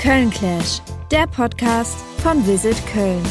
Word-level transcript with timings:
Köln 0.00 0.30
Clash, 0.30 0.80
der 1.10 1.26
Podcast 1.26 1.98
von 2.22 2.46
Visit 2.46 2.76
Köln. 2.86 3.22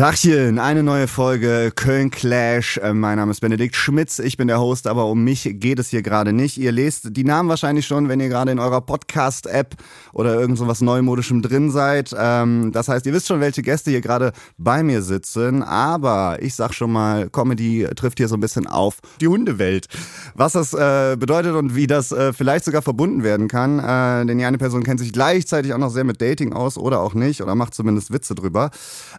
Tachchen, 0.00 0.58
eine 0.58 0.82
neue 0.82 1.06
Folge 1.06 1.72
Köln 1.76 2.10
Clash. 2.10 2.78
Äh, 2.78 2.94
Mein 2.94 3.18
Name 3.18 3.32
ist 3.32 3.40
Benedikt 3.40 3.76
Schmitz, 3.76 4.18
ich 4.18 4.38
bin 4.38 4.48
der 4.48 4.58
Host, 4.58 4.86
aber 4.86 5.04
um 5.04 5.22
mich 5.24 5.46
geht 5.60 5.78
es 5.78 5.90
hier 5.90 6.00
gerade 6.00 6.32
nicht. 6.32 6.56
Ihr 6.56 6.72
lest 6.72 7.14
die 7.14 7.22
Namen 7.22 7.50
wahrscheinlich 7.50 7.86
schon, 7.86 8.08
wenn 8.08 8.18
ihr 8.18 8.30
gerade 8.30 8.50
in 8.50 8.58
eurer 8.58 8.80
Podcast-App 8.80 9.76
oder 10.14 10.40
irgend 10.40 10.56
so 10.56 10.66
was 10.66 10.80
Neumodischem 10.80 11.42
drin 11.42 11.70
seid. 11.70 12.14
Ähm, 12.18 12.72
Das 12.72 12.88
heißt, 12.88 13.04
ihr 13.04 13.12
wisst 13.12 13.26
schon, 13.26 13.40
welche 13.40 13.60
Gäste 13.60 13.90
hier 13.90 14.00
gerade 14.00 14.32
bei 14.56 14.82
mir 14.82 15.02
sitzen, 15.02 15.62
aber 15.62 16.38
ich 16.40 16.54
sag 16.54 16.72
schon 16.72 16.92
mal, 16.92 17.28
Comedy 17.28 17.86
trifft 17.94 18.16
hier 18.16 18.28
so 18.28 18.36
ein 18.36 18.40
bisschen 18.40 18.66
auf 18.66 19.00
die 19.20 19.28
Hundewelt. 19.28 19.88
Was 20.34 20.54
das 20.54 20.72
äh, 20.72 21.18
bedeutet 21.18 21.54
und 21.54 21.76
wie 21.76 21.86
das 21.86 22.10
äh, 22.10 22.32
vielleicht 22.32 22.64
sogar 22.64 22.80
verbunden 22.80 23.22
werden 23.22 23.48
kann, 23.48 24.26
denn 24.26 24.38
die 24.38 24.46
eine 24.46 24.56
Person 24.56 24.82
kennt 24.82 25.00
sich 25.00 25.12
gleichzeitig 25.12 25.74
auch 25.74 25.78
noch 25.78 25.90
sehr 25.90 26.04
mit 26.04 26.22
Dating 26.22 26.54
aus 26.54 26.78
oder 26.78 27.00
auch 27.00 27.12
nicht 27.12 27.42
oder 27.42 27.54
macht 27.54 27.74
zumindest 27.74 28.10
Witze 28.10 28.34
drüber. 28.34 28.70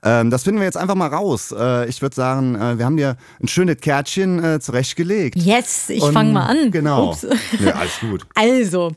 Ähm, 0.02 0.32
das 0.32 0.42
finden 0.42 0.60
wir 0.60 0.71
jetzt 0.72 0.78
einfach 0.78 0.96
mal 0.96 1.08
raus. 1.08 1.54
Äh, 1.58 1.90
ich 1.90 2.02
würde 2.02 2.16
sagen, 2.16 2.56
äh, 2.56 2.78
wir 2.78 2.86
haben 2.86 2.98
dir 2.98 3.18
ein 3.42 3.48
schönes 3.48 3.78
Kärtchen 3.82 4.44
äh, 4.44 4.60
zurechtgelegt. 4.60 5.36
Yes, 5.36 5.90
ich 5.90 6.04
fange 6.04 6.32
mal 6.32 6.46
an. 6.46 6.72
Genau. 6.72 7.10
Ups. 7.10 7.28
Ja, 7.60 7.74
alles 7.76 8.00
gut. 8.00 8.26
Also, 8.36 8.92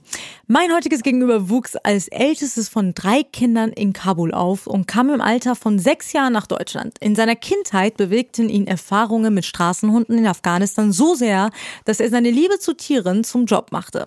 mein 0.46 0.72
heutiges 0.74 1.02
Gegenüber 1.02 1.48
wuchs 1.48 1.76
als 1.76 2.08
ältestes 2.08 2.68
von 2.68 2.94
drei 2.94 3.22
Kindern 3.22 3.70
in 3.70 3.92
Kabul 3.92 4.32
auf 4.32 4.66
und 4.66 4.86
kam 4.86 5.10
im 5.10 5.20
Alter 5.20 5.54
von 5.54 5.78
sechs 5.78 6.12
Jahren 6.12 6.32
nach 6.32 6.46
Deutschland. 6.46 6.96
In 7.00 7.14
seiner 7.14 7.34
Kindheit 7.36 7.96
bewegten 7.96 8.48
ihn 8.48 8.66
Erfahrungen 8.66 9.34
mit 9.34 9.44
Straßenhunden 9.44 10.18
in 10.18 10.26
Afghanistan 10.26 10.92
so 10.92 11.14
sehr, 11.14 11.50
dass 11.84 12.00
er 12.00 12.10
seine 12.10 12.30
Liebe 12.30 12.58
zu 12.58 12.74
Tieren 12.74 13.24
zum 13.24 13.46
Job 13.46 13.72
machte. 13.72 14.06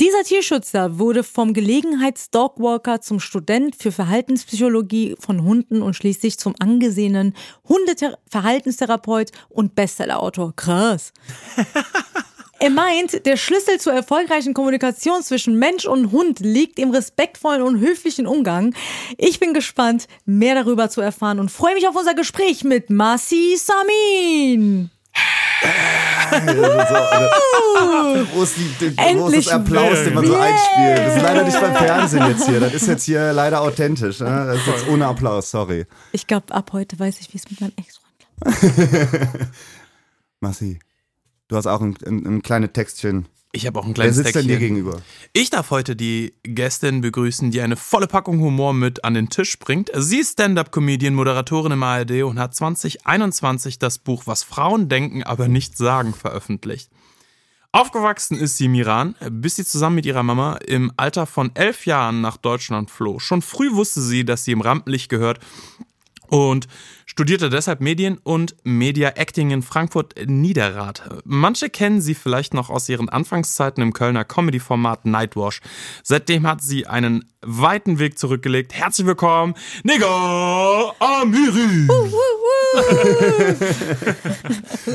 Dieser 0.00 0.22
Tierschützer 0.24 0.98
wurde 0.98 1.24
vom 1.24 1.52
Gelegenheits-Dogwalker 1.52 3.00
zum 3.00 3.20
Student 3.20 3.76
für 3.76 3.92
Verhaltenspsychologie 3.92 5.16
von 5.18 5.42
Hunden 5.44 5.82
und 5.82 5.94
schließlich 5.94 6.38
zum 6.38 6.54
angesehenen 6.58 7.34
Hundeverhaltenstherapeut 7.68 9.32
und 9.48 9.74
Bestsellerautor. 9.74 10.54
Krass. 10.54 11.12
Er 12.60 12.70
meint, 12.70 13.24
der 13.24 13.36
Schlüssel 13.36 13.78
zur 13.78 13.92
erfolgreichen 13.92 14.52
Kommunikation 14.52 15.22
zwischen 15.22 15.60
Mensch 15.60 15.86
und 15.86 16.10
Hund 16.10 16.40
liegt 16.40 16.80
im 16.80 16.90
respektvollen 16.90 17.62
und 17.62 17.78
höflichen 17.78 18.26
Umgang. 18.26 18.74
Ich 19.16 19.38
bin 19.38 19.54
gespannt, 19.54 20.08
mehr 20.24 20.56
darüber 20.56 20.90
zu 20.90 21.00
erfahren 21.00 21.38
und 21.38 21.52
freue 21.52 21.74
mich 21.74 21.86
auf 21.86 21.94
unser 21.94 22.14
Gespräch 22.14 22.64
mit 22.64 22.90
Masi 22.90 23.56
Samin. 23.56 24.90
Also, 26.30 26.62
wo 28.34 28.42
ist, 28.42 28.56
die, 28.56 28.64
wo 28.70 28.86
ist 28.86 28.98
Endlich 28.98 29.44
das 29.46 29.54
Applaus, 29.54 30.04
den 30.04 30.14
man 30.14 30.26
so 30.26 30.36
einspielt? 30.36 30.98
Das 30.98 31.16
ist 31.16 31.22
leider 31.22 31.44
nicht 31.44 31.60
beim 31.60 31.74
Fernsehen 31.74 32.26
jetzt 32.28 32.46
hier. 32.46 32.60
Das 32.60 32.74
ist 32.74 32.86
jetzt 32.86 33.04
hier 33.04 33.32
leider 33.32 33.60
authentisch. 33.62 34.20
Ne? 34.20 34.46
Das 34.46 34.58
ist 34.58 34.66
jetzt 34.66 34.88
ohne 34.88 35.06
Applaus, 35.06 35.50
sorry. 35.50 35.86
Ich 36.12 36.26
glaube, 36.26 36.54
ab 36.54 36.70
heute 36.72 36.98
weiß 36.98 37.20
ich, 37.20 37.32
wie 37.32 37.38
es 37.38 37.50
mit 37.50 37.60
meinem 37.60 37.72
Ex-Freund 37.76 38.60
klappt. 38.60 39.48
Massi, 40.40 40.78
du 41.48 41.56
hast 41.56 41.66
auch 41.66 41.80
ein, 41.80 41.96
ein, 42.06 42.26
ein 42.26 42.42
kleines 42.42 42.72
Textchen. 42.72 43.26
Ich 43.52 43.66
habe 43.66 43.80
auch 43.80 43.84
ein 43.84 43.88
Wer 43.88 43.94
kleines 43.94 44.16
sitzt 44.16 44.34
denn 44.34 44.42
dir 44.42 44.58
Deckchen. 44.58 44.74
gegenüber? 44.76 45.00
Ich 45.32 45.48
darf 45.48 45.70
heute 45.70 45.96
die 45.96 46.34
Gästin 46.42 47.00
begrüßen, 47.00 47.50
die 47.50 47.62
eine 47.62 47.76
volle 47.76 48.06
Packung 48.06 48.40
Humor 48.40 48.74
mit 48.74 49.04
an 49.04 49.14
den 49.14 49.30
Tisch 49.30 49.58
bringt. 49.58 49.90
Sie 49.94 50.18
ist 50.18 50.32
Stand-up-Comedian, 50.32 51.14
Moderatorin 51.14 51.72
im 51.72 51.82
ARD 51.82 52.22
und 52.24 52.38
hat 52.38 52.54
2021 52.54 53.78
das 53.78 53.98
Buch 53.98 54.24
Was 54.26 54.42
Frauen 54.42 54.90
denken, 54.90 55.22
aber 55.22 55.48
nicht 55.48 55.78
sagen 55.78 56.12
veröffentlicht. 56.12 56.90
Aufgewachsen 57.72 58.38
ist 58.38 58.56
sie 58.56 58.66
im 58.66 58.74
Iran, 58.74 59.14
bis 59.30 59.56
sie 59.56 59.64
zusammen 59.64 59.96
mit 59.96 60.06
ihrer 60.06 60.22
Mama 60.22 60.56
im 60.66 60.92
Alter 60.96 61.26
von 61.26 61.50
elf 61.54 61.86
Jahren 61.86 62.20
nach 62.20 62.36
Deutschland 62.36 62.90
floh. 62.90 63.18
Schon 63.18 63.42
früh 63.42 63.72
wusste 63.72 64.00
sie, 64.02 64.24
dass 64.24 64.44
sie 64.44 64.52
im 64.52 64.62
Rampenlicht 64.62 65.08
gehört 65.08 65.40
und 66.28 66.68
studierte 67.06 67.50
deshalb 67.50 67.80
Medien 67.80 68.18
und 68.22 68.54
Media 68.64 69.10
Acting 69.16 69.50
in 69.50 69.62
Frankfurt 69.62 70.14
Niederrad. 70.26 71.02
Manche 71.24 71.70
kennen 71.70 72.00
sie 72.00 72.14
vielleicht 72.14 72.54
noch 72.54 72.70
aus 72.70 72.88
ihren 72.88 73.08
Anfangszeiten 73.08 73.82
im 73.82 73.92
Kölner 73.92 74.24
Comedy-Format 74.24 75.04
Nightwash. 75.04 75.60
Seitdem 76.02 76.46
hat 76.46 76.62
sie 76.62 76.86
einen 76.86 77.24
weiten 77.40 77.98
Weg 77.98 78.18
zurückgelegt. 78.18 78.74
Herzlich 78.74 79.06
willkommen, 79.06 79.54
Nigga 79.82 80.94
Amiri. 80.98 81.88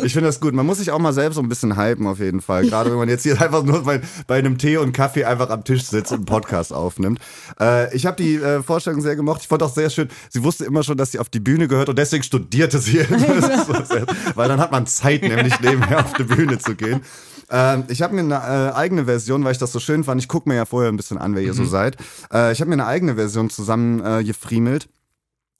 Ich 0.03 0.13
finde 0.13 0.28
das 0.28 0.39
gut. 0.39 0.53
Man 0.53 0.66
muss 0.66 0.78
sich 0.79 0.91
auch 0.91 1.00
mal 1.00 1.13
selbst 1.13 1.35
so 1.35 1.41
ein 1.41 1.50
bisschen 1.50 1.78
hypen, 1.78 2.07
auf 2.07 2.19
jeden 2.19 2.41
Fall. 2.41 2.66
Gerade 2.66 2.91
wenn 2.91 2.97
man 2.97 3.09
jetzt 3.09 3.23
hier 3.23 3.39
einfach 3.41 3.63
nur 3.63 3.84
bei, 3.84 4.01
bei 4.28 4.38
einem 4.38 4.57
Tee 4.57 4.78
und 4.78 4.94
Kaffee 4.94 5.25
einfach 5.25 5.50
am 5.50 5.63
Tisch 5.63 5.84
sitzt 5.84 6.11
und 6.11 6.17
einen 6.19 6.25
Podcast 6.25 6.73
aufnimmt. 6.73 7.19
Äh, 7.59 7.95
ich 7.95 8.06
habe 8.06 8.22
die 8.22 8.35
äh, 8.35 8.61
Vorstellung 8.61 9.01
sehr 9.01 9.16
gemocht. 9.16 9.41
Ich 9.41 9.47
fand 9.47 9.63
auch 9.63 9.73
sehr 9.73 9.89
schön, 9.89 10.09
sie 10.29 10.44
wusste 10.44 10.66
immer 10.66 10.84
schon, 10.84 10.97
dass 10.97 11.11
sie 11.11 11.19
auf 11.19 11.29
die 11.29 11.39
Bühne 11.39 11.67
gehört 11.67 11.89
und 11.89 11.97
deswegen 11.97 12.23
studierte 12.23 12.79
sie. 12.79 12.94
Sehr, 13.03 14.05
weil 14.35 14.47
dann 14.47 14.59
hat 14.59 14.72
man 14.72 14.85
Zeit, 14.85 15.23
nämlich 15.23 15.59
nebenher 15.59 16.00
auf 16.05 16.13
die 16.13 16.23
Bühne 16.23 16.57
zu 16.59 16.75
gehen. 16.75 17.01
Ähm, 17.50 17.85
ich 17.88 18.01
habe 18.01 18.16
mir 18.16 18.22
eine 18.22 18.35
äh, 18.72 18.73
eigene 18.73 19.05
Version, 19.05 19.44
weil 19.44 19.51
ich 19.51 19.57
das 19.57 19.72
so 19.72 19.79
schön 19.79 20.03
fand. 20.03 20.22
Ich 20.22 20.28
gucke 20.28 20.50
mir 20.50 20.55
ja 20.55 20.66
vorher 20.66 20.91
ein 20.91 20.97
bisschen 20.97 21.17
an, 21.17 21.35
wer 21.35 21.41
ihr 21.41 21.53
so 21.53 21.66
seid. 21.66 21.97
Äh, 22.31 22.51
ich 22.51 22.61
habe 22.61 22.69
mir 22.69 22.75
eine 22.75 22.85
eigene 22.85 23.16
Version 23.16 23.50
zusammen 23.50 24.03
äh, 24.03 24.23
gefriemelt. 24.23 24.88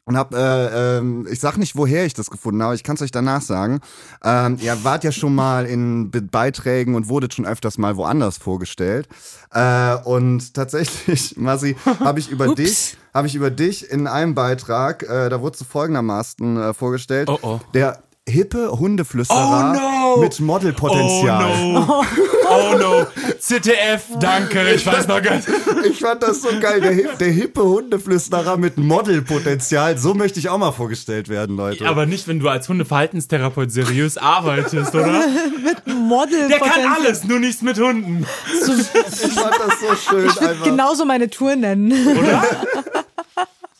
Und 0.06 0.18
hab, 0.18 0.34
äh, 0.34 0.98
ähm, 0.98 1.26
ich 1.32 1.40
sag 1.40 1.58
nicht, 1.58 1.78
woher 1.78 2.06
ich 2.06 2.14
das 2.14 2.30
gefunden 2.30 2.62
habe, 2.62 2.76
ich 2.76 2.84
kann 2.84 2.96
es 2.96 3.02
euch 3.02 3.12
danach 3.12 3.42
sagen. 3.42 3.80
Ähm, 4.24 4.58
ihr 4.60 4.84
wart 4.84 5.06
ja 5.06 5.14
schon 5.14 5.34
mal 5.34 5.66
in 5.66 6.12
Be 6.12 6.22
Beiträgen 6.22 6.96
und 6.96 7.08
wurdet 7.08 7.34
schon 7.34 7.46
öfters 7.46 7.78
mal 7.78 7.96
woanders 7.96 8.38
vorgestellt. 8.38 9.08
Äh, 9.52 9.96
und 10.04 10.54
tatsächlich, 10.54 11.38
Masi, 11.38 11.78
habe 11.86 12.20
ich 12.20 12.30
über 12.30 12.54
dich, 12.56 12.98
habe 13.14 13.28
ich 13.28 13.36
über 13.36 13.50
dich 13.50 13.90
in 13.90 14.08
einem 14.08 14.36
Beitrag, 14.36 15.04
äh, 15.04 15.30
da 15.30 15.40
wurdest 15.40 15.62
du 15.62 15.66
folgendermaßen 15.66 16.58
äh, 16.58 16.74
vorgestellt. 16.74 17.30
Oh, 17.30 17.40
oh. 17.42 17.60
Der 17.74 18.04
hippe 18.28 18.72
Hundeflüsterer 18.80 19.74
Oh, 19.76 20.16
no. 20.18 20.22
mit 20.22 20.40
Modelpotenzial. 20.40 21.74
no. 21.74 22.04
Oh 22.46 22.78
no. 22.78 23.08
ZDF, 23.40 24.04
danke. 24.20 24.74
Ich 24.74 24.86
weiß 24.86 25.08
noch 25.08 25.22
gar 25.24 25.36
nicht. 25.38 25.48
Ich 25.90 26.00
fand 26.02 26.22
das 26.22 26.42
so 26.42 26.50
geil. 26.60 26.82
Der, 26.82 27.14
der 27.16 27.30
hippe 27.32 27.64
Hundeflüsterer 27.64 28.58
mit 28.58 28.78
Modelpotenzial. 28.78 29.98
So 29.98 30.14
möchte 30.14 30.40
ich 30.40 30.50
auch 30.50 30.58
mal 30.58 30.74
vorgestellt 30.74 31.30
werden, 31.30 31.56
Leute. 31.56 31.88
Aber 31.88 32.06
nicht, 32.06 32.28
wenn 32.28 32.40
du 32.40 32.50
als 32.50 32.68
Hundeverhaltenstherapeut 32.70 33.72
seriös 33.72 34.18
arbeitest, 34.18 34.94
oder? 34.94 35.24
Model. 35.88 36.50
Der 36.50 36.60
kann 36.60 36.94
alles, 36.96 37.24
nur 37.24 37.40
nichts 37.40 37.62
mit 37.62 37.80
Hunden. 37.80 38.26
ich 38.52 39.32
fand 39.34 39.56
das 39.56 39.80
so 39.80 39.96
schön. 39.96 40.28
Ich 40.28 40.40
würde 40.40 40.58
genauso 40.64 41.06
meine 41.06 41.30
Tour 41.30 41.56
nennen. 41.56 41.92
Oder? 41.92 42.44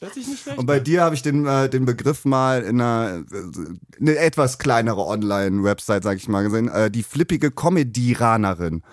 Hört 0.04 0.16
sich 0.16 0.28
nicht 0.28 0.44
schlecht. 0.44 0.58
Und 0.58 0.66
bei 0.66 0.82
dir 0.82 1.02
habe 1.02 1.16
ich 1.16 1.22
den, 1.22 1.46
äh, 1.46 1.70
den 1.70 1.86
Begriff 1.86 2.26
mal 2.26 2.62
in 2.62 2.82
einer 2.82 3.24
äh, 3.32 4.02
eine 4.02 4.18
etwas 4.18 4.58
kleinere 4.58 5.06
Online-Website, 5.06 6.04
sag 6.04 6.18
ich 6.18 6.28
mal, 6.28 6.44
gesehen. 6.44 6.68
Äh, 6.68 6.92
die 6.92 7.04
flippige 7.04 7.52
Comediranerin. 7.52 8.84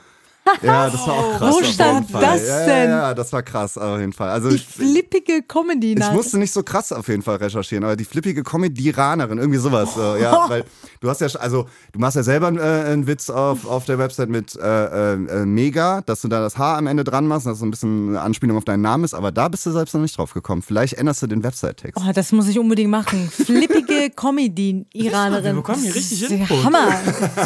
Ja, 0.63 0.91
das 0.91 1.07
war 1.07 1.15
auch 1.15 1.39
krass. 1.39 1.55
Wo 1.55 1.59
auf 1.59 1.65
stand 1.67 2.09
jeden 2.09 2.13
Fall. 2.13 2.23
das 2.39 2.49
ja, 2.49 2.67
denn? 2.67 2.91
Ja, 2.91 2.99
ja, 3.09 3.15
das 3.15 3.33
war 3.33 3.43
krass 3.43 3.79
auf 3.79 4.01
jeden 4.01 4.13
Fall. 4.13 4.31
Also 4.31 4.49
Die 4.49 4.57
ich, 4.57 4.67
flippige 4.67 5.43
Comedy. 5.43 5.95
ich 5.99 6.13
musste 6.13 6.39
nicht 6.39 6.53
so 6.53 6.63
krass 6.63 6.93
auf 6.93 7.07
jeden 7.09 7.23
Fall 7.23 7.37
recherchieren, 7.37 7.85
aber 7.85 7.95
die 7.97 8.05
flippige 8.05 8.43
Comediranerin, 8.43 9.39
irgendwie 9.39 9.59
sowas. 9.59 9.91
Äh, 9.97 10.23
ja, 10.23 10.45
weil 10.49 10.65
du 11.01 11.09
hast 11.09 11.21
ja, 11.21 11.29
also 11.39 11.67
du 11.93 11.99
machst 11.99 12.17
ja 12.17 12.23
selber 12.23 12.49
äh, 12.53 12.91
einen 12.91 13.07
Witz 13.07 13.31
auf, 13.31 13.67
auf 13.67 13.85
der 13.85 13.99
Website 13.99 14.29
mit 14.29 14.57
äh, 14.57 15.13
äh, 15.13 15.13
äh, 15.15 15.47
Mega, 15.47 16.01
dass 16.03 16.23
du 16.23 16.29
da 16.29 16.41
das 16.41 16.59
H 16.59 16.79
am 16.79 16.87
Ende 16.87 17.05
dran 17.05 17.27
machst, 17.27 17.47
dass 17.47 17.59
so 17.59 17.67
ein 17.67 17.71
bisschen 17.71 18.09
eine 18.11 18.21
Anspielung 18.21 18.57
auf 18.57 18.65
deinen 18.65 18.83
Namen 18.83 19.05
ist, 19.05 19.15
aber 19.15 19.31
da 19.33 19.49
bist 19.49 19.67
du 19.67 19.71
selbst 19.71 19.95
noch 19.95 20.01
nicht 20.01 20.17
drauf 20.19 20.33
gekommen. 20.35 20.63
Vielleicht 20.63 20.95
änderst 20.95 21.23
du 21.23 21.27
den 21.27 21.43
Website-Text. 21.45 22.03
Oh, 22.05 22.13
das 22.13 22.33
muss 22.33 22.49
ich 22.49 22.59
unbedingt 22.59 22.91
machen. 22.91 23.31
Flippige 23.31 24.01
Wir 24.01 24.11
Comedy-Iranerin. 24.11 25.57
bekommen 25.57 25.83
hier 25.83 25.95
richtig 25.95 26.31
Input. 26.31 26.65
Hammer. 26.65 26.89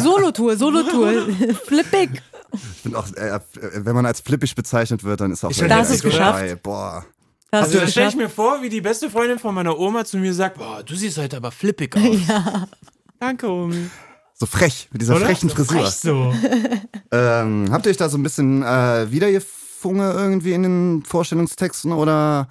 Solotour, 0.01 0.55
Solotour. 0.55 1.11
Flippig. 1.65 2.21
Ich 2.55 2.81
finde 2.81 2.97
auch, 2.99 3.07
äh, 3.15 3.29
äh, 3.35 3.39
wenn 3.85 3.95
man 3.95 4.05
als 4.05 4.19
flippig 4.21 4.55
bezeichnet 4.55 5.03
wird, 5.03 5.21
dann 5.21 5.31
ist 5.31 5.43
auch 5.43 5.51
Ich 5.51 5.57
der 5.57 5.67
das 5.67 5.89
ist 5.89 6.03
geschafft. 6.03 6.39
dabei. 6.41 6.55
Boah. 6.55 7.05
Das 7.51 7.65
Also 7.67 7.79
da 7.79 7.87
stelle 7.87 8.09
ich 8.09 8.15
mir 8.15 8.29
vor, 8.29 8.61
wie 8.61 8.69
die 8.69 8.81
beste 8.81 9.09
Freundin 9.09 9.39
von 9.39 9.53
meiner 9.55 9.77
Oma 9.79 10.03
zu 10.05 10.17
mir 10.17 10.33
sagt, 10.33 10.57
boah, 10.57 10.83
du 10.83 10.95
siehst 10.95 11.17
heute 11.17 11.37
aber 11.37 11.51
flippig 11.51 11.95
aus. 11.97 12.27
Ja. 12.27 12.67
Danke, 13.19 13.47
Omi. 13.49 13.89
So 14.33 14.45
frech, 14.45 14.89
mit 14.91 15.01
dieser 15.01 15.15
Oder? 15.15 15.27
frechen 15.27 15.47
So 15.49 15.55
Frisur. 15.55 15.79
frech 15.81 15.89
so. 15.93 16.33
Ähm, 17.11 17.67
habt 17.71 17.85
ihr 17.85 17.91
euch 17.91 17.97
da 17.97 18.09
so 18.09 18.17
ein 18.17 18.23
bisschen 18.23 18.61
äh, 18.63 19.09
wiedergefunden 19.09 20.01
irgendwie 20.01 20.51
in 20.53 20.63
den 20.63 21.03
Vorstellungstexten 21.05 21.93
oder 21.93 22.49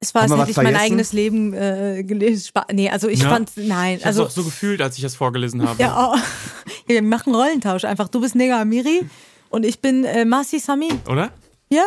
Es 0.00 0.14
war, 0.14 0.22
als 0.22 0.30
hätte 0.32 0.50
ich 0.50 0.56
mein 0.56 0.66
vergessen? 0.66 0.84
eigenes 0.84 1.12
Leben 1.12 1.54
äh, 1.54 2.04
gelesen. 2.04 2.46
Spa- 2.46 2.66
Nee, 2.72 2.88
also 2.88 3.08
ich 3.08 3.20
Ja. 3.22 3.30
fand, 3.30 3.50
nein. 3.56 3.96
Ich 3.98 4.06
Also, 4.06 4.26
auch 4.26 4.30
so 4.30 4.44
gefühlt, 4.44 4.80
als 4.80 4.96
ich 4.96 5.02
das 5.02 5.16
vorgelesen 5.16 5.66
habe. 5.66 5.82
ja, 5.82 6.12
oh, 6.12 6.16
ja, 6.88 6.94
wir 6.94 7.02
machen 7.02 7.34
Rollentausch 7.34 7.84
einfach. 7.84 8.08
Du 8.08 8.20
bist 8.20 8.36
Nega 8.36 8.60
Amiri 8.60 9.00
und 9.50 9.64
ich 9.66 9.80
bin 9.80 10.04
äh, 10.04 10.24
Masi 10.24 10.60
Samin. 10.60 11.00
Oder? 11.08 11.30
Ja? 11.68 11.82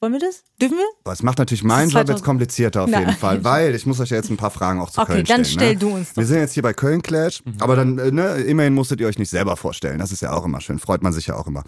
Wollen 0.00 0.12
wir 0.14 0.20
das? 0.20 0.42
Dürfen 0.60 0.78
wir? 0.78 0.84
Boah, 1.04 1.12
Es 1.12 1.22
macht 1.22 1.38
natürlich 1.38 1.62
meinen 1.62 1.84
Job 1.88 1.92
2000 2.06 2.08
jetzt 2.18 2.24
komplizierter 2.24 2.82
auf 2.82 2.90
Nein. 2.90 3.00
jeden 3.02 3.16
Fall, 3.16 3.44
weil 3.44 3.74
ich 3.74 3.86
muss 3.86 4.00
euch 4.00 4.10
ja 4.10 4.16
jetzt 4.16 4.30
ein 4.30 4.36
paar 4.36 4.50
Fragen 4.50 4.80
auch 4.80 4.90
zu 4.90 5.00
Okay, 5.00 5.12
Köln 5.12 5.24
dann 5.26 5.44
stellen. 5.44 5.58
stell 5.60 5.72
ne? 5.74 5.78
du 5.78 5.88
uns 5.94 6.08
doch. 6.10 6.16
Wir 6.18 6.26
sind 6.26 6.38
jetzt 6.38 6.54
hier 6.54 6.62
bei 6.64 6.72
Köln 6.72 7.02
Clash, 7.02 7.40
aber 7.60 7.76
dann, 7.76 7.98
äh, 7.98 8.10
ne, 8.10 8.34
immerhin 8.38 8.74
musstet 8.74 9.00
ihr 9.00 9.06
euch 9.06 9.18
nicht 9.18 9.30
selber 9.30 9.56
vorstellen. 9.56 9.98
Das 10.00 10.10
ist 10.10 10.20
ja 10.20 10.32
auch 10.32 10.44
immer 10.44 10.60
schön, 10.60 10.80
freut 10.80 11.02
man 11.04 11.12
sich 11.12 11.28
ja 11.28 11.36
auch 11.36 11.46
immer. 11.46 11.62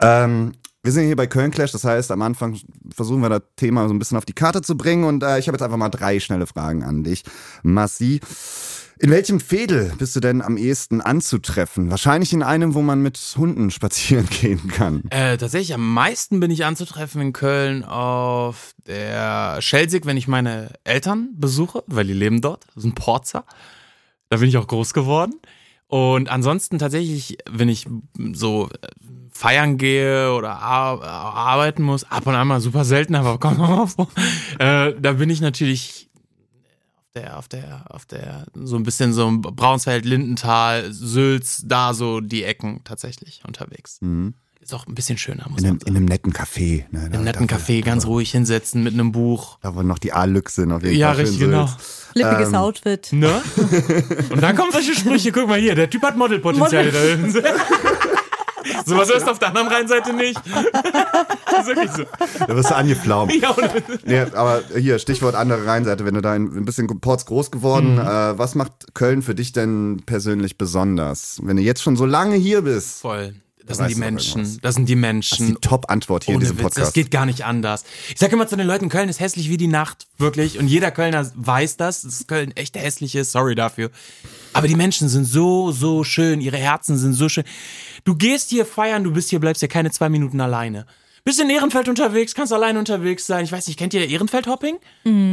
Ähm, 0.00 0.54
Wir 0.86 0.92
sind 0.92 1.06
hier 1.06 1.16
bei 1.16 1.26
Köln 1.26 1.50
Clash, 1.50 1.72
das 1.72 1.82
heißt, 1.82 2.12
am 2.12 2.22
Anfang 2.22 2.56
versuchen 2.94 3.20
wir 3.20 3.28
das 3.28 3.42
Thema 3.56 3.88
so 3.88 3.92
ein 3.92 3.98
bisschen 3.98 4.18
auf 4.18 4.24
die 4.24 4.34
Karte 4.34 4.62
zu 4.62 4.76
bringen 4.76 5.02
und 5.02 5.24
äh, 5.24 5.40
ich 5.40 5.48
habe 5.48 5.56
jetzt 5.56 5.62
einfach 5.62 5.76
mal 5.76 5.88
drei 5.88 6.20
schnelle 6.20 6.46
Fragen 6.46 6.84
an 6.84 7.02
dich. 7.02 7.24
Massi, 7.64 8.20
in 9.00 9.10
welchem 9.10 9.40
Fädel 9.40 9.92
bist 9.98 10.14
du 10.14 10.20
denn 10.20 10.42
am 10.42 10.56
ehesten 10.56 11.00
anzutreffen? 11.00 11.90
Wahrscheinlich 11.90 12.32
in 12.32 12.44
einem, 12.44 12.74
wo 12.74 12.82
man 12.82 13.02
mit 13.02 13.18
Hunden 13.36 13.72
spazieren 13.72 14.28
gehen 14.40 14.68
kann. 14.68 15.02
Äh, 15.10 15.38
tatsächlich, 15.38 15.74
am 15.74 15.92
meisten 15.92 16.38
bin 16.38 16.52
ich 16.52 16.64
anzutreffen 16.64 17.20
in 17.20 17.32
Köln 17.32 17.82
auf 17.82 18.72
der 18.86 19.60
Schelsig, 19.62 20.06
wenn 20.06 20.16
ich 20.16 20.28
meine 20.28 20.70
Eltern 20.84 21.30
besuche, 21.34 21.82
weil 21.88 22.06
die 22.06 22.12
leben 22.12 22.40
dort. 22.40 22.64
Das 22.76 22.84
ist 22.84 22.90
ein 22.90 22.94
Porzer. 22.94 23.44
Da 24.28 24.36
bin 24.36 24.48
ich 24.48 24.56
auch 24.56 24.68
groß 24.68 24.94
geworden. 24.94 25.34
Und 25.88 26.28
ansonsten 26.28 26.78
tatsächlich, 26.78 27.38
wenn 27.48 27.68
ich 27.68 27.86
so 28.32 28.68
äh, 28.68 28.88
feiern 29.30 29.78
gehe 29.78 30.32
oder 30.32 30.58
ar 30.58 31.02
arbeiten 31.02 31.82
muss, 31.82 32.04
ab 32.04 32.26
und 32.26 32.34
an 32.34 32.48
mal 32.48 32.60
super 32.60 32.84
selten, 32.84 33.14
aber 33.14 33.34
noch 33.56 33.68
mal 33.68 33.86
vor, 33.86 34.08
äh, 34.58 34.94
da 34.98 35.12
bin 35.12 35.30
ich 35.30 35.40
natürlich 35.40 36.10
auf 37.04 37.14
der, 37.14 37.36
auf 37.38 37.48
der, 37.48 37.84
auf 37.94 38.06
der, 38.06 38.46
so 38.54 38.76
ein 38.76 38.82
bisschen 38.82 39.12
so 39.12 39.30
Braunsfeld, 39.40 40.04
Lindenthal, 40.04 40.92
Sülz, 40.92 41.62
da 41.64 41.94
so 41.94 42.20
die 42.20 42.44
Ecken 42.44 42.82
tatsächlich 42.84 43.42
unterwegs. 43.46 43.98
Ist 44.66 44.74
auch 44.74 44.88
ein 44.88 44.96
bisschen 44.96 45.16
schöner, 45.16 45.46
muss 45.48 45.60
In 45.60 45.68
einem, 45.68 45.78
in 45.86 45.96
einem 45.96 46.04
netten 46.06 46.32
Café. 46.32 46.86
Ne? 46.90 47.08
Im 47.12 47.22
netten 47.22 47.46
Café 47.46 47.84
ganz 47.84 48.04
ruhig 48.04 48.32
hinsetzen 48.32 48.82
mit 48.82 48.94
einem 48.94 49.12
Buch. 49.12 49.58
Da 49.62 49.76
wo 49.76 49.82
noch 49.82 50.00
die 50.00 50.12
A-Lück 50.12 50.50
sind 50.50 50.72
auf 50.72 50.82
jeden 50.82 50.96
Ja, 50.96 51.10
Fall. 51.14 51.20
richtig, 51.22 51.38
genau. 51.38 51.66
Sülz. 51.68 52.08
Flippiges 52.14 52.52
Outfit. 52.52 53.12
Ne? 53.12 53.30
Und 54.30 54.42
dann 54.42 54.56
kommen 54.56 54.72
solche 54.72 54.96
Sprüche, 54.96 55.30
guck 55.30 55.46
mal 55.46 55.60
hier, 55.60 55.76
der 55.76 55.88
Typ 55.88 56.02
hat 56.02 56.16
Modelpotenzial 56.16 56.90
da 56.90 56.98
hinten. 56.98 57.44
So 58.84 58.96
was 58.96 59.08
hörst 59.08 59.26
du 59.26 59.30
auf 59.30 59.38
der 59.38 59.48
anderen 59.48 59.68
Rheinseite 59.68 60.12
nicht. 60.12 60.40
Das 61.48 61.60
ist 61.60 61.66
wirklich 61.68 61.90
so. 61.92 62.02
Da 62.46 62.56
wirst 62.56 62.70
du 62.70 62.74
angeflaumt. 62.76 63.32
Ja, 63.40 63.54
Nee, 64.04 64.20
aber 64.34 64.62
hier, 64.76 64.98
Stichwort 64.98 65.36
andere 65.36 65.64
Rheinseite, 65.64 66.04
wenn 66.04 66.14
du 66.14 66.20
da 66.20 66.32
ein, 66.32 66.44
ein 66.56 66.64
bisschen 66.64 66.88
Ports 67.00 67.24
groß 67.26 67.52
geworden, 67.52 67.94
Mhm. 67.94 68.00
äh, 68.00 68.36
was 68.38 68.56
macht 68.56 68.72
Köln 68.94 69.22
für 69.22 69.34
dich 69.36 69.52
denn 69.52 70.02
persönlich 70.06 70.58
besonders? 70.58 71.40
Wenn 71.44 71.56
du 71.56 71.62
jetzt 71.62 71.82
schon 71.82 71.96
so 71.96 72.04
lange 72.06 72.34
hier 72.34 72.62
bist. 72.62 73.00
voll. 73.00 73.34
Das 73.66 73.78
Da 73.78 73.84
sind 73.88 73.96
die 73.96 74.00
Menschen. 74.00 74.58
Das 74.62 74.74
sind 74.76 74.88
die 74.88 74.94
Das 74.94 75.00
Menschen. 75.00 75.48
ist 75.48 75.54
die 75.56 75.60
Top-Antwort 75.68 76.24
hier 76.24 76.32
in 76.34 76.36
Ohne 76.36 76.44
diesem 76.44 76.58
Witz, 76.58 76.62
Podcast. 76.64 76.86
das 76.86 76.92
geht 76.94 77.10
gar 77.10 77.26
nicht 77.26 77.44
anders. 77.44 77.84
Ich 78.12 78.18
sage 78.18 78.34
immer 78.34 78.46
zu 78.46 78.56
den 78.56 78.66
Leuten, 78.66 78.88
Köln 78.88 79.08
ist 79.08 79.20
hässlich 79.20 79.48
wie 79.50 79.56
die 79.56 79.66
Nacht, 79.66 80.06
wirklich. 80.18 80.58
Und 80.58 80.68
jeder 80.68 80.90
Kölner 80.90 81.30
weiß 81.34 81.76
das, 81.76 82.02
dass 82.02 82.26
Köln 82.26 82.52
echt 82.56 82.76
hässlich 82.76 83.14
ist. 83.16 83.32
Sorry 83.32 83.54
dafür. 83.54 83.90
Aber 84.52 84.68
die 84.68 84.76
Menschen 84.76 85.08
sind 85.08 85.24
so, 85.24 85.72
so 85.72 86.04
schön. 86.04 86.40
Ihre 86.40 86.56
Herzen 86.56 86.96
sind 86.96 87.12
so 87.14 87.28
schön. 87.28 87.44
Du 88.04 88.14
gehst 88.14 88.50
hier 88.50 88.64
feiern, 88.64 89.04
du 89.04 89.10
bist 89.12 89.30
hier, 89.30 89.40
bleibst 89.40 89.60
hier 89.60 89.68
keine 89.68 89.90
zwei 89.90 90.08
Minuten 90.08 90.40
alleine. 90.40 90.86
Bist 91.26 91.40
in 91.40 91.50
Ehrenfeld 91.50 91.88
unterwegs, 91.88 92.36
kannst 92.36 92.52
allein 92.52 92.76
unterwegs 92.76 93.26
sein. 93.26 93.44
Ich 93.44 93.50
weiß 93.50 93.66
nicht, 93.66 93.76
kennt 93.76 93.92
ihr 93.92 94.08
Ehrenfeld-Hopping? 94.08 94.76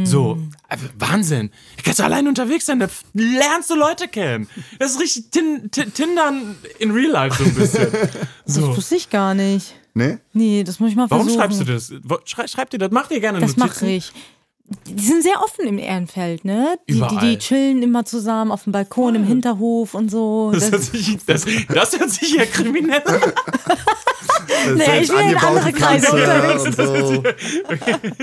So, 0.04 0.38
äh, 0.68 0.76
Wahnsinn. 0.98 1.50
Kannst 1.84 2.00
du 2.00 2.02
allein 2.04 2.26
unterwegs 2.26 2.66
sein, 2.66 2.80
da 2.80 2.88
lernst 3.14 3.70
du 3.70 3.76
Leute 3.76 4.08
kennen. 4.08 4.48
Das 4.80 4.90
ist 4.90 5.00
richtig 5.00 5.30
tin 5.30 5.70
tin 5.70 5.94
Tindern 5.94 6.56
in 6.80 6.90
Real 6.90 7.12
Life 7.12 7.40
so 7.40 7.48
ein 7.48 7.54
bisschen. 7.54 7.86
Das 8.44 8.54
So. 8.56 8.76
wusste 8.76 8.96
ich 8.96 9.08
gar 9.08 9.34
nicht. 9.34 9.74
Nee? 9.94 10.18
Nee, 10.32 10.64
das 10.64 10.80
muss 10.80 10.90
ich 10.90 10.96
mal 10.96 11.08
Warum 11.08 11.26
versuchen. 11.28 11.40
schreibst 11.40 11.60
du 11.60 11.64
das? 11.64 11.92
Schrei, 12.28 12.48
schreib 12.48 12.70
dir 12.70 12.78
das, 12.78 12.90
mach 12.90 13.06
dir 13.06 13.20
gerne 13.20 13.38
Das 13.38 13.56
Notizen. 13.56 13.84
mache 13.86 13.92
ich. 13.92 14.12
Die 14.86 15.04
sind 15.04 15.22
sehr 15.22 15.42
offen 15.42 15.66
im 15.66 15.78
Ehrenfeld, 15.78 16.44
ne? 16.46 16.78
Die, 16.88 16.94
die, 16.94 16.98
Überall. 16.98 17.20
die 17.20 17.38
chillen 17.38 17.82
immer 17.82 18.06
zusammen 18.06 18.50
auf 18.50 18.64
dem 18.64 18.72
Balkon, 18.72 19.14
im 19.14 19.24
Hinterhof 19.24 19.92
und 19.92 20.10
so. 20.10 20.52
Das, 20.54 20.64
hört 20.70 20.74
Das, 20.74 20.86
sich, 20.86 21.18
das, 21.26 21.44
das 21.68 21.98
hört 21.98 22.10
sich 22.10 22.34
ja 22.34 22.46
kriminell 22.46 23.02
an. 23.04 23.20
Naja, 24.76 25.00
ich 25.00 25.08
bin 25.08 25.30
in 25.30 25.36
andere 25.36 25.72
Kreise 25.72 26.10
unterwegs. 26.10 26.64
und 26.64 26.76
so. 26.76 27.22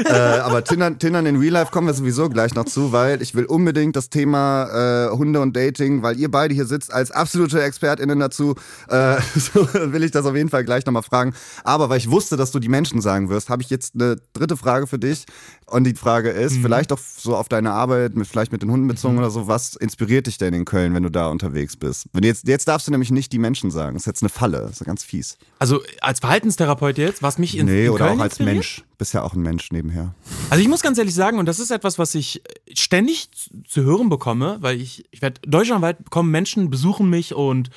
äh, 0.02 0.40
aber 0.40 0.64
Tindern, 0.64 0.98
Tindern 0.98 1.26
in 1.26 1.36
Real 1.38 1.54
Life 1.54 1.72
kommen 1.72 1.88
wir 1.88 1.94
sowieso 1.94 2.30
gleich 2.30 2.56
noch 2.56 2.66
zu, 2.66 2.92
weil 2.92 3.22
ich 3.22 3.36
will 3.36 3.46
unbedingt 3.46 3.96
das 3.96 4.10
Thema 4.10 5.10
äh, 5.10 5.12
Hunde 5.12 5.40
und 5.42 5.56
Dating, 5.56 6.02
weil 6.02 6.20
ihr 6.20 6.32
beide 6.32 6.54
hier 6.54 6.66
sitzt 6.66 6.92
als 6.94 7.12
absolute 7.12 7.62
ExpertInnen 7.62 8.20
dazu, 8.20 8.56
äh, 8.90 9.18
so 9.36 9.68
will 9.74 10.04
ich 10.04 10.12
das 10.12 10.26
auf 10.26 10.36
jeden 10.36 10.50
Fall 10.50 10.64
gleich 10.64 10.86
nochmal 10.86 11.04
fragen. 11.04 11.34
Aber 11.64 11.90
weil 11.90 11.98
ich 11.98 12.10
wusste, 12.10 12.38
dass 12.38 12.52
du 12.52 12.60
die 12.60 12.70
Menschen 12.70 13.02
sagen 13.02 13.30
wirst, 13.30 13.50
habe 13.50 13.62
ich 13.62 13.70
jetzt 13.70 13.94
eine 13.96 14.18
dritte 14.34 14.58
Frage 14.58 14.88
für 14.88 15.00
dich. 15.00 15.26
Und 15.68 15.86
die 15.86 15.94
Frage 15.96 16.31
ist, 16.31 16.56
Mhm. 16.57 16.62
vielleicht 16.63 16.92
auch 16.92 17.00
so 17.18 17.36
auf 17.36 17.48
deine 17.50 17.72
Arbeit, 17.72 18.16
mit, 18.16 18.28
vielleicht 18.28 18.51
mit 18.51 18.62
den 18.62 18.72
Hunden 18.72 18.88
bezogen 18.88 19.18
oder 19.18 19.30
so, 19.30 19.48
was 19.48 19.75
inspiriert 19.75 20.28
dich 20.28 20.38
denn 20.38 20.54
in 20.54 20.66
Köln, 20.66 20.94
wenn 20.94 21.04
du 21.04 21.10
da 21.10 21.28
unterwegs 21.28 21.75
bist? 21.78 22.06
Wenn 22.13 22.24
jetzt, 22.24 22.48
jetzt 22.48 22.68
darfst 22.68 22.88
du 22.88 22.92
nämlich 22.92 23.12
nicht 23.12 23.31
die 23.31 23.39
Menschen 23.39 23.72
sagen. 23.72 23.94
Das 23.95 24.04
ist 24.04 24.07
jetzt 24.07 24.24
eine 24.24 24.30
Falle. 24.30 24.62
Das 24.62 24.81
ist 24.81 24.86
ganz 24.86 25.04
fies. 25.04 25.38
Also 25.60 25.81
als 26.01 26.19
Verhaltenstherapeut 26.19 26.98
jetzt, 26.98 27.22
was 27.22 27.38
mich 27.38 27.57
in, 27.57 27.66
Nee, 27.68 27.86
in 27.86 27.92
oder 27.92 28.07
Köln 28.07 28.19
auch 28.19 28.24
als 28.24 28.33
inspiriert? 28.33 28.56
Mensch. 28.56 28.83
Bist 28.98 29.13
ja 29.13 29.24
auch 29.24 29.33
ein 29.33 29.42
Mensch 29.42 29.72
nebenher. 29.72 30.13
Also 30.50 30.62
ich 30.62 30.68
muss 30.69 30.81
ganz 30.81 30.98
ehrlich 30.98 31.16
sagen, 31.16 31.39
und 31.39 31.45
das 31.48 31.60
ist 31.60 31.72
etwas, 31.72 31.98
was 31.98 32.13
ich 32.16 32.44
ständig 32.74 33.31
zu, 33.31 33.50
zu 33.68 33.84
hören 33.84 34.10
bekomme, 34.10 34.57
weil 34.62 34.80
ich, 34.80 35.06
ich 35.12 35.22
werde 35.22 35.42
deutschlandweit 35.48 36.10
kommen 36.12 36.30
Menschen, 36.31 36.69
besuchen 36.69 37.10
mich 37.10 37.34
und 37.34 37.69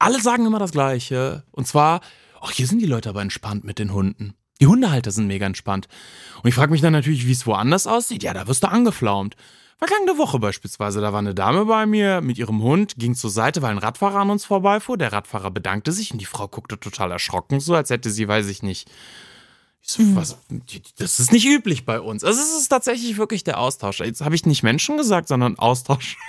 alle 0.00 0.20
sagen 0.20 0.46
immer 0.46 0.58
das 0.58 0.72
Gleiche. 0.72 1.44
Und 1.52 1.66
zwar, 1.66 2.00
ach, 2.40 2.50
hier 2.52 2.66
sind 2.66 2.80
die 2.80 2.86
Leute 2.86 3.08
aber 3.08 3.22
entspannt 3.22 3.64
mit 3.64 3.78
den 3.78 3.92
Hunden. 3.92 4.34
Die 4.60 4.66
Hundehalter 4.66 5.10
sind 5.10 5.26
mega 5.26 5.46
entspannt. 5.46 5.88
Und 6.42 6.48
ich 6.48 6.54
frage 6.54 6.72
mich 6.72 6.80
dann 6.80 6.92
natürlich, 6.92 7.26
wie 7.26 7.32
es 7.32 7.46
woanders 7.46 7.86
aussieht. 7.86 8.22
Ja, 8.22 8.34
da 8.34 8.46
wirst 8.46 8.62
du 8.62 8.68
angeflaumt. 8.68 9.36
Vergangene 9.78 10.18
Woche 10.18 10.40
beispielsweise, 10.40 11.00
da 11.00 11.12
war 11.12 11.20
eine 11.20 11.36
Dame 11.36 11.64
bei 11.64 11.86
mir 11.86 12.20
mit 12.20 12.36
ihrem 12.36 12.60
Hund, 12.62 12.96
ging 12.96 13.14
zur 13.14 13.30
Seite, 13.30 13.62
weil 13.62 13.70
ein 13.70 13.78
Radfahrer 13.78 14.18
an 14.18 14.30
uns 14.30 14.44
vorbeifuhr. 14.44 14.98
Der 14.98 15.12
Radfahrer 15.12 15.52
bedankte 15.52 15.92
sich 15.92 16.10
und 16.10 16.18
die 16.18 16.24
Frau 16.24 16.48
guckte 16.48 16.80
total 16.80 17.12
erschrocken, 17.12 17.60
so 17.60 17.76
als 17.76 17.90
hätte 17.90 18.10
sie, 18.10 18.26
weiß 18.26 18.48
ich 18.48 18.64
nicht, 18.64 18.90
ich 19.80 19.88
so, 19.88 20.02
was, 20.16 20.36
das 20.98 21.20
ist 21.20 21.30
nicht 21.30 21.46
üblich 21.46 21.86
bei 21.86 22.00
uns. 22.00 22.24
Also 22.24 22.40
es 22.40 22.58
ist 22.60 22.68
tatsächlich 22.68 23.16
wirklich 23.18 23.44
der 23.44 23.60
Austausch. 23.60 24.00
Jetzt 24.00 24.20
habe 24.20 24.34
ich 24.34 24.44
nicht 24.44 24.64
Menschen 24.64 24.96
gesagt, 24.96 25.28
sondern 25.28 25.58
Austausch. 25.58 26.16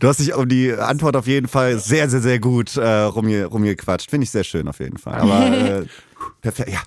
Du 0.00 0.08
hast 0.08 0.18
dich 0.18 0.34
um 0.34 0.48
die 0.48 0.72
Antwort 0.72 1.14
auf 1.14 1.28
jeden 1.28 1.46
Fall 1.46 1.78
sehr, 1.78 2.10
sehr, 2.10 2.20
sehr 2.20 2.40
gut 2.40 2.76
äh, 2.76 3.02
rumge 3.02 3.44
rumgequatscht. 3.44 4.10
Finde 4.10 4.24
ich 4.24 4.30
sehr 4.32 4.42
schön 4.42 4.66
auf 4.66 4.80
jeden 4.80 4.98
Fall. 4.98 5.20
Aber 5.20 5.46
äh, 5.82 5.86
perfekt. 6.40 6.70
Ja, 6.70 6.80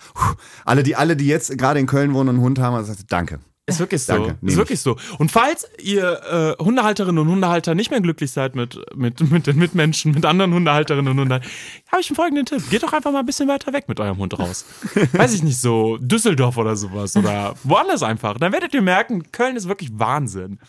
alle, 0.66 0.84
die, 0.84 0.96
alle, 0.96 1.16
die 1.16 1.28
jetzt 1.28 1.58
gerade 1.58 1.80
in 1.80 1.88
Köln 1.88 2.14
wohnen 2.14 2.30
und 2.30 2.36
einen 2.36 2.44
Hund 2.44 2.60
haben, 2.60 2.76
also, 2.76 2.94
danke. 3.08 3.40
Ist 3.66 3.80
wirklich 3.80 4.04
so. 4.04 4.14
Danke, 4.14 4.38
ist 4.42 4.58
wirklich 4.58 4.82
so. 4.82 4.98
Und 5.20 5.32
falls 5.32 5.66
ihr 5.82 6.58
äh, 6.60 6.62
Hundehalterinnen 6.62 7.18
und 7.18 7.30
Hundehalter 7.30 7.76
nicht 7.76 7.92
mehr 7.92 8.02
glücklich 8.02 8.30
seid 8.30 8.56
mit, 8.56 8.78
mit, 8.94 9.22
mit 9.32 9.48
den 9.48 9.58
Mitmenschen, 9.58 10.12
mit 10.12 10.26
anderen 10.26 10.54
Hundehalterinnen 10.54 11.14
und 11.14 11.18
Hundehaltern, 11.18 11.50
habe 11.90 12.02
ich 12.02 12.10
einen 12.10 12.16
folgenden 12.18 12.46
Tipp. 12.46 12.70
Geht 12.70 12.84
doch 12.84 12.92
einfach 12.92 13.14
mal 13.14 13.20
ein 13.20 13.26
bisschen 13.26 13.48
weiter 13.48 13.72
weg 13.72 13.88
mit 13.88 14.02
eurem 14.02 14.18
Hund 14.18 14.38
raus. 14.38 14.66
Weiß 15.14 15.34
ich 15.34 15.44
nicht, 15.44 15.62
so 15.62 15.96
Düsseldorf 15.98 16.58
oder 16.58 16.76
sowas 16.76 17.16
oder 17.16 17.56
woanders 17.64 18.04
einfach. 18.04 18.38
Dann 18.38 18.52
werdet 18.52 18.74
ihr 18.74 18.82
merken, 18.82 19.32
Köln 19.32 19.56
ist 19.56 19.70
wirklich 19.70 19.92
Wahnsinn. 19.94 20.60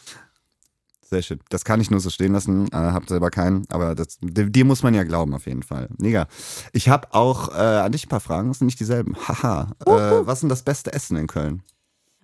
Sehr 1.08 1.23
schön. 1.23 1.40
Das 1.50 1.64
kann 1.64 1.80
ich 1.80 1.90
nur 1.90 2.00
so 2.00 2.11
stehen 2.11 2.32
lassen. 2.32 2.66
Äh, 2.68 2.76
hab 2.76 3.08
selber 3.08 3.30
keinen, 3.30 3.66
aber 3.68 3.94
das, 3.94 4.18
dir 4.20 4.64
muss 4.64 4.82
man 4.82 4.94
ja 4.94 5.04
glauben 5.04 5.34
auf 5.34 5.46
jeden 5.46 5.62
Fall. 5.62 5.88
Mega. 5.99 6.26
Ich 6.73 6.88
habe 6.88 7.12
auch 7.12 7.50
äh, 7.50 7.61
an 7.61 7.92
dich 7.92 8.06
ein 8.06 8.08
paar 8.08 8.20
Fragen. 8.20 8.49
Das 8.49 8.58
sind 8.58 8.66
nicht 8.66 8.80
dieselben. 8.80 9.16
Haha. 9.28 9.73
Äh, 9.87 9.90
was 10.26 10.38
ist 10.38 10.42
denn 10.42 10.49
das 10.49 10.62
beste 10.62 10.92
Essen 10.92 11.16
in 11.16 11.26
Köln? 11.26 11.62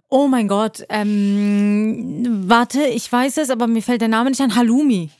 Oh 0.08 0.26
mein 0.26 0.49
Gott. 0.49 0.84
Ähm, 0.88 2.44
warte, 2.49 2.82
ich 2.82 3.10
weiß 3.10 3.37
es, 3.37 3.50
aber 3.50 3.66
mir 3.66 3.82
fällt 3.82 4.00
der 4.00 4.08
Name 4.08 4.30
nicht 4.30 4.40
an. 4.40 4.56
Halloumi. 4.56 5.10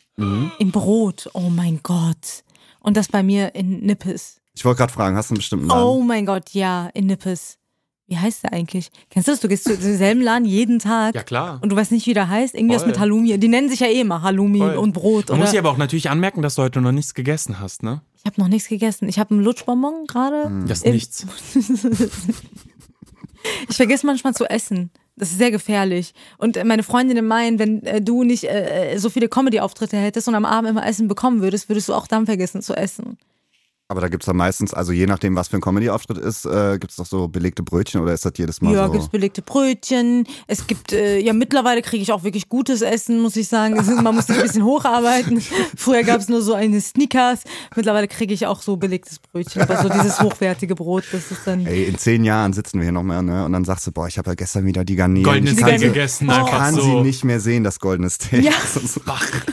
Im 0.59 0.71
Brot. 0.71 1.31
Oh 1.33 1.49
mein 1.49 1.81
Gott. 1.83 2.45
Und 2.81 2.97
das 2.97 3.09
bei 3.09 3.23
mir 3.23 3.55
in 3.55 3.81
Nippes. 3.81 4.41
Ich 4.55 4.65
wollte 4.65 4.79
gerade 4.79 4.93
fragen, 4.93 5.17
hast 5.17 5.31
du 5.31 5.35
einen 5.35 5.39
bestimmten 5.39 5.67
Namen? 5.67 5.83
Oh 5.83 6.03
mein 6.03 6.27
Gott, 6.27 6.51
ja, 6.51 6.91
in 6.93 7.07
Nippes. 7.07 7.57
Wie 8.11 8.19
heißt 8.19 8.43
der 8.43 8.53
eigentlich? 8.53 8.91
Kennst 9.09 9.29
du 9.29 9.33
das? 9.33 9.39
Du 9.41 9.47
gehst 9.47 9.63
zu 9.63 9.79
demselben 9.79 10.21
Laden 10.21 10.45
jeden 10.45 10.81
Tag. 10.81 11.15
Ja, 11.15 11.23
klar. 11.23 11.61
Und 11.63 11.71
du 11.71 11.77
weißt 11.77 11.93
nicht, 11.93 12.09
wie 12.09 12.13
der 12.13 12.29
heißt. 12.29 12.57
Irgendwie 12.57 12.75
was 12.75 12.83
Voll. 12.83 12.91
mit 12.91 12.99
Halloumi. 12.99 13.39
Die 13.39 13.47
nennen 13.47 13.69
sich 13.69 13.79
ja 13.79 13.87
eh 13.87 14.01
immer 14.01 14.23
Halloumi 14.23 14.59
Voll. 14.59 14.77
und 14.77 14.93
Brot. 14.93 15.29
Man 15.29 15.39
Oder? 15.39 15.47
muss 15.47 15.55
ja 15.55 15.61
aber 15.61 15.71
auch 15.71 15.77
natürlich 15.77 16.11
anmerken, 16.11 16.43
dass 16.43 16.57
du 16.57 16.63
heute 16.63 16.81
noch 16.81 16.91
nichts 16.91 17.15
gegessen 17.15 17.61
hast, 17.61 17.85
ne? 17.85 18.03
ich 18.19 18.27
habe 18.27 18.41
noch 18.41 18.49
nichts 18.49 18.69
gegessen. 18.69 19.09
Ich 19.09 19.19
habe 19.19 19.31
einen 19.33 19.45
Lutschbonbon 19.45 20.07
gerade. 20.07 20.51
Das 20.67 20.83
ist 20.83 20.93
nichts. 20.93 21.27
Ich 23.71 23.77
vergesse 23.77 24.05
manchmal 24.05 24.35
zu 24.35 24.45
essen. 24.45 24.91
Das 25.17 25.31
ist 25.31 25.39
sehr 25.39 25.51
gefährlich. 25.51 26.13
Und 26.37 26.59
äh, 26.59 26.65
meine 26.65 26.83
Freundinnen 26.83 27.27
meinen, 27.27 27.59
wenn 27.59 27.83
äh, 27.85 28.03
du 28.03 28.23
nicht 28.23 28.45
äh, 28.45 28.93
äh, 28.93 28.99
so 28.99 29.09
viele 29.09 29.29
Comedy-Auftritte 29.29 29.97
hättest 29.97 30.29
und 30.29 30.35
am 30.35 30.45
Abend 30.45 30.69
immer 30.69 30.87
Essen 30.87 31.09
bekommen 31.09 31.41
würdest, 31.41 31.71
würdest 31.71 31.89
du 31.89 31.95
auch 31.95 32.07
dann 32.07 32.27
vergessen 32.27 32.61
zu 32.61 32.75
essen. 32.75 33.17
Aber 33.91 34.01
da 34.01 34.07
gibt's 34.07 34.27
da 34.27 34.33
meistens, 34.33 34.73
also 34.73 34.93
je 34.93 35.07
nachdem, 35.07 35.35
was 35.35 35.49
für 35.49 35.57
ein 35.57 35.61
Comedy-Auftritt 35.61 36.19
ist, 36.19 36.45
äh, 36.45 36.79
gibt's 36.79 36.95
doch 36.95 37.07
so 37.07 37.27
belegte 37.27 37.65
Brötchen 37.65 38.01
oder 38.01 38.13
ist 38.13 38.25
das 38.25 38.35
jedes 38.37 38.61
Mal 38.63 38.73
ja, 38.73 38.87
so? 38.87 38.93
gibt's 38.93 39.09
belegte 39.09 39.43
Brötchen. 39.43 40.29
Es 40.47 40.69
gibt, 40.69 40.93
äh, 40.93 41.19
ja, 41.19 41.33
mittlerweile 41.33 41.83
kriege 41.83 42.01
ich 42.01 42.13
auch 42.13 42.23
wirklich 42.23 42.49
gutes 42.49 42.83
Essen, 42.83 43.21
muss 43.21 43.35
ich 43.35 43.49
sagen. 43.49 43.77
Es 43.77 43.89
man 43.89 44.15
muss 44.15 44.29
sich 44.29 44.37
ein 44.37 44.43
bisschen 44.43 44.63
hocharbeiten. 44.63 45.43
Früher 45.77 46.05
gab's 46.05 46.29
nur 46.29 46.41
so 46.41 46.55
eine 46.55 46.81
Sneakers. 46.81 47.41
Mittlerweile 47.75 48.07
kriege 48.07 48.33
ich 48.33 48.47
auch 48.47 48.63
so 48.63 48.77
belegtes 48.77 49.19
Brötchen. 49.19 49.63
Aber 49.63 49.83
so 49.83 49.89
dieses 49.89 50.21
hochwertige 50.21 50.77
Brot, 50.77 51.03
das 51.11 51.33
ist 51.33 51.45
dann. 51.45 51.67
Ey, 51.67 51.83
in 51.83 51.99
zehn 51.99 52.23
Jahren 52.23 52.53
sitzen 52.53 52.79
wir 52.79 52.85
hier 52.85 52.93
noch 52.93 53.03
mehr, 53.03 53.23
ne? 53.23 53.45
Und 53.45 53.53
dann 53.53 53.65
sagst 53.65 53.89
du, 53.89 53.91
boah, 53.91 54.07
ich 54.07 54.19
habe 54.19 54.31
ja 54.31 54.35
gestern 54.37 54.67
wieder 54.67 54.85
die 54.85 54.95
Garnelen. 54.95 55.25
Kann 55.27 55.57
Steak 55.57 55.81
sie, 55.81 55.87
gegessen, 55.87 56.29
ich 56.29 56.33
einfach 56.33 56.49
kann 56.49 56.75
so. 56.77 56.83
sie 56.83 56.95
nicht 57.01 57.25
mehr 57.25 57.41
sehen, 57.41 57.65
das 57.65 57.81
goldene 57.81 58.09
Steak. 58.09 58.45
Ja. 58.45 58.53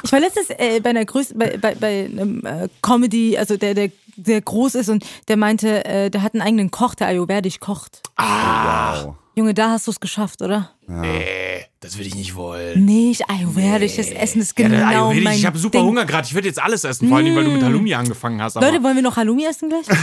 Ich 0.03 0.11
war 0.11 0.19
letztens 0.19 0.49
äh, 0.51 0.79
bei 0.79 0.91
einer 0.91 1.03
größten, 1.05 1.37
bei, 1.37 1.57
bei, 1.57 1.73
bei 1.73 2.05
einem 2.05 2.45
äh, 2.45 2.69
Comedy, 2.81 3.37
also 3.37 3.57
der, 3.57 3.73
der 3.73 3.89
sehr 4.23 4.41
groß 4.41 4.75
ist 4.75 4.89
und 4.89 5.05
der 5.27 5.37
meinte, 5.37 5.85
äh, 5.85 6.09
der 6.09 6.23
hat 6.23 6.33
einen 6.33 6.41
eigenen 6.41 6.71
Koch, 6.71 6.95
der 6.95 7.07
ayurvedisch 7.07 7.59
kocht. 7.59 8.01
Wow. 8.17 9.15
Junge, 9.35 9.53
da 9.53 9.69
hast 9.69 9.85
du 9.85 9.91
es 9.91 9.99
geschafft, 9.99 10.41
oder? 10.41 10.71
Nee, 10.87 11.63
das 11.79 11.95
würde 11.97 12.07
ich 12.07 12.15
nicht 12.15 12.33
wollen. 12.35 12.85
Nicht 12.85 13.29
ayurvedisches 13.29 14.09
Essen 14.09 14.41
ist 14.41 14.57
Ja, 14.57 14.67
genau 14.67 14.79
der 14.79 14.87
Ayurvedisch, 14.87 15.23
mein 15.25 15.37
ich 15.37 15.45
habe 15.45 15.59
super 15.59 15.77
Ding. 15.77 15.87
Hunger 15.87 16.05
gerade. 16.05 16.27
Ich 16.27 16.33
würde 16.33 16.47
jetzt 16.47 16.59
alles 16.61 16.83
essen, 16.83 17.07
vor 17.07 17.17
allem, 17.17 17.35
weil 17.35 17.43
du 17.43 17.51
mit 17.51 17.61
Halloumi 17.61 17.93
angefangen 17.93 18.41
hast. 18.41 18.57
Aber 18.57 18.65
Leute, 18.71 18.83
wollen 18.83 18.95
wir 18.95 19.03
noch 19.03 19.15
Halloumi 19.15 19.45
essen 19.45 19.69
gleich? 19.69 19.85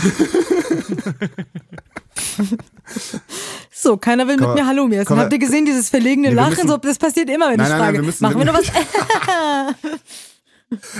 so, 3.73 3.97
keiner 3.97 4.29
will 4.29 4.37
Komm, 4.37 4.49
mit 4.49 4.57
mir 4.63 4.67
Halloumi 4.67 4.97
essen. 4.97 5.07
komm, 5.07 5.19
Habt 5.19 5.33
ihr 5.33 5.39
gesehen, 5.39 5.65
dieses 5.67 5.89
verlegene 5.89 6.29
Nee, 6.29 6.35
wir 6.35 6.43
Lachen? 6.43 6.51
müssen- 6.51 6.69
so, 6.69 6.77
das 6.77 6.99
passiert 6.99 7.29
immer, 7.31 7.49
wenn 7.51 7.57
Nein, 7.57 7.67
ich 7.67 7.71
nein, 7.71 7.79
nein, 7.79 7.87
frage. 7.87 7.99
wir 7.99 8.05
müssen- 8.05 8.23
Machen 8.23 8.39
wir 8.39 8.45
noch 8.45 8.55
was? 8.55 8.67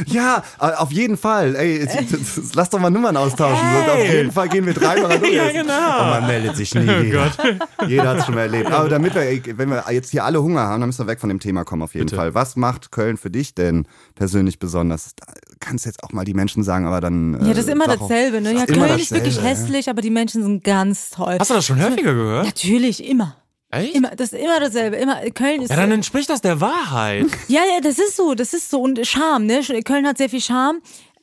Ja, 0.07 0.43
äh, 0.61 0.73
auf 0.75 0.91
jeden 0.93 1.17
Fall. 1.17 1.55
Ey, 1.57 1.81
jetzt- 1.81 1.95
jetzt- 2.11 2.55
lass 2.55 2.71
doch 2.71 2.79
mal 2.79 2.91
Nummern 2.91 3.17
austauschen. 3.17 3.67
So, 3.87 3.93
Auf 3.93 4.05
jeden 4.09 4.33
Fall 4.33 4.49
gehen 4.49 4.67
wir 4.67 4.75
dreimal 4.75 5.19
durch. 5.19 5.33
Ja, 5.35 5.51
genau. 5.51 6.03
Und 6.05 6.11
man 6.11 6.27
meldet 6.27 6.57
sich 6.57 6.75
nie 6.75 6.87
wieder. 6.87 7.31
Jeder 7.87 8.09
hat 8.11 8.19
es 8.19 8.27
schon 8.27 8.35
mal 8.35 8.43
erlebt. 8.43 8.71
Aber 8.71 8.89
damit 8.89 9.15
wir, 9.15 9.59
wenn 9.59 9.69
wir 9.71 9.85
jetzt 9.91 10.11
hier 10.11 10.25
alle 10.25 10.43
Hunger 10.43 10.63
haben, 10.63 10.81
dann 10.81 10.89
müssen 10.89 11.05
wir 11.07 11.11
weg 11.11 11.21
von 11.21 11.29
dem 11.29 11.41
Thema 11.41 11.65
kommen 11.65 11.83
auf 11.83 11.95
jeden 11.95 12.07
Bitte. 12.07 12.17
Fall. 12.17 12.35
Was 12.35 12.57
macht 12.57 12.91
Köln 12.91 13.17
für 13.17 13.31
dich 13.31 13.55
denn 13.55 13.87
persönlich 14.15 14.59
besonders? 14.59 15.13
Da 15.17 15.33
kannst 15.61 15.87
jetzt 15.87 16.03
auch 16.05 16.13
mal 16.13 16.25
die 16.25 16.35
Menschen 16.35 16.63
sagen, 16.63 16.87
aber 16.87 17.01
dann. 17.01 17.35
ja, 17.45 17.49
das 17.55 17.59
ist 17.65 17.69
immer 17.71 17.87
dasselbe. 17.87 18.41
Ne? 18.41 18.55
Ja, 18.55 18.67
Köln 18.67 18.99
ist 18.99 19.13
wirklich 19.13 19.41
hässlich, 19.43 19.89
aber 19.89 20.03
die 20.03 20.11
Menschen 20.11 20.43
sind 20.43 20.65
ganz 20.65 21.11
toll. 21.11 21.37
Hast 21.39 21.51
du 21.51 21.55
das 21.55 21.67
schon 21.67 21.83
häufiger 21.83 22.15
gehört? 22.15 22.47
Natürlich, 22.47 23.05
immer. 23.09 23.37
Echt? 23.79 23.95
Immer, 23.95 24.11
das 24.11 24.33
ist 24.33 24.39
immer 24.43 24.61
dasselbe. 24.61 24.97
Immer, 24.97 25.17
Köln 25.31 25.63
ist. 25.63 25.71
Ja, 25.71 25.77
dann 25.77 25.91
entspricht 25.93 26.29
das 26.31 26.41
der 26.41 26.61
Wahrheit. 26.61 27.27
Ja, 27.49 27.61
ja, 27.75 27.81
das 27.83 27.99
ist 27.99 28.17
so, 28.17 28.35
das 28.35 28.55
ist 28.55 28.71
so. 28.71 28.81
Und 28.81 29.05
Charme, 29.07 29.47
ne? 29.47 29.61
Köln 29.85 30.07
hat 30.07 30.19
sehr 30.19 30.29
viel 30.31 30.41
Charme. 30.41 30.81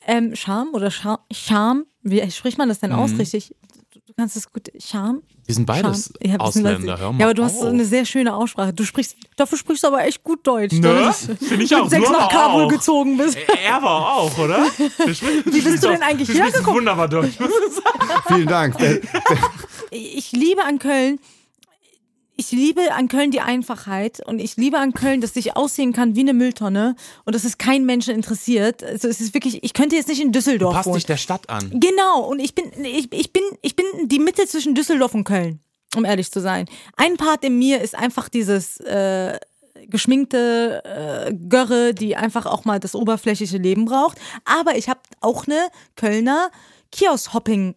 Ähm, 0.08 0.36
Charme 0.36 0.70
oder 0.74 0.89
Char 0.91 1.25
Charme? 1.31 1.86
Wie 2.03 2.29
spricht 2.31 2.58
man 2.58 2.70
das 2.70 2.79
denn 2.79 2.91
Mhm. 2.91 3.00
aus, 3.00 3.12
richtig? 3.20 3.53
Du, 3.93 4.00
du 4.08 4.13
kannst 4.17 4.36
das 4.36 4.51
gut. 4.51 4.72
Charme? 4.79 5.22
Wir 5.46 5.55
sind 5.55 5.65
beides. 5.65 6.13
Ja, 6.22 6.38
Ausländer, 6.38 6.98
hör 6.98 7.12
mal 7.12 7.20
Ja, 7.20 7.25
aber 7.25 7.34
du 7.34 7.43
hast 7.43 7.60
so 7.60 7.67
auf. 7.67 7.74
eine 7.74 7.84
sehr 7.84 8.05
schöne 8.05 8.34
Aussprache. 8.36 8.72
Du 8.74 8.84
sprichst, 8.86 9.17
dafür 9.36 9.58
sprichst 9.58 9.84
du 9.84 9.88
aber 9.88 10.03
echt 10.05 10.24
gut 10.24 10.46
Deutsch. 10.48 10.74
Ne? 10.74 10.79
ne? 10.93 11.13
Find 11.13 11.62
ich 11.63 11.75
auch. 11.75 11.89
Sechs 11.89 12.05
Du 12.05 12.12
nach 12.12 12.29
Kabul 12.29 12.63
auch. 12.65 12.67
gezogen 12.70 13.17
bist. 13.17 13.38
Er 13.65 13.81
war 13.81 14.13
auch, 14.15 14.38
oder? 14.38 14.65
Wie 14.77 15.62
bist 15.62 15.84
du 15.84 15.89
denn 15.89 16.01
eigentlich 16.03 16.29
hergekommen? 16.29 16.79
Wunderbar 16.81 17.08
Deutsch. 17.10 17.34
Vielen 18.27 18.48
Dank. 18.48 18.75
Ich 19.93 20.31
liebe 20.31 20.63
an 20.63 20.79
Köln. 20.79 21.20
Ich 22.41 22.51
liebe 22.51 22.91
an 22.91 23.07
Köln 23.07 23.29
die 23.29 23.39
Einfachheit 23.39 24.19
und 24.25 24.39
ich 24.39 24.57
liebe 24.57 24.79
an 24.79 24.93
Köln, 24.93 25.21
dass 25.21 25.36
ich 25.36 25.55
aussehen 25.55 25.93
kann 25.93 26.15
wie 26.15 26.21
eine 26.21 26.33
Mülltonne 26.33 26.95
und 27.24 27.36
dass 27.36 27.43
es 27.43 27.60
keinen 27.60 27.86
Menschen 27.86 28.15
interessiert. 28.15 28.83
Also 28.83 29.10
es 29.10 29.21
ist 29.21 29.36
wirklich, 29.36 29.63
ich 29.63 29.74
könnte 29.74 29.95
jetzt 29.95 30.07
nicht 30.07 30.19
in 30.21 30.31
Düsseldorf 30.31 30.74
Passt 30.74 30.88
wohnen. 30.88 30.95
dich 30.95 31.05
der 31.05 31.17
Stadt 31.17 31.51
an. 31.51 31.69
Genau, 31.69 32.21
und 32.21 32.39
ich 32.39 32.55
bin, 32.55 32.71
ich, 32.83 33.13
ich 33.13 33.31
bin, 33.31 33.43
ich 33.62 33.75
bin 33.75 33.86
die 34.05 34.17
Mitte 34.17 34.48
zwischen 34.48 34.74
Düsseldorf 34.74 35.13
und 35.13 35.24
Köln, 35.24 35.60
um 35.95 36.03
ehrlich 36.03 36.31
zu 36.31 36.41
sein. 36.41 36.65
Ein 36.98 37.15
Part 37.15 37.45
in 37.45 37.60
mir 37.60 37.79
ist 37.79 37.93
einfach 37.93 38.27
dieses 38.27 38.79
äh, 38.79 39.38
geschminkte 39.86 40.81
äh, 40.83 41.33
Görre, 41.48 41.93
die 41.93 42.15
einfach 42.15 42.48
auch 42.48 42.65
mal 42.65 42.79
das 42.79 42.95
oberflächliche 42.95 43.60
Leben 43.60 43.86
braucht. 43.86 44.17
Aber 44.45 44.75
ich 44.77 44.89
habe 44.89 45.01
auch 45.19 45.45
eine 45.45 45.67
Kölner 45.95 46.50
Kiosk-Hopping. 46.91 47.75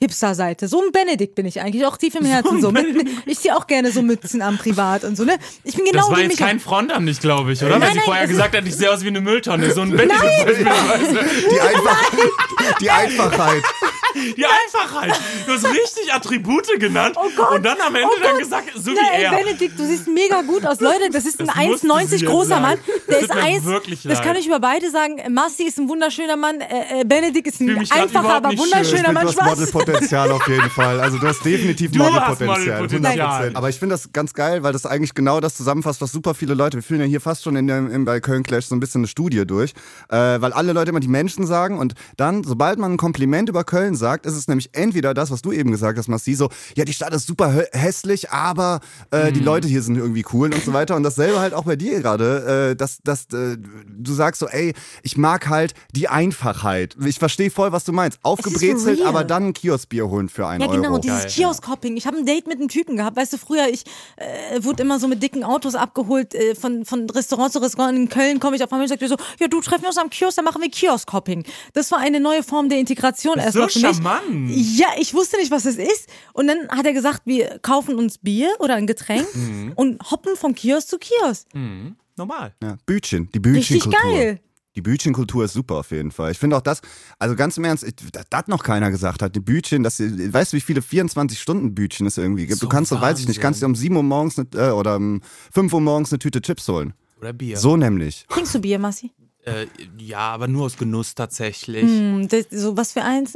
Hipster-Seite. 0.00 0.68
So 0.68 0.82
ein 0.82 0.92
Benedikt 0.92 1.34
bin 1.34 1.46
ich 1.46 1.60
eigentlich, 1.60 1.86
auch 1.86 1.96
tief 1.96 2.14
im 2.14 2.24
Herzen 2.24 2.60
so. 2.60 2.70
Mit, 2.72 2.84
ich 3.26 3.38
ziehe 3.38 3.56
auch 3.56 3.66
gerne 3.66 3.92
so 3.92 4.02
Mützen 4.02 4.42
am 4.42 4.58
Privat 4.58 5.04
und 5.04 5.16
so, 5.16 5.24
ne? 5.24 5.36
Ich 5.62 5.76
bin 5.76 5.84
genau 5.84 6.08
Das 6.08 6.10
war 6.10 6.20
jetzt 6.20 6.38
kein 6.38 6.60
Front 6.60 6.92
an 6.92 7.06
dich, 7.06 7.20
glaube 7.20 7.52
ich, 7.52 7.62
oder? 7.62 7.72
Weil 7.72 7.78
Nein, 7.80 7.88
sie 7.90 7.96
nein, 7.96 8.04
vorher 8.04 8.24
es 8.24 8.30
gesagt 8.30 8.56
hat, 8.56 8.66
ich 8.66 8.76
sehe 8.76 8.92
aus 8.92 9.02
wie 9.02 9.08
eine 9.08 9.20
Mülltonne. 9.20 9.70
So 9.72 9.82
ein 9.82 9.90
Benedikt. 9.90 10.20
die, 11.50 11.60
Einfach, 11.60 12.12
die 12.80 12.90
Einfachheit. 12.90 13.62
Die 14.36 14.44
Einfachheit. 14.44 15.20
Du 15.46 15.52
hast 15.52 15.64
richtig 15.66 16.12
Attribute 16.12 16.68
genannt 16.78 17.16
Oh 17.18 17.28
Gott. 17.36 17.56
und 17.56 17.62
dann 17.64 17.76
am 17.80 17.94
Ende 17.94 18.08
Oh 18.08 18.20
dann 18.22 18.38
gesagt, 18.38 18.70
so 18.74 18.90
wie 18.92 18.94
Nein, 18.94 19.20
er. 19.22 19.30
Benedikt, 19.32 19.78
du 19.78 19.84
siehst 19.84 20.06
mega 20.08 20.42
gut 20.42 20.64
aus. 20.66 20.80
Leute, 20.80 21.10
das 21.12 21.26
ist 21.26 21.40
ein 21.40 21.46
Das 21.46 21.56
musste 21.56 21.86
sie 21.88 21.92
1,90 21.92 22.10
jetzt 22.12 22.26
großer. 22.26 22.60
Mann. 22.60 22.78
Der 22.86 23.14
Das 23.14 23.22
ist 23.22 23.28
tut 23.28 23.36
mir 23.36 23.42
1, 23.42 23.64
wirklich 23.64 24.02
das 24.02 24.22
kann 24.22 24.36
ich 24.36 24.46
über 24.46 24.60
beide 24.60 24.90
sagen. 24.90 25.20
Massi 25.32 25.64
ist 25.64 25.78
ein 25.78 25.88
wunderschöner 25.88 26.36
Mann, 26.36 26.60
äh, 26.60 27.00
äh, 27.00 27.04
Benedikt 27.04 27.48
ist 27.48 27.60
ein 27.60 27.76
einfacher, 27.90 28.34
aber 28.36 28.50
wunderschöner 28.56 29.12
Mann. 29.12 29.26
du 29.26 29.32
hast. 29.40 29.58
Modelpotenzial 29.58 30.30
auf 30.30 30.46
jeden 30.48 30.70
Fall. 30.70 31.00
Also 31.00 31.18
du 31.18 31.26
hast 31.26 31.44
definitiv 31.44 31.92
Du 31.92 31.98
Modelpotenzial. 31.98 32.82
Modelpotenzial. 32.82 33.48
100%. 33.50 33.56
Aber 33.56 33.68
ich 33.68 33.78
finde 33.78 33.94
das 33.94 34.12
ganz 34.12 34.32
geil, 34.34 34.62
weil 34.62 34.72
das 34.72 34.86
eigentlich 34.86 35.14
genau 35.14 35.40
das 35.40 35.54
zusammenfasst, 35.56 36.00
was 36.00 36.12
super 36.12 36.34
viele 36.34 36.54
Leute, 36.54 36.76
wir 36.78 36.82
führen 36.82 37.00
ja 37.00 37.06
hier 37.06 37.20
fast 37.20 37.42
schon 37.44 37.56
in 37.56 37.66
der, 37.66 37.78
im, 37.78 38.04
bei 38.04 38.20
Köln 38.20 38.42
Clash 38.42 38.66
so 38.66 38.74
ein 38.74 38.80
bisschen 38.80 39.00
eine 39.00 39.08
Studie 39.08 39.44
durch, 39.46 39.72
äh, 40.08 40.16
weil 40.16 40.52
alle 40.52 40.72
Leute 40.72 40.90
immer 40.90 41.00
die 41.00 41.08
Menschen 41.08 41.46
sagen 41.46 41.78
und 41.78 41.94
dann, 42.16 42.44
sobald 42.44 42.78
man 42.78 42.92
ein 42.92 42.96
Kompliment 42.96 43.48
über 43.48 43.64
Köln 43.64 43.94
sagt, 43.96 44.03
ist 44.26 44.34
es 44.34 44.48
nämlich 44.48 44.70
entweder 44.72 45.14
das, 45.14 45.30
was 45.30 45.42
du 45.42 45.52
eben 45.52 45.70
gesagt 45.70 45.98
hast, 45.98 46.08
Massi, 46.08 46.34
so, 46.34 46.48
ja, 46.76 46.84
die 46.84 46.92
Stadt 46.92 47.12
ist 47.14 47.26
super 47.26 47.50
hä- 47.52 47.68
hässlich, 47.72 48.30
aber 48.30 48.80
äh, 49.10 49.32
die 49.32 49.40
Leute 49.40 49.68
hier 49.68 49.82
sind 49.82 49.96
irgendwie 49.96 50.24
cool 50.32 50.52
und 50.52 50.62
so 50.64 50.72
weiter. 50.72 50.96
Und 50.96 51.02
dasselbe 51.02 51.40
halt 51.40 51.54
auch 51.54 51.64
bei 51.64 51.76
dir 51.76 52.00
gerade, 52.00 52.70
äh, 52.72 52.76
dass, 52.76 52.98
dass 53.02 53.24
äh, 53.32 53.56
du 53.58 54.12
sagst 54.12 54.40
so, 54.40 54.46
ey, 54.48 54.74
ich 55.02 55.16
mag 55.16 55.48
halt 55.48 55.74
die 55.94 56.08
Einfachheit. 56.08 56.96
Ich 57.04 57.18
verstehe 57.18 57.50
voll, 57.50 57.72
was 57.72 57.84
du 57.84 57.92
meinst. 57.92 58.18
Aufgebrezelt, 58.22 59.04
aber 59.04 59.24
dann 59.24 59.48
ein 59.48 59.52
Kioskbier 59.54 60.08
holen 60.08 60.28
für 60.28 60.46
einen 60.46 60.60
Ja, 60.62 60.66
genau, 60.70 60.90
Euro. 60.90 60.98
dieses 60.98 61.26
Kiosk-Hopping. 61.34 61.96
Ich 61.96 62.06
habe 62.06 62.16
ein 62.18 62.26
Date 62.26 62.46
mit 62.46 62.58
einem 62.58 62.68
Typen 62.68 62.96
gehabt. 62.96 63.16
Weißt 63.16 63.32
du, 63.32 63.38
früher, 63.38 63.68
ich 63.70 63.84
äh, 64.16 64.62
wurde 64.62 64.82
immer 64.82 64.98
so 64.98 65.08
mit 65.08 65.22
dicken 65.22 65.44
Autos 65.44 65.74
abgeholt, 65.74 66.34
äh, 66.34 66.54
von, 66.54 66.84
von 66.84 67.08
Restaurant 67.10 67.52
zu 67.52 67.58
Restaurant. 67.60 67.96
In 67.96 68.08
Köln 68.08 68.40
komme 68.40 68.56
ich 68.56 68.62
auf 68.64 68.72
einmal 68.72 68.84
und 68.84 68.88
sagte 68.88 69.08
so, 69.08 69.16
ja, 69.40 69.48
du 69.48 69.60
treffen 69.60 69.82
wir 69.82 69.88
uns 69.88 69.98
am 69.98 70.10
Kiosk, 70.10 70.36
dann 70.36 70.44
machen 70.44 70.60
wir 70.62 70.70
Kiosk-Hopping. 70.70 71.44
Das 71.72 71.90
war 71.90 71.98
eine 71.98 72.20
neue 72.20 72.42
Form 72.42 72.68
der 72.68 72.78
Integration 72.78 73.34
So 73.34 73.40
erstmal 73.40 73.68
für 73.68 73.78
mich. 73.78 73.93
Charmant. 73.94 74.50
Ja, 74.50 74.88
ich 74.98 75.14
wusste 75.14 75.36
nicht, 75.38 75.50
was 75.50 75.64
es 75.64 75.76
ist. 75.76 76.08
Und 76.32 76.46
dann 76.48 76.68
hat 76.70 76.86
er 76.86 76.92
gesagt, 76.92 77.22
wir 77.24 77.58
kaufen 77.60 77.96
uns 77.96 78.18
Bier 78.18 78.50
oder 78.58 78.74
ein 78.74 78.86
Getränk 78.86 79.26
Mhm. 79.34 79.72
und 79.76 80.10
hoppen 80.10 80.36
vom 80.36 80.54
Kiosk 80.54 80.88
zu 80.88 80.98
Kiosk. 80.98 81.46
Normal. 82.16 82.54
Ja, 82.62 82.76
Bütchen, 82.86 83.28
die 83.34 83.38
Richtig 83.38 83.82
Bütchenkultur. 83.84 84.12
geil. 84.12 84.40
Die 84.76 84.82
Bütchenkultur 84.82 85.44
ist 85.44 85.52
super 85.52 85.76
auf 85.76 85.92
jeden 85.92 86.10
Fall. 86.10 86.32
Ich 86.32 86.38
finde 86.38 86.56
auch 86.56 86.60
das, 86.60 86.80
also 87.20 87.36
ganz 87.36 87.56
im 87.56 87.64
Ernst, 87.64 87.84
ich- 87.84 87.94
dass 88.10 88.24
das 88.28 88.48
noch 88.48 88.64
keiner 88.64 88.90
gesagt 88.90 89.22
hat. 89.22 89.34
Die 89.36 89.40
Bütchen, 89.40 89.84
das, 89.84 90.00
weißt 90.00 90.52
du, 90.52 90.56
wie 90.56 90.60
viele 90.60 90.80
24-Stunden-Bütchen 90.82 92.06
es 92.08 92.18
irgendwie 92.18 92.46
gibt? 92.46 92.58
So 92.58 92.66
du 92.66 92.70
kannst, 92.70 92.90
doch, 92.90 93.00
weiß 93.00 93.20
ich 93.20 93.28
nicht, 93.28 93.36
Wahnsinn. 93.36 93.42
kannst 93.42 93.62
dir 93.62 93.66
um 93.66 93.74
7 93.76 93.96
Uhr 93.96 94.02
morgens 94.02 94.36
eine, 94.36 94.48
äh, 94.56 94.70
oder 94.72 94.96
um 94.96 95.20
5 95.52 95.72
Uhr 95.72 95.80
morgens 95.80 96.10
eine 96.12 96.18
Tüte 96.18 96.40
Chips 96.42 96.66
holen. 96.68 96.92
Oder 97.20 97.32
Bier. 97.32 97.56
So 97.56 97.76
nämlich. 97.76 98.26
Trinkst 98.28 98.52
du 98.54 98.58
Bier, 98.60 98.80
Massi? 98.80 99.12
Äh, 99.44 99.66
ja, 99.98 100.18
aber 100.18 100.48
nur 100.48 100.64
aus 100.64 100.76
Genuss 100.76 101.14
tatsächlich. 101.14 101.84
Hm, 101.84 102.26
das, 102.28 102.46
so 102.50 102.76
was 102.76 102.92
für 102.92 103.02
eins? 103.02 103.34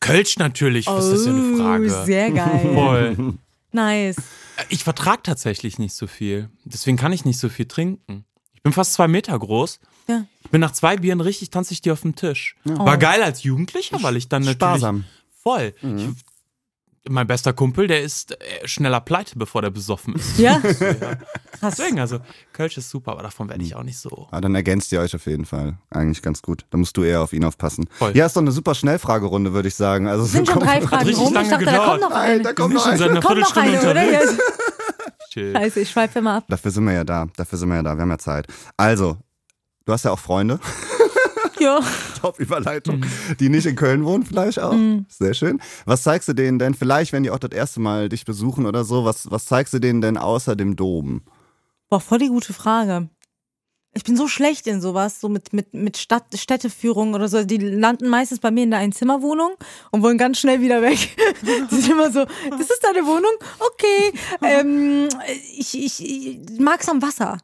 Kölsch 0.00 0.38
natürlich, 0.38 0.86
was 0.86 1.06
ist 1.06 1.12
das 1.12 1.22
für 1.24 1.30
eine 1.30 1.52
Oh, 1.54 1.56
Frage? 1.58 1.90
Sehr 2.04 2.30
geil. 2.30 2.70
Voll. 2.74 3.34
nice. 3.72 4.16
Ich 4.68 4.84
vertrage 4.84 5.22
tatsächlich 5.22 5.78
nicht 5.78 5.94
so 5.94 6.06
viel. 6.06 6.48
Deswegen 6.64 6.96
kann 6.96 7.12
ich 7.12 7.24
nicht 7.24 7.38
so 7.38 7.48
viel 7.48 7.66
trinken. 7.66 8.24
Ich 8.54 8.62
bin 8.62 8.72
fast 8.72 8.92
zwei 8.94 9.08
Meter 9.08 9.38
groß. 9.38 9.78
Ja. 10.08 10.24
Ich 10.44 10.50
bin 10.50 10.60
nach 10.60 10.72
zwei 10.72 10.96
Bieren 10.96 11.20
richtig, 11.20 11.50
tanze 11.50 11.72
ich 11.74 11.80
die 11.82 11.90
auf 11.90 12.00
dem 12.02 12.14
Tisch. 12.16 12.56
War 12.64 12.98
geil 12.98 13.22
als 13.22 13.42
Jugendlicher, 13.42 14.02
weil 14.02 14.16
ich 14.16 14.28
dann 14.28 14.42
natürlich. 14.42 14.56
Sparsam. 14.56 15.04
Voll. 15.42 15.72
Ich, 15.82 16.08
mein 17.08 17.26
bester 17.26 17.52
Kumpel, 17.52 17.86
der 17.86 18.02
ist 18.02 18.32
äh, 18.32 18.68
schneller 18.68 19.00
pleite, 19.00 19.38
bevor 19.38 19.62
der 19.62 19.70
besoffen 19.70 20.14
ist. 20.16 20.38
Ja? 20.38 20.58
Krass. 21.58 21.76
Deswegen, 21.76 21.98
also, 21.98 22.18
Kölsch 22.52 22.76
ist 22.76 22.90
super, 22.90 23.12
aber 23.12 23.22
davon 23.22 23.48
werde 23.48 23.62
ich 23.64 23.74
auch 23.74 23.82
nicht 23.82 23.98
so. 23.98 24.28
Ah, 24.30 24.40
dann 24.40 24.54
ergänzt 24.54 24.92
ihr 24.92 25.00
euch 25.00 25.14
auf 25.14 25.26
jeden 25.26 25.44
Fall. 25.46 25.78
Eigentlich 25.90 26.20
ganz 26.22 26.42
gut. 26.42 26.66
Da 26.70 26.78
musst 26.78 26.96
du 26.96 27.02
eher 27.02 27.22
auf 27.22 27.32
ihn 27.32 27.44
aufpassen. 27.44 27.88
Voll. 27.90 28.16
Ja, 28.16 28.26
ist 28.26 28.36
doch 28.36 28.42
eine 28.42 28.52
super 28.52 28.74
Schnellfragerunde, 28.74 29.52
würde 29.52 29.68
ich 29.68 29.74
sagen. 29.74 30.08
Also, 30.08 30.24
Sind 30.24 30.48
schon 30.48 30.60
drei 30.60 30.80
Fragen 30.82 31.06
richtig 31.06 31.18
rum. 31.24 31.28
Ich 31.28 31.34
lange 31.34 31.48
dachte, 31.50 31.64
da 31.64 31.70
kommt 31.78 31.84
gedauert. 31.94 32.00
noch 32.00 32.10
Nein, 32.10 32.30
eine. 32.30 32.42
da 32.42 32.52
kommt 32.52 32.74
noch 32.74 32.84
sind 32.84 32.90
schon 32.90 32.90
eine. 32.90 32.98
seit 32.98 33.10
einer 33.10 33.20
kommt 33.20 33.40
noch 33.40 33.56
eine, 33.56 33.80
oder? 33.80 33.88
unterwegs. 33.90 34.32
Yes. 34.32 34.38
Chill. 35.30 35.52
Scheiße, 35.54 35.80
ich 35.80 35.90
schweife 35.90 36.18
immer 36.18 36.34
ab. 36.36 36.44
Dafür 36.48 36.70
sind 36.70 36.84
wir 36.84 36.92
ja 36.92 37.04
da. 37.04 37.26
Dafür 37.36 37.56
sind 37.58 37.68
wir 37.68 37.76
ja 37.76 37.82
da. 37.82 37.94
Wir 37.94 38.02
haben 38.02 38.10
ja 38.10 38.18
Zeit. 38.18 38.46
Also, 38.76 39.16
du 39.84 39.92
hast 39.92 40.04
ja 40.04 40.10
auch 40.10 40.18
Freunde. 40.18 40.58
Ja. 41.58 41.80
Top-Überleitung, 42.20 43.04
die 43.38 43.50
nicht 43.50 43.66
in 43.66 43.76
Köln 43.76 44.04
wohnen, 44.04 44.24
vielleicht 44.24 44.58
auch. 44.58 44.74
Sehr 45.08 45.34
schön. 45.34 45.60
Was 45.84 46.02
zeigst 46.02 46.28
du 46.28 46.32
denen 46.32 46.58
denn, 46.58 46.74
vielleicht, 46.74 47.12
wenn 47.12 47.22
die 47.22 47.30
auch 47.30 47.38
das 47.38 47.50
erste 47.50 47.80
Mal 47.80 48.08
dich 48.08 48.24
besuchen 48.24 48.64
oder 48.64 48.84
so, 48.84 49.04
was, 49.04 49.30
was 49.30 49.44
zeigst 49.44 49.74
du 49.74 49.78
denen 49.78 50.00
denn 50.00 50.16
außer 50.16 50.56
dem 50.56 50.76
Dom? 50.76 51.22
Boah, 51.90 52.00
voll 52.00 52.18
die 52.18 52.28
gute 52.28 52.54
Frage. 52.54 53.10
Ich 53.92 54.04
bin 54.04 54.16
so 54.16 54.28
schlecht 54.28 54.68
in 54.68 54.80
sowas, 54.80 55.20
so 55.20 55.28
mit, 55.28 55.52
mit, 55.52 55.74
mit 55.74 55.96
Stadt, 55.96 56.24
Städteführung 56.34 57.12
oder 57.12 57.26
so. 57.28 57.42
Die 57.42 57.56
landen 57.58 58.08
meistens 58.08 58.38
bei 58.38 58.52
mir 58.52 58.62
in 58.62 58.70
der 58.70 58.78
Einzimmerwohnung 58.78 59.54
und 59.90 60.02
wollen 60.02 60.16
ganz 60.16 60.38
schnell 60.38 60.60
wieder 60.60 60.80
weg. 60.80 61.16
Die 61.42 61.74
sind 61.74 61.90
immer 61.90 62.12
so, 62.12 62.24
das 62.50 62.70
ist 62.70 62.84
deine 62.84 63.04
Wohnung? 63.06 63.32
Okay. 63.58 64.12
Ähm, 64.42 65.08
ich, 65.58 65.76
ich, 65.78 66.02
ich 66.02 66.60
mag's 66.60 66.88
am 66.88 67.02
Wasser. 67.02 67.38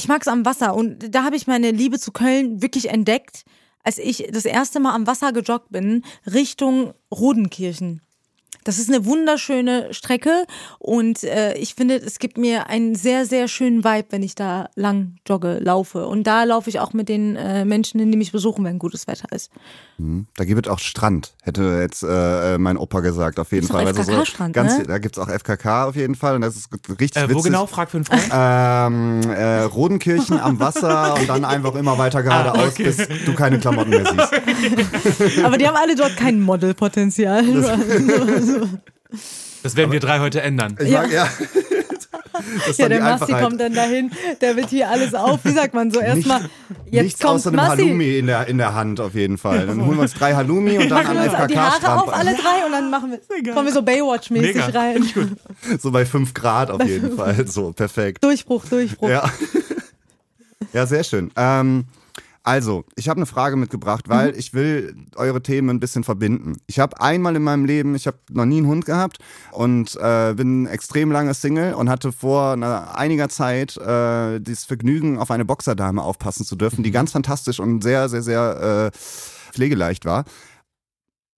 Ich 0.00 0.08
mag's 0.08 0.28
am 0.28 0.46
Wasser 0.46 0.74
und 0.74 1.14
da 1.14 1.24
habe 1.24 1.36
ich 1.36 1.46
meine 1.46 1.72
Liebe 1.72 1.98
zu 1.98 2.10
Köln 2.10 2.62
wirklich 2.62 2.88
entdeckt, 2.88 3.44
als 3.84 3.98
ich 3.98 4.26
das 4.32 4.46
erste 4.46 4.80
Mal 4.80 4.94
am 4.94 5.06
Wasser 5.06 5.30
gejoggt 5.30 5.70
bin, 5.72 6.06
Richtung 6.24 6.94
Rodenkirchen. 7.12 8.00
Das 8.64 8.78
ist 8.78 8.88
eine 8.88 9.04
wunderschöne 9.04 9.92
Strecke 9.94 10.44
und 10.78 11.22
äh, 11.24 11.54
ich 11.54 11.74
finde, 11.74 11.96
es 11.96 12.18
gibt 12.18 12.36
mir 12.38 12.68
einen 12.68 12.94
sehr, 12.94 13.24
sehr 13.26 13.48
schönen 13.48 13.84
Vibe, 13.84 14.06
wenn 14.10 14.22
ich 14.22 14.34
da 14.34 14.68
lang 14.74 15.16
jogge, 15.26 15.58
laufe. 15.60 16.06
Und 16.06 16.26
da 16.26 16.44
laufe 16.44 16.68
ich 16.70 16.78
auch 16.80 16.92
mit 16.92 17.08
den 17.08 17.36
äh, 17.36 17.64
Menschen 17.64 18.00
hin, 18.00 18.10
die 18.12 18.18
mich 18.18 18.32
besuchen, 18.32 18.64
wenn 18.64 18.78
gutes 18.78 19.06
Wetter 19.06 19.26
ist. 19.34 19.50
Mhm. 19.98 20.26
Da 20.36 20.44
gibt 20.44 20.66
es 20.66 20.72
auch 20.72 20.78
Strand, 20.78 21.34
hätte 21.42 21.78
jetzt 21.80 22.02
äh, 22.02 22.58
mein 22.58 22.76
Opa 22.76 23.00
gesagt, 23.00 23.38
auf 23.38 23.52
jeden 23.52 23.66
Gibt's 23.66 23.72
Fall. 23.74 23.84
auch 23.84 23.98
Also 23.98 24.02
FKK-Strand, 24.12 24.52
ganz, 24.54 24.78
ne? 24.78 24.84
Da 24.84 24.98
gibt 24.98 25.16
es 25.16 25.22
auch 25.22 25.28
FKK 25.28 25.84
auf 25.86 25.96
jeden 25.96 26.14
Fall 26.14 26.34
und 26.36 26.42
das 26.42 26.56
ist 26.56 26.68
richtig 27.00 27.16
Äh, 27.22 27.24
witzig. 27.28 27.36
wo 27.36 27.42
genau? 27.42 27.66
Frag 27.66 27.90
für 27.90 27.98
einen 27.98 28.04
Freund. 28.04 28.28
Ähm, 28.32 29.20
äh, 29.30 29.62
Rodenkirchen 29.62 30.38
am 30.38 30.58
Wasser 30.60 31.14
und 31.18 31.28
dann 31.28 31.44
einfach 31.44 31.74
immer 31.74 31.96
weiter 31.98 32.22
geradeaus, 32.22 32.58
Ah, 32.58 32.66
okay. 32.68 32.84
bis 32.84 32.96
du 33.24 33.34
keine 33.34 33.58
Klamotten 33.58 33.90
mehr 33.90 34.04
siehst. 34.04 35.44
Aber 35.44 35.56
die 35.58 35.66
haben 35.66 35.76
alle 35.76 35.94
dort 35.94 36.16
kein 36.16 36.40
Modelpotenzial. 36.40 37.44
Das 39.62 39.76
werden 39.76 39.92
wir 39.92 40.00
drei 40.00 40.20
heute 40.20 40.40
ändern. 40.40 40.76
Ich 40.80 40.90
mag, 40.90 41.12
ja. 41.12 41.28
Ja, 42.76 42.88
der 42.88 43.00
Massi 43.00 43.32
kommt 43.32 43.60
dann 43.60 43.74
dahin, 43.74 44.10
der 44.40 44.56
wird 44.56 44.70
hier 44.70 44.88
alles 44.88 45.14
auf. 45.14 45.40
Wie 45.44 45.52
sagt 45.52 45.74
man 45.74 45.90
so? 45.90 46.00
Erstmal, 46.00 46.48
jetzt 46.90 47.02
Nichts 47.02 47.20
kommt 47.20 47.34
außer 47.34 47.48
einem 47.50 47.56
Massi. 47.56 47.82
Halloumi 47.82 48.18
in 48.18 48.26
der, 48.26 48.46
in 48.46 48.58
der 48.58 48.74
Hand 48.74 49.00
auf 49.00 49.14
jeden 49.14 49.36
Fall. 49.36 49.66
Dann 49.66 49.84
holen 49.84 49.96
wir 49.96 50.02
uns 50.02 50.14
drei 50.14 50.34
Halloumi 50.34 50.78
und 50.78 50.88
dann 50.88 51.06
an 51.06 51.16
Machen 51.16 51.32
wir 51.32 51.38
uns 51.40 51.52
die 51.52 51.58
Haare 51.58 52.02
auf, 52.02 52.12
alle 52.12 52.34
drei, 52.34 52.64
und 52.64 52.72
dann 52.72 52.90
machen 52.90 53.10
wir, 53.10 53.52
kommen 53.52 53.66
wir 53.66 53.72
so 53.72 53.82
Baywatch-mäßig 53.82 54.74
rein. 54.74 55.06
So 55.78 55.90
bei 55.90 56.06
fünf 56.06 56.32
Grad 56.34 56.70
auf 56.70 56.82
jeden 56.84 57.12
Fall. 57.16 57.46
So, 57.46 57.72
perfekt. 57.72 58.24
Durchbruch, 58.24 58.64
Durchbruch. 58.66 59.08
Ja. 59.08 59.30
ja, 60.72 60.86
sehr 60.86 61.04
schön. 61.04 61.30
Ähm, 61.36 61.84
also, 62.42 62.84
ich 62.96 63.08
habe 63.08 63.18
eine 63.18 63.26
Frage 63.26 63.56
mitgebracht, 63.56 64.08
Mhm. 64.08 64.12
weil 64.12 64.36
ich 64.36 64.54
will 64.54 64.96
eure 65.16 65.42
Themen 65.42 65.68
ein 65.70 65.80
bisschen 65.80 66.04
verbinden. 66.04 66.56
Ich 66.66 66.78
habe 66.78 67.00
einmal 67.00 67.36
in 67.36 67.42
meinem 67.42 67.66
Leben, 67.66 67.94
ich 67.94 68.06
habe 68.06 68.16
noch 68.30 68.46
nie 68.46 68.58
einen 68.58 68.66
Hund 68.66 68.86
gehabt 68.86 69.18
und 69.52 69.94
äh, 69.96 70.32
bin 70.34 70.66
extrem 70.66 71.12
lange 71.12 71.34
Single 71.34 71.74
und 71.74 71.90
hatte 71.90 72.12
vor 72.12 72.52
einer, 72.52 72.96
einiger 72.96 73.28
Zeit 73.28 73.76
äh, 73.76 74.40
das 74.40 74.64
Vergnügen, 74.64 75.18
auf 75.18 75.30
eine 75.30 75.44
Boxerdame 75.44 76.02
aufpassen 76.02 76.46
zu 76.46 76.56
dürfen, 76.56 76.80
Mhm. 76.80 76.84
die 76.84 76.90
ganz 76.92 77.12
fantastisch 77.12 77.60
und 77.60 77.82
sehr, 77.82 78.08
sehr, 78.08 78.22
sehr 78.22 78.90
äh, 78.94 78.98
pflegeleicht 79.52 80.04
war. 80.06 80.24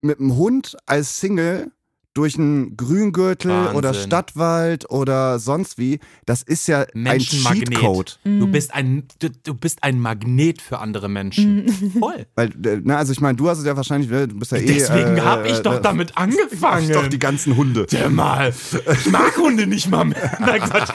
Mit 0.02 0.18
einem 0.20 0.36
Hund 0.36 0.76
als 0.86 1.18
Single 1.20 1.72
durch 2.14 2.36
einen 2.36 2.76
Grüngürtel 2.76 3.50
Wahnsinn. 3.50 3.76
oder 3.76 3.94
Stadtwald 3.94 4.90
oder 4.90 5.38
sonst 5.38 5.78
wie, 5.78 6.00
das 6.26 6.42
ist 6.42 6.66
ja 6.66 6.80
ein 6.80 7.02
Menschenmagnet. 7.02 7.70
Cheatcode. 7.70 8.18
Du 8.24 8.46
bist 8.48 8.74
ein, 8.74 9.04
du, 9.20 9.30
du 9.30 9.54
bist 9.54 9.82
ein 9.82 10.00
Magnet 10.00 10.60
für 10.60 10.78
andere 10.78 11.08
Menschen. 11.08 11.68
Voll. 11.98 12.26
Weil, 12.34 12.48
äh, 12.66 12.80
na, 12.82 12.96
also 12.96 13.12
ich 13.12 13.20
meine, 13.20 13.36
du 13.36 13.48
hast 13.48 13.58
es 13.58 13.64
ja 13.64 13.76
wahrscheinlich, 13.76 14.10
ne, 14.10 14.26
du 14.26 14.38
bist 14.38 14.50
ja 14.52 14.58
eh. 14.58 14.66
Deswegen 14.66 15.18
äh, 15.18 15.20
habe 15.20 15.48
ich 15.48 15.58
äh, 15.58 15.62
doch 15.62 15.76
äh, 15.76 15.80
damit 15.80 16.16
angefangen. 16.16 16.88
ich 16.88 16.92
doch 16.92 17.06
die 17.06 17.18
ganzen 17.18 17.56
Hunde. 17.56 17.86
Der 17.86 18.10
mal. 18.10 18.52
Ich 18.92 19.10
mag 19.10 19.36
Hunde 19.36 19.66
nicht 19.66 19.88
mal 19.88 20.04
mehr. 20.04 20.36
Nein, 20.40 20.60
Quatsch. 20.60 20.90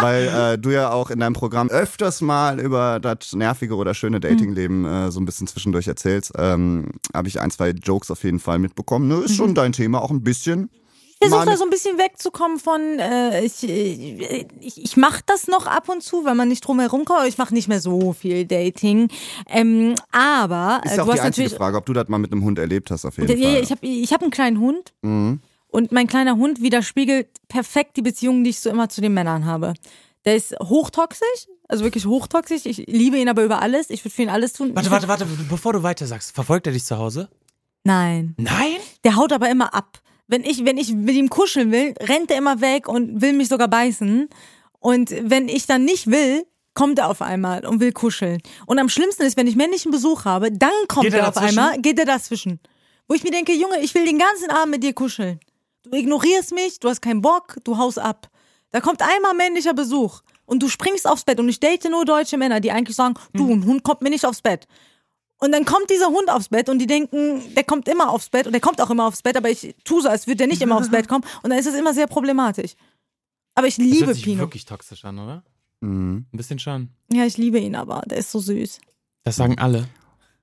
Weil 0.00 0.28
äh, 0.28 0.58
du 0.58 0.70
ja 0.70 0.90
auch 0.92 1.10
in 1.10 1.20
deinem 1.20 1.34
Programm 1.34 1.68
öfters 1.68 2.20
mal 2.20 2.60
über 2.60 3.00
das 3.00 3.32
nervige 3.34 3.74
oder 3.76 3.94
schöne 3.94 4.20
Datingleben 4.20 4.84
äh, 4.84 5.10
so 5.10 5.20
ein 5.20 5.24
bisschen 5.26 5.46
zwischendurch 5.46 5.88
erzählst. 5.88 6.32
Ähm, 6.36 6.86
Habe 7.14 7.28
ich 7.28 7.40
ein, 7.40 7.50
zwei 7.50 7.70
Jokes 7.70 8.10
auf 8.10 8.24
jeden 8.24 8.40
Fall 8.40 8.58
mitbekommen. 8.58 9.08
Ne, 9.08 9.16
ist 9.24 9.34
schon 9.36 9.54
dein 9.54 9.72
Thema, 9.72 10.02
auch 10.02 10.10
ein 10.10 10.22
bisschen. 10.22 10.70
Ich 11.20 11.28
versuche 11.28 11.50
da 11.50 11.56
so 11.56 11.64
ein 11.64 11.70
bisschen 11.70 11.98
wegzukommen 11.98 12.58
von, 12.60 12.80
äh, 13.00 13.44
ich, 13.44 13.64
ich, 13.68 14.84
ich 14.84 14.96
mache 14.96 15.20
das 15.26 15.48
noch 15.48 15.66
ab 15.66 15.88
und 15.88 16.00
zu, 16.00 16.24
wenn 16.24 16.36
man 16.36 16.46
nicht 16.46 16.60
drum 16.60 16.78
herum 16.78 17.04
kommt, 17.04 17.18
aber 17.18 17.28
ich 17.28 17.38
mache 17.38 17.52
nicht 17.52 17.66
mehr 17.66 17.80
so 17.80 18.12
viel 18.12 18.44
Dating. 18.46 19.08
Ähm, 19.48 19.96
aber 20.12 20.80
Ist 20.84 20.92
äh, 20.92 20.96
ja 20.98 21.02
auch 21.02 21.06
du 21.06 21.12
die 21.14 21.18
hast 21.18 21.26
einzige 21.26 21.44
natürlich. 21.46 21.58
Frage, 21.58 21.76
ob 21.76 21.86
du 21.86 21.92
das 21.92 22.06
mal 22.08 22.18
mit 22.18 22.30
einem 22.30 22.44
Hund 22.44 22.58
erlebt 22.60 22.92
hast, 22.92 23.04
auf 23.04 23.16
jeden 23.18 23.36
Ja, 23.36 23.48
Fall. 23.48 23.54
ja, 23.56 23.60
ich 23.62 23.70
habe 23.72 23.84
ich 23.84 24.12
hab 24.12 24.22
einen 24.22 24.30
kleinen 24.30 24.60
Hund 24.60 24.92
Mhm. 25.02 25.40
Und 25.68 25.92
mein 25.92 26.06
kleiner 26.06 26.36
Hund 26.36 26.62
widerspiegelt 26.62 27.28
perfekt 27.48 27.96
die 27.96 28.02
Beziehung, 28.02 28.42
die 28.44 28.50
ich 28.50 28.60
so 28.60 28.70
immer 28.70 28.88
zu 28.88 29.00
den 29.00 29.14
Männern 29.14 29.44
habe. 29.44 29.74
Der 30.24 30.36
ist 30.36 30.54
hochtoxisch, 30.60 31.46
also 31.68 31.84
wirklich 31.84 32.06
hochtoxisch. 32.06 32.66
Ich 32.66 32.78
liebe 32.86 33.18
ihn 33.18 33.28
aber 33.28 33.44
über 33.44 33.62
alles. 33.62 33.90
Ich 33.90 34.04
würde 34.04 34.14
für 34.14 34.22
ihn 34.22 34.28
alles 34.28 34.52
tun. 34.52 34.74
Warte, 34.74 34.90
warte, 34.90 35.08
warte, 35.08 35.26
bevor 35.48 35.72
du 35.72 35.82
weiter 35.82 36.06
sagst, 36.06 36.34
verfolgt 36.34 36.66
er 36.66 36.72
dich 36.72 36.84
zu 36.84 36.98
Hause? 36.98 37.28
Nein. 37.84 38.34
Nein? 38.38 38.76
Der 39.04 39.16
haut 39.16 39.32
aber 39.32 39.48
immer 39.48 39.74
ab. 39.74 40.00
Wenn 40.26 40.44
ich, 40.44 40.64
wenn 40.64 40.76
ich 40.76 40.92
mit 40.92 41.14
ihm 41.14 41.30
kuscheln 41.30 41.72
will, 41.72 41.94
rennt 42.00 42.30
er 42.30 42.38
immer 42.38 42.60
weg 42.60 42.88
und 42.88 43.22
will 43.22 43.32
mich 43.32 43.48
sogar 43.48 43.68
beißen. 43.68 44.28
Und 44.78 45.14
wenn 45.22 45.48
ich 45.48 45.66
dann 45.66 45.84
nicht 45.84 46.08
will, 46.08 46.44
kommt 46.74 46.98
er 46.98 47.08
auf 47.08 47.22
einmal 47.22 47.66
und 47.66 47.80
will 47.80 47.92
kuscheln. 47.92 48.40
Und 48.66 48.78
am 48.78 48.88
schlimmsten 48.88 49.22
ist, 49.22 49.36
wenn 49.36 49.46
ich 49.46 49.56
männlichen 49.56 49.90
Besuch 49.90 50.24
habe, 50.24 50.52
dann 50.52 50.70
kommt 50.86 51.04
Geht 51.06 51.14
er 51.14 51.20
er 51.20 51.28
auf 51.28 51.36
einmal, 51.36 51.80
geht 51.80 51.98
er 51.98 52.04
dazwischen. 52.04 52.60
Wo 53.08 53.14
ich 53.14 53.24
mir 53.24 53.30
denke, 53.30 53.52
Junge, 53.52 53.80
ich 53.80 53.94
will 53.94 54.04
den 54.04 54.18
ganzen 54.18 54.50
Abend 54.50 54.72
mit 54.72 54.82
dir 54.82 54.92
kuscheln. 54.92 55.40
Du 55.90 55.96
ignorierst 55.96 56.52
mich, 56.54 56.78
du 56.80 56.88
hast 56.88 57.00
keinen 57.00 57.22
Bock, 57.22 57.56
du 57.64 57.78
haust 57.78 57.98
ab. 57.98 58.30
Da 58.70 58.80
kommt 58.80 59.00
einmal 59.02 59.34
männlicher 59.34 59.72
Besuch 59.74 60.20
und 60.44 60.62
du 60.62 60.68
springst 60.68 61.06
aufs 61.06 61.24
Bett 61.24 61.40
und 61.40 61.48
ich 61.48 61.60
date 61.60 61.84
nur 61.90 62.04
deutsche 62.04 62.36
Männer, 62.36 62.60
die 62.60 62.70
eigentlich 62.70 62.96
sagen, 62.96 63.14
du, 63.32 63.50
ein 63.50 63.64
Hund 63.64 63.82
kommt 63.82 64.02
mir 64.02 64.10
nicht 64.10 64.26
aufs 64.26 64.42
Bett. 64.42 64.66
Und 65.40 65.52
dann 65.52 65.64
kommt 65.64 65.88
dieser 65.88 66.08
Hund 66.08 66.28
aufs 66.30 66.48
Bett 66.48 66.68
und 66.68 66.78
die 66.80 66.86
denken, 66.86 67.54
der 67.54 67.64
kommt 67.64 67.88
immer 67.88 68.10
aufs 68.10 68.28
Bett 68.28 68.46
und 68.46 68.52
der 68.52 68.60
kommt 68.60 68.80
auch 68.80 68.90
immer 68.90 69.06
aufs 69.06 69.22
Bett, 69.22 69.36
aber 69.36 69.48
ich 69.50 69.74
tue 69.84 70.02
so, 70.02 70.08
als 70.08 70.26
würde 70.26 70.38
der 70.38 70.46
nicht 70.48 70.60
immer 70.60 70.76
aufs 70.76 70.90
Bett 70.90 71.08
kommen 71.08 71.24
und 71.42 71.50
dann 71.50 71.58
ist 71.58 71.66
es 71.66 71.74
immer 71.74 71.94
sehr 71.94 72.06
problematisch. 72.08 72.74
Aber 73.54 73.66
ich 73.66 73.76
Das 73.76 73.84
liebe 73.84 74.06
hört 74.06 74.16
sich 74.16 74.24
Pino. 74.24 74.38
wirklich 74.40 74.64
toxisch 74.64 75.04
an, 75.04 75.18
oder? 75.18 75.44
Mhm. 75.80 76.26
Ein 76.32 76.36
bisschen 76.36 76.58
schon. 76.58 76.90
Ja, 77.12 77.24
ich 77.24 77.36
liebe 77.38 77.58
ihn 77.58 77.76
aber, 77.76 78.02
der 78.06 78.18
ist 78.18 78.30
so 78.32 78.40
süß. 78.40 78.80
Das 79.24 79.36
sagen 79.36 79.58
alle. 79.58 79.88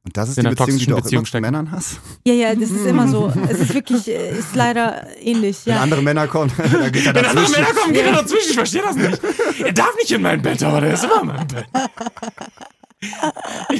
Und 0.05 0.15
das 0.15 0.29
ist 0.29 0.37
In 0.37 0.43
die 0.43 0.47
einer 0.49 0.55
Beziehung, 0.55 0.77
die 0.77 0.85
du 0.85 0.95
auch 0.95 1.01
Beziehung 1.01 1.23
immer 1.23 1.31
zu. 1.31 1.41
Männern 1.41 1.71
hast? 1.71 1.99
Ja, 2.25 2.33
ja, 2.33 2.53
das 2.55 2.69
ist 2.69 2.85
immer 2.85 3.07
so. 3.07 3.33
Es 3.49 3.59
ist 3.59 3.73
wirklich, 3.73 4.07
äh, 4.07 4.37
ist 4.37 4.55
leider 4.55 5.07
ähnlich, 5.19 5.57
Wenn 5.65 5.73
ja. 5.75 5.81
andere 5.81 6.01
Männer 6.03 6.27
kommen, 6.27 6.51
dann 6.57 6.91
geht 6.91 7.05
er 7.07 7.15
Wenn 7.15 7.25
andere 7.25 7.43
dazwischen. 7.43 7.61
Männer 7.61 7.73
kommen, 7.73 7.93
geht 7.93 8.05
er 8.05 8.11
dazwischen. 8.13 8.49
Ich 8.49 8.55
verstehe 8.55 8.81
das 8.83 8.95
nicht. 8.95 9.19
Er 9.63 9.73
darf 9.73 9.95
nicht 9.97 10.11
in 10.11 10.21
mein 10.21 10.41
Bett, 10.41 10.61
aber 10.63 10.81
der 10.81 10.93
ist 10.93 11.03
immer 11.03 11.21
in 11.21 11.27
meinem 11.27 11.47
Bett. 11.47 11.65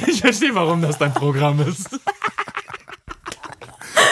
Ich 0.06 0.20
verstehe, 0.20 0.54
warum 0.54 0.82
das 0.82 0.98
dein 0.98 1.14
Programm 1.14 1.60
ist. 1.60 1.88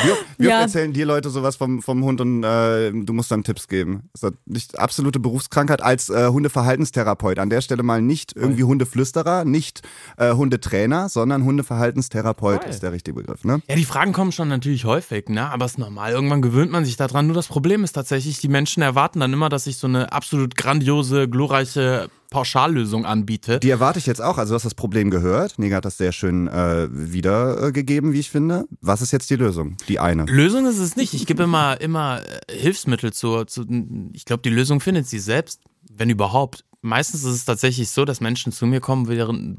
Wie, 0.05 0.45
wie 0.45 0.49
Ja. 0.49 0.55
oft 0.57 0.63
erzählen 0.65 0.93
dir 0.93 1.07
Leute 1.07 1.31
sowas 1.31 1.57
vom, 1.57 1.83
vom 1.83 2.05
Hund 2.05 2.21
und 2.21 2.45
äh, 2.45 2.91
du 2.93 3.13
musst 3.13 3.31
dann 3.31 3.45
Tipps 3.45 3.69
geben? 3.69 4.09
Ist 4.15 4.23
das 4.25 4.33
nicht 4.47 4.79
absolute 4.79 5.19
Berufskrankheit 5.21 5.83
als 5.83 6.09
äh, 6.11 6.29
Hundeverhaltenstherapeut? 6.29 7.39
An 7.39 7.51
der 7.51 7.61
Stelle 7.61 7.83
mal 7.83 8.03
nicht 8.03 8.35
irgendwie 8.37 8.65
Hundeflüsterer, 8.65 9.45
nicht 9.45 9.83
äh, 10.17 10.33
Hundetrainer, 10.33 11.09
sondern 11.09 11.45
Hundeverhaltenstherapeut 11.45 12.63
Voll. 12.63 12.71
ist 12.71 12.83
der 12.83 12.93
richtige 12.93 13.15
Begriff, 13.17 13.45
ne? 13.45 13.61
Ja, 13.69 13.77
die 13.77 13.85
Fragen 13.85 14.13
kommen 14.13 14.33
schon 14.33 14.49
natürlich 14.49 14.85
häufig, 14.85 15.29
ne? 15.29 15.51
Aber 15.51 15.65
es 15.67 15.73
ist 15.73 15.79
normal. 15.79 16.13
Irgendwann 16.13 16.43
gewöhnt 16.43 16.71
man 16.73 16.85
sich 16.85 16.97
daran. 16.97 17.27
Nur 17.27 17.35
das 17.35 17.47
Problem 17.47 17.85
ist 17.85 17.93
tatsächlich, 17.93 18.39
die 18.41 18.49
Menschen 18.49 18.83
erwarten 18.83 19.21
dann 19.21 19.33
immer, 19.33 19.49
dass 19.49 19.67
ich 19.67 19.77
so 19.77 19.87
eine 19.87 20.13
absolut 20.13 20.57
grandiose, 20.57 21.29
glorreiche 21.29 22.09
Pauschallösung 22.35 23.07
anbiete. 23.07 23.61
Die 23.61 23.71
erwarte 23.71 24.01
ich 24.01 24.07
jetzt 24.07 24.21
auch. 24.21 24.39
Also 24.39 24.51
du 24.51 24.55
hast 24.57 24.65
das 24.65 24.75
Problem 24.75 25.09
gehört. 25.11 25.57
Nega 25.57 25.77
hat 25.77 25.85
das 25.85 25.99
sehr 25.99 26.11
schön 26.11 26.49
äh, 26.49 26.89
wiedergegeben, 26.91 28.13
wie 28.13 28.19
ich 28.19 28.29
finde. 28.29 28.67
Was 28.81 29.03
ist 29.03 29.13
jetzt 29.13 29.31
die 29.31 29.37
Lösung? 29.37 29.77
Die 29.87 30.01
eine. 30.01 30.25
Lösung 30.25 30.67
ist 30.67 30.81
es 30.81 30.97
nicht. 30.97 31.15
Ich 31.15 31.27
gebe 31.27 31.45
immer, 31.45 31.81
immer 31.81 32.23
äh, 32.49 32.59
Hilfsmittel 32.59 33.13
zu, 33.13 33.45
zu 33.45 33.65
ich 34.13 34.25
glaube, 34.25 34.43
die 34.43 34.51
Lösung 34.51 34.81
findet 34.81 35.07
sie 35.07 35.21
selbst, 35.21 35.61
wenn 35.89 36.11
überhaupt. 36.11 36.65
Meistens 36.85 37.25
ist 37.25 37.33
es 37.35 37.45
tatsächlich 37.47 37.89
so, 37.89 38.05
dass 38.05 38.21
Menschen 38.21 38.53
zu 38.53 38.67
mir 38.67 38.81
kommen, 38.81 39.09
während 39.09 39.57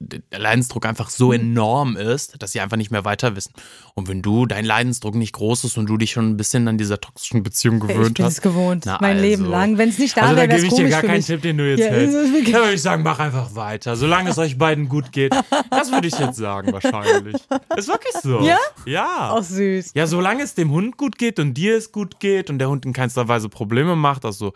der 0.00 0.38
Leidensdruck 0.38 0.84
einfach 0.84 1.08
so 1.08 1.32
enorm 1.32 1.96
ist, 1.96 2.42
dass 2.42 2.52
sie 2.52 2.60
einfach 2.60 2.76
nicht 2.76 2.90
mehr 2.90 3.06
weiter 3.06 3.34
wissen. 3.36 3.54
Und 3.94 4.06
wenn 4.06 4.20
du, 4.20 4.44
dein 4.44 4.66
Leidensdruck 4.66 5.14
nicht 5.14 5.32
groß 5.32 5.64
ist 5.64 5.78
und 5.78 5.86
du 5.86 5.96
dich 5.96 6.10
schon 6.10 6.28
ein 6.28 6.36
bisschen 6.36 6.68
an 6.68 6.76
dieser 6.76 7.00
toxischen 7.00 7.42
Beziehung 7.42 7.76
Ich 7.76 7.88
gewöhnt 7.88 8.18
bin 8.18 8.26
hast. 8.26 8.34
es 8.34 8.42
gewohnt, 8.42 8.82
Na 8.84 8.98
mein 9.00 9.16
also. 9.16 9.22
Leben 9.22 9.44
lang. 9.46 9.78
Wenn 9.78 9.88
es 9.88 9.98
nicht 9.98 10.14
da 10.14 10.20
also 10.20 10.36
wäre, 10.36 10.48
wäre 10.48 10.60
gebe 10.60 10.66
es 10.66 10.72
ich 10.72 10.76
dir 10.76 10.76
komisch 10.76 10.90
gar 10.90 11.02
keinen 11.02 11.16
mich. 11.16 11.26
Tipp, 11.26 11.40
den 11.40 11.56
du 11.56 11.70
jetzt 11.70 11.80
Ja, 11.80 11.86
hältst. 11.86 12.16
Da 12.52 12.58
würde 12.60 12.74
ich 12.74 12.82
sagen, 12.82 13.02
mach 13.02 13.18
einfach 13.18 13.54
weiter. 13.54 13.96
Solange 13.96 14.28
es 14.28 14.36
euch 14.36 14.58
beiden 14.58 14.90
gut 14.90 15.10
geht. 15.10 15.34
Das 15.70 15.90
würde 15.90 16.08
ich 16.08 16.18
jetzt 16.18 16.36
sagen, 16.36 16.70
wahrscheinlich. 16.70 17.36
Ist 17.76 17.88
wirklich 17.88 18.14
so. 18.22 18.42
Ja? 18.42 18.58
Ja. 18.84 19.30
Auch 19.30 19.42
süß. 19.42 19.92
Ja, 19.94 20.06
solange 20.06 20.42
es 20.42 20.54
dem 20.54 20.70
Hund 20.70 20.98
gut 20.98 21.16
geht 21.16 21.38
und 21.38 21.54
dir 21.54 21.78
es 21.78 21.92
gut 21.92 22.20
geht 22.20 22.50
und 22.50 22.58
der 22.58 22.68
Hund 22.68 22.84
in 22.84 22.92
keinster 22.92 23.26
Weise 23.26 23.48
Probleme 23.48 23.96
macht, 23.96 24.26
also 24.26 24.52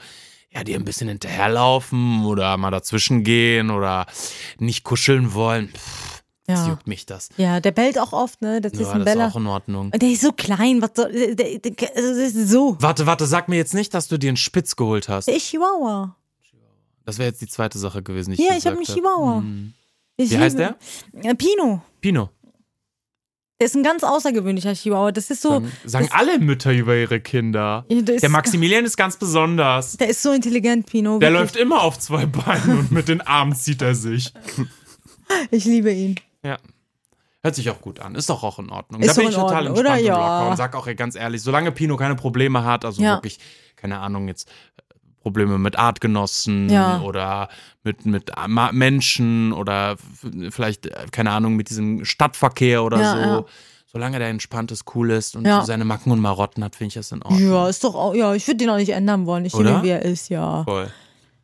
ja, 0.54 0.64
dir 0.64 0.76
ein 0.76 0.84
bisschen 0.84 1.08
hinterherlaufen 1.08 2.24
oder 2.24 2.56
mal 2.56 2.70
dazwischen 2.70 3.24
gehen 3.24 3.70
oder 3.70 4.06
nicht 4.58 4.84
kuscheln 4.84 5.32
wollen, 5.34 5.68
pff, 5.68 6.22
Ja. 6.48 6.68
juckt 6.68 6.86
mich 6.86 7.06
das? 7.06 7.28
ja, 7.36 7.60
der 7.60 7.70
bellt 7.72 7.98
auch 7.98 8.12
oft, 8.12 8.42
ne? 8.42 8.60
Das 8.60 8.72
ist 8.72 8.80
Ja, 8.80 8.92
ein 8.92 9.00
das 9.00 9.08
ist 9.08 9.14
Beller. 9.14 9.28
auch 9.28 9.36
in 9.36 9.46
Ordnung. 9.46 9.90
Der 9.92 10.08
ist 10.10 10.20
so 10.22 10.32
klein, 10.32 10.82
was 10.82 10.90
soll, 10.94 11.10
der, 11.12 11.34
der, 11.34 11.58
der, 11.58 11.96
also 11.96 12.08
das 12.20 12.34
ist 12.34 12.48
so. 12.50 12.76
Warte, 12.80 13.06
warte, 13.06 13.26
sag 13.26 13.48
mir 13.48 13.56
jetzt 13.56 13.74
nicht, 13.74 13.94
dass 13.94 14.08
du 14.08 14.18
dir 14.18 14.28
einen 14.28 14.36
Spitz 14.36 14.76
geholt 14.76 15.08
hast. 15.08 15.28
Ist 15.28 15.46
Chihuahua. 15.50 16.16
Das 17.04 17.18
wäre 17.18 17.28
jetzt 17.30 17.40
die 17.40 17.48
zweite 17.48 17.78
Sache 17.78 18.02
gewesen. 18.02 18.32
Die 18.34 18.42
Ja, 18.42 18.52
ich 18.52 18.58
ich 18.58 18.66
habe 18.66 18.76
einen 18.76 18.84
Chihuahua. 18.86 19.38
Hm. 19.38 19.72
Ich 20.16 20.30
Wie 20.30 20.38
heißt 20.38 20.58
der? 20.58 20.76
Äh, 21.22 21.34
Pino. 21.34 21.82
Pino. 22.00 22.30
Der 23.62 23.66
ist 23.66 23.76
ein 23.76 23.84
ganz 23.84 24.02
außergewöhnlicher 24.02 24.72
Chihuahua. 24.74 25.12
Das 25.12 25.30
ist 25.30 25.40
so. 25.40 25.50
Sagen, 25.50 25.72
sagen 25.84 26.08
alle 26.10 26.40
Mütter 26.40 26.72
über 26.72 26.96
ihre 26.96 27.20
Kinder. 27.20 27.84
Ja, 27.88 28.02
der 28.02 28.16
ist- 28.16 28.22
Der 28.22 28.28
Maximilian 28.28 28.84
ist 28.84 28.96
ganz 28.96 29.16
besonders. 29.16 29.96
Der 29.98 30.08
ist 30.08 30.20
so 30.20 30.32
intelligent, 30.32 30.86
Pino. 30.86 31.20
Der 31.20 31.30
wirklich. 31.30 31.52
läuft 31.52 31.56
immer 31.58 31.82
auf 31.82 31.96
zwei 31.96 32.26
Beinen 32.26 32.80
und 32.80 32.90
mit 32.90 33.06
den 33.06 33.20
Armen 33.20 33.54
zieht 33.54 33.80
er 33.80 33.94
sich. 33.94 34.32
Ich 35.52 35.64
liebe 35.64 35.92
ihn. 35.92 36.16
Ja. 36.42 36.58
Hört 37.40 37.54
sich 37.54 37.70
auch 37.70 37.80
gut 37.80 38.00
an. 38.00 38.16
Ist 38.16 38.28
doch 38.30 38.42
auch 38.42 38.58
in 38.58 38.68
Ordnung. 38.68 39.00
Ist 39.00 39.16
da 39.16 39.20
bin 39.20 39.30
ich 39.30 39.34
total 39.36 39.68
Ordnung, 39.68 39.76
entspannt 39.76 40.00
oder? 40.02 40.12
und 40.12 40.18
locker 40.18 40.26
Ja. 40.42 40.48
und 40.50 40.56
sag 40.56 40.74
auch 40.74 40.96
ganz 40.96 41.14
ehrlich, 41.14 41.40
solange 41.40 41.70
Pino 41.70 41.96
keine 41.96 42.16
Probleme 42.16 42.64
hat, 42.64 42.84
also 42.84 43.00
Ja. 43.00 43.14
wirklich, 43.14 43.38
keine 43.76 44.00
Ahnung, 44.00 44.26
jetzt 44.26 44.48
Probleme 45.22 45.56
mit 45.58 45.78
Artgenossen 45.78 46.68
Ja. 46.68 47.00
oder 47.00 47.48
mit, 47.84 48.04
mit 48.06 48.30
Menschen 48.72 49.52
oder 49.52 49.96
vielleicht, 50.50 50.86
äh, 50.86 51.06
keine 51.10 51.30
Ahnung, 51.30 51.54
mit 51.56 51.70
diesem 51.70 52.04
Stadtverkehr 52.04 52.82
oder 52.84 53.00
Ja, 53.00 53.12
so. 53.12 53.18
ja. 53.18 53.44
Solange 53.86 54.18
der 54.18 54.28
entspannt 54.28 54.72
ist, 54.72 54.84
cool 54.94 55.10
ist 55.10 55.36
und 55.36 55.46
Ja. 55.46 55.64
seine 55.64 55.84
Macken 55.84 56.10
und 56.12 56.20
Marotten 56.20 56.64
hat, 56.64 56.74
finde 56.76 56.88
ich 56.88 56.94
das 56.94 57.12
in 57.12 57.22
Ordnung. 57.22 57.50
Ja, 57.50 57.68
ist 57.68 57.84
doch 57.84 57.94
auch, 57.94 58.14
ja, 58.14 58.34
ich 58.34 58.46
würde 58.46 58.56
den 58.58 58.70
auch 58.70 58.76
nicht 58.78 58.88
ändern 58.90 59.26
wollen. 59.26 59.44
Ich 59.44 59.52
liebe, 59.52 59.82
wie 59.82 59.90
er 59.90 60.02
ist, 60.02 60.28
ja. 60.30 60.64
Voll. 60.64 60.90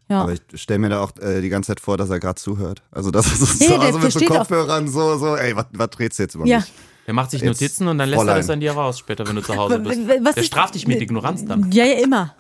ja. 0.08 0.22
Aber 0.22 0.32
ich 0.32 0.40
stelle 0.54 0.78
mir 0.78 0.88
da 0.88 1.02
auch 1.02 1.12
äh, 1.20 1.42
die 1.42 1.50
ganze 1.50 1.68
Zeit 1.68 1.80
vor, 1.80 1.98
dass 1.98 2.08
er 2.08 2.18
gerade 2.20 2.36
zuhört. 2.40 2.82
Also 2.90 3.10
das 3.10 3.26
ist 3.26 3.38
so, 3.40 3.46
Nee, 3.58 3.66
so 3.66 3.74
der 3.74 3.80
also 3.80 3.98
mit 3.98 4.12
so 4.12 4.18
versteht 4.18 4.30
auch- 4.30 4.38
Kopfhörern 4.38 4.88
so, 4.88 5.18
so, 5.18 5.36
ey, 5.36 5.54
was, 5.54 5.66
was 5.72 5.90
redst 5.98 6.18
du 6.18 6.22
jetzt 6.22 6.34
über 6.36 6.46
Ja. 6.46 6.58
mich? 6.60 6.72
Der 7.06 7.14
macht 7.14 7.30
sich 7.30 7.40
Jetzt, 7.40 7.60
Notizen 7.60 7.88
und 7.88 7.96
dann 7.98 8.08
lässt 8.10 8.22
er 8.26 8.34
das 8.36 8.50
an 8.50 8.60
dir 8.60 8.72
raus, 8.72 8.98
später, 8.98 9.26
wenn 9.26 9.36
du 9.36 9.42
zu 9.42 9.54
Hause 9.56 9.78
bist. 9.78 10.00
Was 10.22 10.34
Der 10.34 10.42
ist- 10.42 10.46
straft 10.46 10.74
dich 10.74 10.86
mit 10.86 11.00
Ignoranz 11.02 11.44
dann. 11.44 11.70
Ja, 11.72 11.84
ja, 11.84 11.98
immer. 12.02 12.34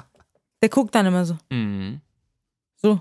Der 0.62 0.68
guckt 0.68 0.94
dann 0.94 1.06
immer 1.06 1.24
so. 1.24 1.36
Mhm. 1.50 2.00
So. 2.80 3.00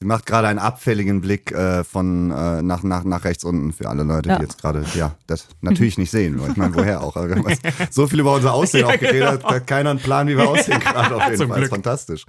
Sie 0.00 0.06
macht 0.06 0.26
gerade 0.26 0.46
einen 0.46 0.60
abfälligen 0.60 1.20
Blick 1.20 1.50
äh, 1.50 1.82
von 1.82 2.30
äh, 2.30 2.62
nach, 2.62 2.84
nach, 2.84 3.02
nach 3.02 3.24
rechts 3.24 3.42
unten 3.42 3.72
für 3.72 3.88
alle 3.88 4.04
Leute, 4.04 4.28
Ja. 4.28 4.36
die 4.36 4.42
jetzt 4.42 4.60
gerade, 4.60 4.84
ja, 4.94 5.16
das 5.26 5.48
natürlich 5.60 5.98
nicht 5.98 6.12
sehen. 6.12 6.40
Ich 6.48 6.56
meine, 6.56 6.72
woher 6.74 7.02
auch? 7.02 7.16
Haben 7.16 7.48
jetzt 7.48 7.92
so 7.92 8.06
viel 8.06 8.20
über 8.20 8.34
unser 8.34 8.52
Aussehen 8.54 8.80
Ja, 8.86 8.94
auch 8.94 8.98
geredet, 9.00 9.12
genau. 9.12 9.32
hat, 9.32 9.44
hat 9.44 9.66
keiner 9.66 9.90
einen 9.90 9.98
Plan, 9.98 10.28
wie 10.28 10.36
wir 10.36 10.48
aussehen 10.48 10.78
gerade 10.84 11.16
auf 11.16 11.24
jeden 11.24 11.36
Zum 11.36 11.48
Fall. 11.48 11.58
Glück. 11.58 11.70
Fantastisch. 11.70 12.24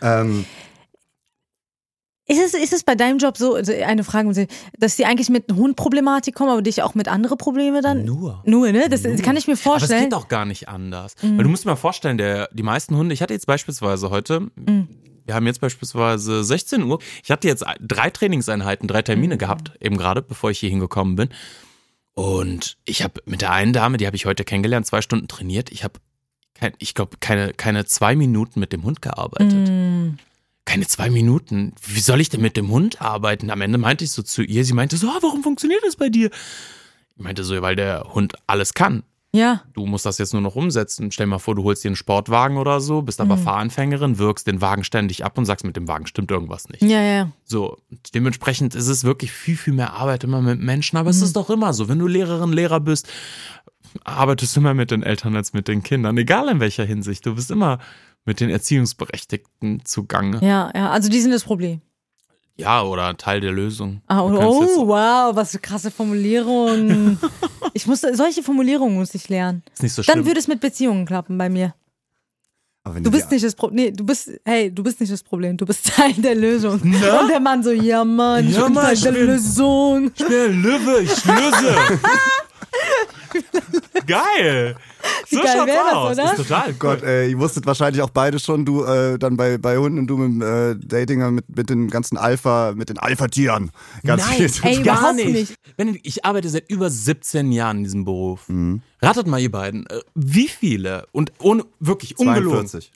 Ähm, 0.00 0.46
Ist 2.28 2.38
es, 2.40 2.54
ist 2.54 2.72
es 2.72 2.84
bei 2.84 2.94
deinem 2.94 3.18
Job 3.18 3.36
so, 3.36 3.54
also 3.56 3.72
eine 3.72 4.04
Frage, 4.04 4.46
dass 4.78 4.96
die 4.96 5.04
eigentlich 5.06 5.28
mit 5.28 5.50
Hundproblematik 5.52 6.34
kommen, 6.34 6.50
aber 6.50 6.62
dich 6.62 6.82
auch 6.82 6.94
mit 6.94 7.08
andere 7.08 7.36
Probleme 7.36 7.80
dann? 7.82 8.04
Nur. 8.04 8.42
Nur, 8.46 8.70
ne? 8.70 8.88
Das 8.88 9.02
kann 9.02 9.36
ich 9.36 9.46
mir 9.48 9.54
Aber 9.54 9.58
es 9.58 9.60
vorstellen. 9.60 10.00
Mhm. 10.00 10.04
geht 10.10 10.14
auch 10.14 10.28
gar 10.28 10.44
nicht 10.44 10.68
anders. 10.68 11.14
Weil 11.20 11.42
du 11.42 11.48
musst 11.48 11.64
dir 11.64 11.68
mal 11.70 11.76
vorstellen, 11.76 12.18
der, 12.18 12.48
die 12.52 12.62
meisten 12.62 12.96
Hunde, 12.96 13.12
ich 13.12 13.22
hatte 13.22 13.34
jetzt 13.34 13.46
beispielsweise 13.46 14.10
heute, 14.10 14.40
Mhm. 14.54 14.88
wir 15.26 15.34
haben 15.34 15.46
jetzt 15.46 15.60
beispielsweise 15.60 16.44
16 16.44 16.84
Uhr, 16.84 17.00
ich 17.24 17.30
hatte 17.32 17.48
jetzt 17.48 17.64
drei 17.80 18.10
Trainingseinheiten, 18.10 18.86
drei 18.86 19.00
Mhm. 19.00 19.04
Termine 19.04 19.36
gehabt, 19.36 19.72
eben 19.80 19.96
gerade, 19.96 20.22
bevor 20.22 20.50
ich 20.52 20.60
hier 20.60 20.70
hingekommen 20.70 21.16
bin. 21.16 21.28
Und 22.14 22.76
ich 22.84 23.02
habe 23.02 23.20
mit 23.24 23.40
der 23.40 23.52
einen 23.52 23.72
Dame, 23.72 23.96
die 23.96 24.06
habe 24.06 24.16
ich 24.16 24.26
heute 24.26 24.44
kennengelernt, 24.44 24.86
zwei 24.86 25.00
Stunden 25.02 25.28
trainiert. 25.28 25.72
Ich 25.72 25.82
habe, 25.82 25.94
ich 26.78 26.94
glaube, 26.94 27.16
keine, 27.20 27.52
keine 27.52 27.84
zwei 27.86 28.14
Minuten 28.14 28.60
mit 28.60 28.72
dem 28.72 28.84
Hund 28.84 29.02
gearbeitet. 29.02 29.70
Keine 30.64 30.86
zwei 30.86 31.10
Minuten. 31.10 31.72
Wie 31.84 32.00
soll 32.00 32.20
ich 32.20 32.28
denn 32.28 32.40
mit 32.40 32.56
dem 32.56 32.70
Hund 32.70 33.02
arbeiten? 33.02 33.50
Am 33.50 33.60
Ende 33.60 33.78
meinte 33.78 34.04
ich 34.04 34.12
so 34.12 34.22
zu 34.22 34.42
ihr, 34.42 34.64
sie 34.64 34.72
meinte 34.74 34.96
so, 34.96 35.08
ah, 35.08 35.18
warum 35.20 35.42
funktioniert 35.42 35.82
das 35.84 35.96
bei 35.96 36.08
dir? 36.08 36.30
Ich 37.16 37.22
meinte 37.22 37.42
so, 37.44 37.60
weil 37.62 37.76
der 37.76 38.14
Hund 38.14 38.34
alles 38.46 38.72
kann 38.72 39.02
Ja. 39.34 39.62
du 39.74 39.86
musst 39.86 40.06
das 40.06 40.18
jetzt 40.18 40.32
nur 40.34 40.40
noch 40.42 40.54
umsetzen. 40.54 41.10
Stell 41.10 41.26
dir 41.26 41.30
mal 41.30 41.38
vor, 41.40 41.54
du 41.56 41.64
holst 41.64 41.82
dir 41.82 41.88
einen 41.88 41.96
Sportwagen 41.96 42.58
oder 42.58 42.80
so, 42.80 43.02
bist 43.02 43.20
aber 43.20 43.36
Mhm. 43.36 43.42
Fahranfängerin, 43.42 44.18
wirkst 44.18 44.46
den 44.46 44.60
Wagen 44.60 44.84
ständig 44.84 45.24
ab 45.24 45.36
und 45.36 45.46
sagst, 45.46 45.64
mit 45.66 45.76
dem 45.76 45.88
Wagen 45.88 46.06
stimmt 46.06 46.30
irgendwas 46.30 46.68
nicht. 46.68 46.82
Ja, 46.82 47.00
ja. 47.02 47.32
So, 47.44 47.78
dementsprechend 48.14 48.74
ist 48.76 48.88
es 48.88 49.02
wirklich 49.04 49.32
viel, 49.32 49.56
viel 49.56 49.72
mehr 49.74 49.94
Arbeit 49.94 50.22
immer 50.24 50.40
mit 50.40 50.60
Menschen, 50.60 50.96
aber 50.96 51.10
es 51.10 51.18
Mhm. 51.18 51.24
ist 51.24 51.36
doch 51.36 51.50
immer 51.50 51.72
so. 51.74 51.88
Wenn 51.88 51.98
du 51.98 52.06
Lehrerin, 52.06 52.52
Lehrer 52.52 52.78
bist, 52.80 53.08
arbeitest 54.04 54.54
du 54.56 54.60
immer 54.60 54.74
mit 54.74 54.90
den 54.90 55.02
Eltern 55.02 55.34
als 55.36 55.52
mit 55.52 55.66
den 55.68 55.82
Kindern, 55.82 56.16
egal 56.18 56.48
in 56.48 56.60
welcher 56.60 56.84
Hinsicht. 56.84 57.26
Du 57.26 57.34
bist 57.34 57.50
immer 57.50 57.78
mit 58.24 58.40
den 58.40 58.50
Erziehungsberechtigten 58.50 59.82
zugange. 59.84 60.38
Ja, 60.46 60.70
ja. 60.74 60.90
Also 60.90 61.08
die 61.08 61.20
sind 61.20 61.30
das 61.32 61.44
Problem. 61.44 61.80
Ja, 62.56 62.82
oder 62.82 63.16
Teil 63.16 63.40
der 63.40 63.50
Lösung. 63.52 64.02
Ah, 64.06 64.20
oh, 64.22 64.30
oh 64.30 64.86
wow, 64.86 65.34
was 65.34 65.52
für 65.52 65.58
krasse 65.58 65.90
Formulierungen. 65.90 67.18
ich 67.72 67.86
muss, 67.86 68.02
solche 68.02 68.42
Formulierungen 68.42 68.96
muss 68.98 69.14
ich 69.14 69.28
lernen. 69.28 69.62
Ist 69.72 69.82
nicht 69.82 69.94
so 69.94 70.02
schlimm. 70.02 70.16
Dann 70.18 70.26
würde 70.26 70.38
es 70.38 70.48
mit 70.48 70.60
Beziehungen 70.60 71.06
klappen 71.06 71.38
bei 71.38 71.48
mir. 71.48 71.74
aber 72.84 72.96
wenn 72.96 73.04
Du 73.04 73.10
bist 73.10 73.30
nicht 73.30 73.42
das 73.42 73.54
Problem. 73.54 73.86
Nee, 73.86 73.90
du 73.92 74.04
bist, 74.04 74.30
hey, 74.44 74.72
du 74.72 74.82
bist 74.82 75.00
nicht 75.00 75.10
das 75.12 75.22
Problem. 75.22 75.56
Du 75.56 75.64
bist 75.64 75.86
Teil 75.96 76.12
der 76.12 76.34
Lösung. 76.34 76.78
Na? 76.84 77.20
Und 77.22 77.28
der 77.30 77.40
Mann 77.40 77.62
so, 77.62 77.70
ja 77.72 78.04
Mann, 78.04 78.46
ich 78.46 78.54
Ja, 78.54 78.64
bin 78.66 78.74
Mann, 78.74 78.84
Teil 78.84 78.94
ich 78.94 79.02
der 79.02 79.12
bin- 79.12 79.26
Lösung. 79.26 80.10
Ich 80.14 80.26
bin 80.26 80.32
ein 80.50 80.62
Löwe, 80.62 81.00
ich 81.02 81.24
löse. 81.24 81.76
Geil. 84.06 84.76
Wie 85.28 85.36
so 85.36 85.42
geil 85.42 85.52
schaut's 85.54 85.66
wär 85.66 85.82
das, 85.84 85.94
aus. 85.94 86.12
oder? 86.12 86.24
Ist 86.32 86.36
total 86.36 86.70
Oh 86.70 86.74
Gott, 86.78 87.02
ey, 87.02 87.30
ihr 87.30 87.38
wusstet 87.38 87.66
wahrscheinlich 87.66 88.02
auch 88.02 88.10
beide 88.10 88.38
schon, 88.38 88.64
du 88.64 88.84
äh, 88.84 89.18
dann 89.18 89.36
bei, 89.36 89.58
bei 89.58 89.76
Hunden 89.76 89.98
und 90.00 90.06
du 90.06 90.16
mit 90.16 90.42
dem 90.42 90.42
äh, 90.42 90.76
Dating 90.76 91.34
mit, 91.34 91.56
mit 91.56 91.70
den 91.70 91.88
ganzen 91.88 92.16
Alpha, 92.16 92.72
mit 92.74 92.88
den 92.88 92.98
Alpha-Tieren. 92.98 93.70
Ganz 94.04 94.26
Nein, 94.26 94.36
viel 94.36 94.50
zu 94.50 94.64
ey. 94.64 94.82
Gar 94.82 95.12
nicht. 95.12 95.54
Wenn, 95.76 95.98
ich 96.02 96.24
arbeite 96.24 96.48
seit 96.48 96.70
über 96.70 96.90
17 96.90 97.52
Jahren 97.52 97.78
in 97.78 97.84
diesem 97.84 98.04
Beruf. 98.04 98.48
Mhm. 98.48 98.82
Ratet 99.00 99.26
mal, 99.26 99.40
ihr 99.40 99.50
beiden, 99.50 99.86
äh, 99.86 100.00
wie 100.14 100.48
viele 100.48 101.06
und 101.12 101.32
ohne 101.38 101.64
wirklich 101.80 102.18
ungelogen. 102.18 102.68
42. 102.68 102.92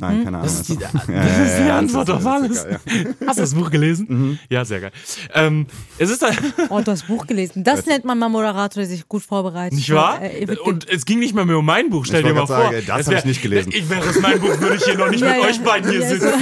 Nein, 0.00 0.24
keine 0.24 0.38
Ahnung. 0.38 0.42
Das 0.42 0.60
ist 0.60 0.68
die, 0.68 0.74
Ja, 0.82 0.90
das 0.92 1.06
ja, 1.08 1.44
ist 1.44 1.58
die 1.58 1.66
ja, 1.68 1.78
Antwort 1.78 2.08
das 2.08 2.16
auf 2.16 2.26
alles. 2.26 2.64
egal, 2.64 2.80
ja. 3.20 3.26
Hast 3.28 3.38
du 3.38 3.42
das 3.42 3.54
Buch 3.54 3.70
gelesen? 3.70 4.40
Ja, 4.50 4.64
sehr 4.64 4.80
geil. 4.80 4.90
Ähm, 5.32 5.66
es 5.98 6.10
ist 6.10 6.24
Oh, 6.68 6.80
du 6.80 6.90
hast 6.90 7.06
Buch 7.06 7.24
gelesen. 7.28 7.62
Das 7.62 7.86
nennt 7.86 8.04
man 8.04 8.18
mal 8.18 8.28
Moderator, 8.28 8.80
der 8.82 8.86
sich 8.88 9.06
gut 9.06 9.22
vorbereitet. 9.22 9.78
nicht 9.78 9.92
wahr? 9.94 10.20
Äh. 10.20 10.46
Und 10.64 10.88
es 10.90 11.04
ging 11.04 11.20
nicht 11.20 11.32
mal 11.32 11.44
mehr 11.46 11.58
um 11.58 11.64
mein 11.64 11.90
Buch, 11.90 12.04
stell 12.06 12.22
Ich 12.22 12.26
dir 12.26 12.34
mal 12.34 12.44
vor. 12.46 12.56
sagen, 12.72 12.82
das 12.88 13.00
Es 13.02 13.06
hab 13.06 13.12
wär- 13.12 13.18
ich 13.20 13.24
nicht 13.24 13.42
gelesen. 13.42 13.70
Ich 13.72 13.88
wäre 13.88 14.04
es 14.08 14.20
mein 14.20 14.40
Buch, 14.40 14.58
würde 14.60 14.74
ich 14.76 14.84
hier 14.84 14.98
noch 14.98 15.10
nicht 15.10 15.20
Ja, 15.24 15.28
mit 15.34 15.42
ja. 15.42 15.48
euch 15.48 15.60
beiden 15.60 15.88
hier 15.90 16.00
Ja, 16.00 16.08
sitzen. 16.08 16.32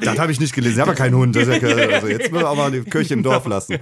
Das 0.00 0.18
habe 0.18 0.32
ich 0.32 0.40
nicht 0.40 0.54
gelesen. 0.54 0.74
Ich 0.76 0.80
habe 0.80 0.92
ja 0.92 0.96
keinen 0.96 1.16
Hund. 1.16 1.36
Das 1.36 1.46
ist 1.46 1.60
ja, 1.62 1.68
also 1.68 2.06
jetzt 2.08 2.30
müssen 2.32 2.42
wir 2.42 2.48
auch 2.48 2.56
mal 2.56 2.70
die 2.70 2.80
Kirche 2.82 3.12
im 3.12 3.22
Dorf 3.22 3.44
lassen. 3.46 3.74
Äh, 3.74 3.78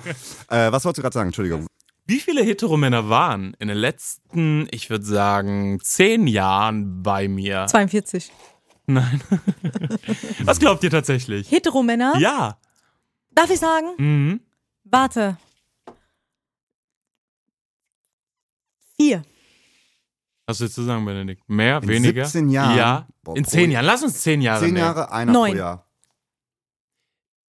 was 0.73 0.85
wolltest 0.85 0.99
du 0.99 1.03
gerade 1.03 1.15
sagen? 1.15 1.29
Entschuldigung. 1.29 1.67
Wie 2.13 2.21
viele 2.21 2.43
Heteromänner 2.43 3.09
waren 3.09 3.55
in 3.59 3.69
den 3.69 3.77
letzten, 3.79 4.69
ich 4.71 4.91
würde 4.91 5.05
sagen, 5.07 5.81
zehn 5.83 6.27
Jahren 6.27 7.03
bei 7.03 7.27
mir? 7.27 7.67
42. 7.67 8.31
Nein. 8.87 9.23
Was 10.45 10.61
glaubt 10.61 10.85
ihr 10.85 10.91
tatsächlich? 10.91 11.51
Heteromänner? 11.51 12.13
Ja. 12.19 12.59
Darf 13.31 13.49
ich 13.51 13.59
sagen? 13.59 13.87
Mhm. 13.97 14.41
Warte. 14.85 15.39
Vier. 18.99 19.23
Was 20.47 20.61
willst 20.61 20.77
du 20.77 20.83
sagen, 20.83 21.07
Benedikt? 21.07 21.49
Mehr, 21.49 21.83
In 21.83 21.89
weniger? 21.89 22.25
17 22.27 22.51
Jahren? 22.51 22.77
Ja. 22.77 23.09
Boah, 23.23 23.37
in 23.39 23.47
zehn 23.47 23.71
Jahren. 23.71 23.87
Lass 23.87 24.03
uns 24.03 24.21
zehn 24.21 24.43
Jahre 24.43 24.61
Zehn 24.67 24.75
nehmen. 24.75 24.85
Jahre, 24.85 25.11
einer 25.13 25.33
Neun. 25.33 25.53
pro 25.53 25.57
Jahr. 25.59 25.87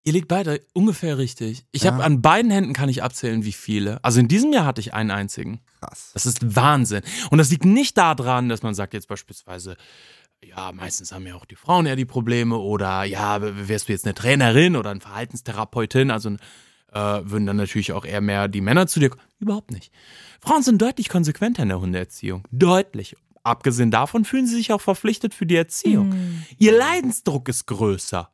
Ihr 0.06 0.12
liegt 0.12 0.28
beide 0.28 0.60
ungefähr 0.74 1.16
richtig. 1.16 1.64
Ich 1.72 1.84
Ja. 1.84 1.92
habe 1.92 2.04
an 2.04 2.20
beiden 2.20 2.50
Händen 2.50 2.74
kann 2.74 2.88
ich 2.90 3.02
abzählen, 3.02 3.44
wie 3.44 3.52
viele. 3.52 4.02
Also 4.04 4.20
in 4.20 4.28
diesem 4.28 4.52
Jahr 4.52 4.66
hatte 4.66 4.80
ich 4.80 4.92
einen 4.92 5.10
einzigen. 5.10 5.60
Krass. 5.80 6.10
Das 6.12 6.26
ist 6.26 6.54
Wahnsinn. 6.56 7.02
Und 7.30 7.38
das 7.38 7.50
liegt 7.50 7.64
nicht 7.64 7.96
daran, 7.96 8.48
dass 8.50 8.62
man 8.62 8.74
sagt 8.74 8.92
jetzt 8.92 9.08
beispielsweise, 9.08 9.76
ja, 10.44 10.72
meistens 10.72 11.10
haben 11.12 11.26
ja 11.26 11.34
auch 11.36 11.46
die 11.46 11.56
Frauen 11.56 11.86
eher 11.86 11.96
die 11.96 12.04
Probleme 12.04 12.58
oder 12.58 13.04
ja, 13.04 13.38
wärst 13.40 13.88
du 13.88 13.92
jetzt 13.92 14.04
eine 14.04 14.12
Trainerin 14.14 14.76
oder 14.76 14.90
eine 14.90 15.00
Verhaltenstherapeutin, 15.00 16.10
also 16.10 16.30
äh, 16.92 16.98
würden 17.24 17.46
dann 17.46 17.56
natürlich 17.56 17.92
auch 17.92 18.04
eher 18.04 18.20
mehr 18.20 18.46
die 18.48 18.60
Männer 18.60 18.86
zu 18.86 19.00
dir 19.00 19.08
kommen. 19.08 19.22
Überhaupt 19.38 19.70
nicht. 19.70 19.90
Frauen 20.40 20.62
sind 20.62 20.82
deutlich 20.82 21.08
konsequenter 21.08 21.62
in 21.62 21.70
der 21.70 21.80
Hundeerziehung. 21.80 22.46
Deutlich. 22.50 23.16
Abgesehen 23.42 23.90
davon 23.90 24.26
fühlen 24.26 24.46
sie 24.46 24.54
sich 24.56 24.70
auch 24.72 24.80
verpflichtet 24.82 25.32
für 25.34 25.46
die 25.46 25.56
Erziehung. 25.56 26.14
Ihr 26.58 26.76
Leidensdruck 26.76 27.48
ist 27.48 27.66
größer. 27.66 28.30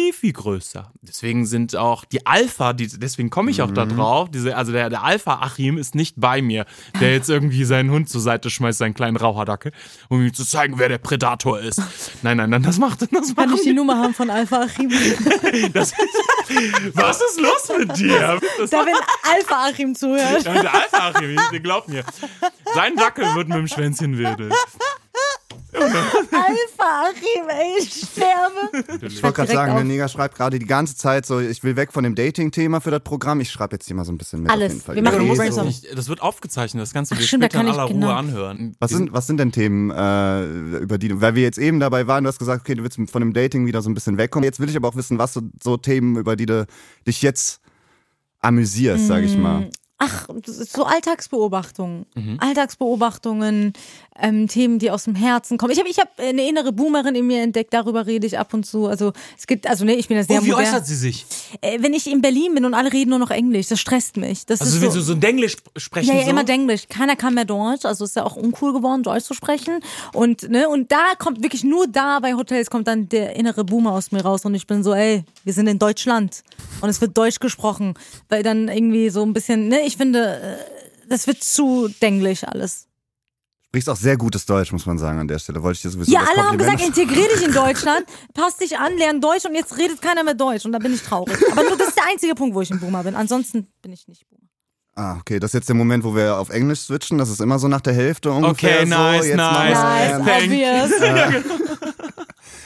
Viel, 0.00 0.12
viel 0.14 0.32
größer. 0.32 0.90
Deswegen 1.02 1.44
sind 1.44 1.76
auch 1.76 2.06
die 2.06 2.26
Alpha, 2.26 2.72
die, 2.72 2.88
deswegen 2.88 3.28
komme 3.28 3.50
ich 3.50 3.60
auch 3.60 3.70
da 3.70 3.84
drauf. 3.84 4.30
Diese, 4.30 4.56
also 4.56 4.72
der, 4.72 4.88
der 4.88 5.02
Alpha-Achim 5.02 5.76
ist 5.76 5.94
nicht 5.94 6.14
bei 6.18 6.40
mir, 6.40 6.64
der 7.00 7.12
jetzt 7.12 7.28
irgendwie 7.28 7.64
seinen 7.64 7.90
Hund 7.90 8.08
zur 8.08 8.22
Seite 8.22 8.48
schmeißt, 8.48 8.78
seinen 8.78 8.94
kleinen 8.94 9.16
Raucherdackel, 9.16 9.72
um 10.08 10.22
ihm 10.22 10.32
zu 10.32 10.46
zeigen, 10.46 10.78
wer 10.78 10.88
der 10.88 10.98
Predator 10.98 11.60
ist. 11.60 11.82
Nein, 12.22 12.38
nein, 12.38 12.48
nein, 12.48 12.62
das 12.62 12.78
macht, 12.78 13.02
das 13.02 13.10
Kann 13.10 13.34
machen 13.36 13.56
ich 13.56 13.62
die 13.62 13.74
Nummer 13.74 13.98
haben 13.98 14.14
von 14.14 14.30
Alpha 14.30 14.62
Achim? 14.62 14.88
das, 15.74 15.92
Was 16.94 17.20
ist 17.20 17.40
los 17.40 17.78
mit 17.78 17.98
dir? 17.98 18.40
Das 18.58 18.70
da, 18.70 18.86
wenn 18.86 18.94
Alpha 19.34 19.68
Achim 19.68 19.94
zuhört. 19.94 20.44
ja, 20.44 20.62
der 20.62 20.74
Alpha-Achim, 20.74 21.38
ihr 21.52 21.60
glaubt 21.60 21.88
mir. 21.88 22.04
Sein 22.74 22.96
Dackel 22.96 23.34
wird 23.34 23.48
mit 23.48 23.58
dem 23.58 23.68
Schwänzchen 23.68 24.16
wedelt. 24.18 24.54
Alpha 25.72 27.04
Achim, 27.08 27.48
ey, 27.48 27.78
ich 27.78 27.92
sterbe. 27.92 29.06
Ich 29.06 29.22
wollte 29.22 29.36
gerade 29.36 29.52
sagen, 29.52 29.72
auf. 29.72 29.78
der 29.78 29.84
Neger 29.84 30.08
schreibt 30.08 30.36
gerade 30.36 30.58
die 30.58 30.66
ganze 30.66 30.96
Zeit 30.96 31.26
so, 31.26 31.40
ich 31.40 31.62
will 31.62 31.76
weg 31.76 31.92
von 31.92 32.04
dem 32.04 32.14
Dating-Thema 32.14 32.80
für 32.80 32.90
das 32.90 33.02
Programm. 33.02 33.40
Ich 33.40 33.50
schreibe 33.50 33.76
jetzt 33.76 33.86
hier 33.86 33.96
mal 33.96 34.04
so 34.04 34.12
ein 34.12 34.18
bisschen 34.18 34.42
mit. 34.42 34.50
Alles. 34.50 34.66
Auf 34.66 34.72
jeden 34.72 34.84
Fall. 34.84 34.96
Wir 34.96 35.02
machen 35.02 35.26
Ja, 35.26 35.46
das, 35.46 35.64
nicht, 35.64 35.96
das 35.96 36.08
wird 36.08 36.22
aufgezeichnet, 36.22 36.82
das 36.82 36.92
Ganze 36.92 37.14
Ach, 37.14 37.18
wir 37.18 37.26
stimmt, 37.26 37.44
da 37.44 37.46
später 37.48 37.60
in 37.60 37.68
aller 37.68 37.88
genau. 37.88 38.06
Ruhe 38.08 38.16
anhören. 38.16 38.76
Was 38.80 38.90
sind, 38.90 39.12
was 39.12 39.26
sind 39.26 39.38
denn 39.38 39.52
Themen, 39.52 39.90
äh, 39.90 40.44
über 40.78 40.98
die, 40.98 41.20
weil 41.20 41.34
wir 41.34 41.42
jetzt 41.42 41.58
eben 41.58 41.80
dabei 41.80 42.06
waren, 42.06 42.24
du 42.24 42.28
hast 42.28 42.38
gesagt, 42.38 42.62
okay, 42.62 42.74
du 42.74 42.82
willst 42.82 42.98
von 43.10 43.20
dem 43.20 43.32
Dating 43.32 43.66
wieder 43.66 43.82
so 43.82 43.90
ein 43.90 43.94
bisschen 43.94 44.18
wegkommen. 44.18 44.44
Jetzt 44.44 44.60
will 44.60 44.68
ich 44.68 44.76
aber 44.76 44.88
auch 44.88 44.96
wissen, 44.96 45.18
was 45.18 45.34
so, 45.34 45.42
so 45.62 45.76
Themen, 45.76 46.16
über 46.16 46.36
die 46.36 46.46
du 46.46 46.66
dich 47.06 47.22
jetzt 47.22 47.60
amüsierst, 48.40 49.06
sag 49.06 49.22
ich 49.22 49.36
mal. 49.36 49.70
Ach, 50.02 50.26
das 50.46 50.56
so 50.72 50.84
Alltagsbeobachtungen. 50.84 52.06
Mhm. 52.14 52.38
Alltagsbeobachtungen, 52.40 53.74
ähm, 54.18 54.48
Themen, 54.48 54.78
die 54.78 54.90
aus 54.90 55.04
dem 55.04 55.14
Herzen 55.14 55.58
kommen. 55.58 55.72
Ich 55.72 55.78
habe 55.78 55.88
ich 55.90 55.98
hab 55.98 56.08
eine 56.18 56.48
innere 56.48 56.72
Boomerin 56.72 57.14
in 57.14 57.26
mir 57.26 57.42
entdeckt, 57.42 57.72
darüber 57.74 58.06
rede 58.06 58.26
ich 58.26 58.38
ab 58.38 58.52
und 58.54 58.64
zu. 58.64 58.86
Also 58.86 59.12
es 59.38 59.46
gibt, 59.46 59.66
also 59.66 59.84
nee, 59.84 59.94
ich 59.94 60.08
bin 60.08 60.16
da 60.16 60.24
sehr 60.24 60.40
Oh, 60.40 60.44
wie 60.44 60.50
modern. 60.50 60.64
äußert 60.66 60.86
sie 60.86 60.94
sich? 60.96 61.26
Äh, 61.60 61.78
wenn 61.82 61.92
ich 61.92 62.10
in 62.10 62.22
Berlin 62.22 62.54
bin 62.54 62.64
und 62.64 62.72
alle 62.74 62.92
reden 62.92 63.10
nur 63.10 63.18
noch 63.18 63.30
Englisch, 63.30 63.68
das 63.68 63.78
stresst 63.80 64.16
mich. 64.16 64.46
Das 64.46 64.60
Also 64.62 64.76
ist 64.76 64.82
wenn 64.82 64.90
so, 64.90 65.00
sie 65.00 65.06
so 65.06 65.12
ein 65.12 65.20
Denglisch 65.20 65.56
sprechen 65.76 66.08
ja, 66.08 66.14
ja, 66.14 66.24
so? 66.24 66.30
immer 66.30 66.48
Englisch. 66.48 66.88
Keiner 66.88 67.14
kann 67.16 67.34
mehr 67.34 67.44
Deutsch, 67.44 67.84
also 67.84 68.04
ist 68.04 68.16
ja 68.16 68.24
auch 68.24 68.36
uncool 68.36 68.72
geworden, 68.72 69.02
Deutsch 69.02 69.24
zu 69.24 69.34
sprechen. 69.34 69.80
Und 70.14 70.48
ne, 70.48 70.66
und 70.68 70.90
da 70.90 71.14
kommt 71.18 71.42
wirklich 71.42 71.62
nur 71.64 71.86
da 71.86 72.20
bei 72.20 72.34
Hotels 72.34 72.70
kommt 72.70 72.88
dann 72.88 73.08
der 73.10 73.36
innere 73.36 73.64
Boomer 73.64 73.92
aus 73.92 74.12
mir 74.12 74.22
raus 74.22 74.44
und 74.46 74.54
ich 74.54 74.66
bin 74.66 74.82
so, 74.82 74.94
ey, 74.94 75.24
wir 75.44 75.52
sind 75.52 75.66
in 75.66 75.78
Deutschland 75.78 76.42
und 76.80 76.88
es 76.88 77.00
wird 77.02 77.16
Deutsch 77.16 77.38
gesprochen, 77.38 77.94
weil 78.30 78.42
dann 78.42 78.68
irgendwie 78.68 79.10
so 79.10 79.22
ein 79.22 79.32
bisschen, 79.34 79.68
ne, 79.68 79.86
ich 79.90 79.96
finde, 79.96 80.40
äh, 80.40 80.56
das 81.08 81.26
wird 81.26 81.42
zu 81.42 81.88
denglisch 82.00 82.44
alles. 82.44 82.86
Sprichst 83.66 83.88
auch 83.88 83.96
sehr 83.96 84.16
gutes 84.16 84.46
Deutsch, 84.46 84.72
muss 84.72 84.86
man 84.86 84.98
sagen, 84.98 85.18
an 85.18 85.28
der 85.28 85.38
Stelle. 85.38 85.62
Wollte 85.62 85.76
ich 85.76 85.82
dir 85.82 85.90
sowieso 85.90 86.12
Ja, 86.12 86.20
alle 86.28 86.44
haben 86.44 86.58
gesagt, 86.58 86.80
integrier 86.80 87.28
dich 87.28 87.44
in 87.44 87.52
Deutschland, 87.64 88.04
pass 88.34 88.56
dich 88.56 88.78
an, 88.78 88.96
lern 88.96 89.20
Deutsch 89.20 89.44
und 89.44 89.54
jetzt 89.54 89.76
redet 89.78 90.00
keiner 90.00 90.24
mehr 90.24 90.34
Deutsch 90.34 90.64
und 90.64 90.72
da 90.72 90.78
bin 90.78 90.94
ich 90.94 91.02
traurig. 91.02 91.36
Aber 91.52 91.62
nur 91.62 91.76
das 91.76 91.88
ist 91.88 91.96
der 91.96 92.04
einzige 92.10 92.34
Punkt, 92.34 92.54
wo 92.54 92.60
ich 92.60 92.70
ein 92.70 92.80
Boomer 92.80 93.02
bin. 93.04 93.14
Ansonsten 93.14 93.66
bin 93.82 93.92
ich 93.92 94.06
nicht 94.08 94.28
Boomer. 94.28 94.40
Ah, 94.96 95.16
okay, 95.18 95.38
das 95.38 95.50
ist 95.50 95.54
jetzt 95.54 95.68
der 95.68 95.76
Moment, 95.76 96.04
wo 96.04 96.14
wir 96.14 96.36
auf 96.36 96.50
Englisch 96.50 96.80
switchen. 96.80 97.18
Das 97.18 97.30
ist 97.30 97.40
immer 97.40 97.58
so 97.58 97.68
nach 97.68 97.80
der 97.80 97.94
Hälfte 97.94 98.32
ungefähr. 98.32 98.80
Okay, 98.80 98.86
so. 98.90 98.96
nice, 98.96 99.26
jetzt 99.26 99.36
nice. 99.36 100.24
Thank- 100.24 100.44
obvious. 100.44 100.90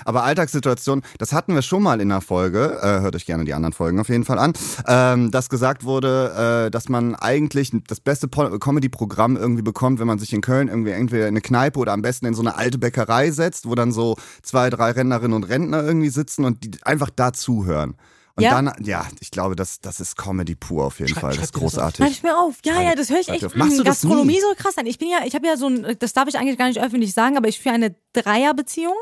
Aber 0.05 0.25
Alltagssituation, 0.25 1.03
das 1.19 1.33
hatten 1.33 1.55
wir 1.55 1.63
schon 1.63 1.83
mal 1.83 2.01
in 2.01 2.09
der 2.09 2.21
Folge, 2.21 2.79
äh, 2.83 3.01
hört 3.01 3.17
euch 3.17 3.27
gerne 3.27 3.45
die 3.45 3.55
anderen 3.55 3.73
Folgen 3.73 3.99
auf 4.01 4.09
jeden 4.09 4.25
Fall 4.25 4.39
an, 4.39 4.53
ähm, 4.87 5.31
dass 5.31 5.49
gesagt 5.49 5.85
wurde, 5.85 6.67
äh, 6.67 6.71
dass 6.71 6.89
man 6.89 7.15
eigentlich 7.15 7.73
das 7.89 8.01
beste 8.01 8.29
Comedy-Programm 8.29 9.37
irgendwie 9.37 9.63
bekommt, 9.63 10.01
wenn 10.01 10.07
man 10.07 10.19
sich 10.19 10.33
in 10.33 10.41
Köln 10.41 10.69
irgendwie 10.69 10.91
entweder 10.91 11.25
in 11.25 11.35
eine 11.35 11.41
Kneipe 11.41 11.79
oder 11.79 11.93
am 11.93 12.03
besten 12.03 12.27
in 12.27 12.35
so 12.35 12.43
eine 12.43 12.57
alte 12.57 12.79
Bäckerei 12.79 13.31
setzt, 13.31 13.69
wo 13.69 13.75
dann 13.75 13.93
so 13.93 14.17
zwei, 14.43 14.71
drei 14.71 14.91
Rentnerinnen 14.93 15.33
und 15.35 15.45
Rentner 15.45 15.83
irgendwie 15.83 16.09
sitzen 16.11 16.45
und 16.45 16.65
die 16.65 16.71
einfach 16.85 17.11
da 17.15 17.33
zuhören. 17.33 17.97
Und 18.37 18.43
Ja. 18.43 18.51
dann, 18.51 18.73
ja, 18.85 19.07
ich 19.21 19.31
glaube, 19.31 19.55
das, 19.55 19.81
das 19.81 20.01
ist 20.01 20.17
Comedy 20.17 20.57
pur 20.57 20.87
auf 20.87 20.99
jeden 20.99 21.09
Schreib- 21.13 21.21
Fall. 21.21 21.31
Das 21.31 21.37
schreib 21.37 21.45
ist 21.45 21.55
das 21.55 21.61
großartig. 21.61 21.97
Schreib 22.05 22.11
ich 22.11 22.23
mir 22.25 22.37
auf. 22.37 22.57
Ja, 22.65 22.83
ja, 22.83 22.97
das 22.97 23.09
höre 23.09 23.21
ich 23.21 23.29
echt. 23.29 23.43
Machst 23.55 23.55
du 23.79 23.83
mh, 23.83 23.85
das 23.85 24.01
Gastronomie 24.03 24.33
nie? 24.33 24.41
so 24.41 24.49
krass 24.61 24.77
an. 24.77 24.87
Ich 24.87 24.99
bin 24.99 25.09
ja, 25.09 25.19
ich 25.25 25.37
habe 25.37 25.47
ja 25.47 25.57
so 25.57 25.69
ein, 25.69 25.87
das 26.01 26.13
darf 26.15 26.27
ich 26.27 26.37
eigentlich 26.37 26.59
gar 26.59 26.67
nicht 26.67 26.81
öffentlich 26.83 27.15
sagen, 27.15 27.37
aber 27.37 27.47
ich 27.47 27.61
führe 27.61 27.77
eine 27.77 27.95
Dreierbeziehung 28.13 28.95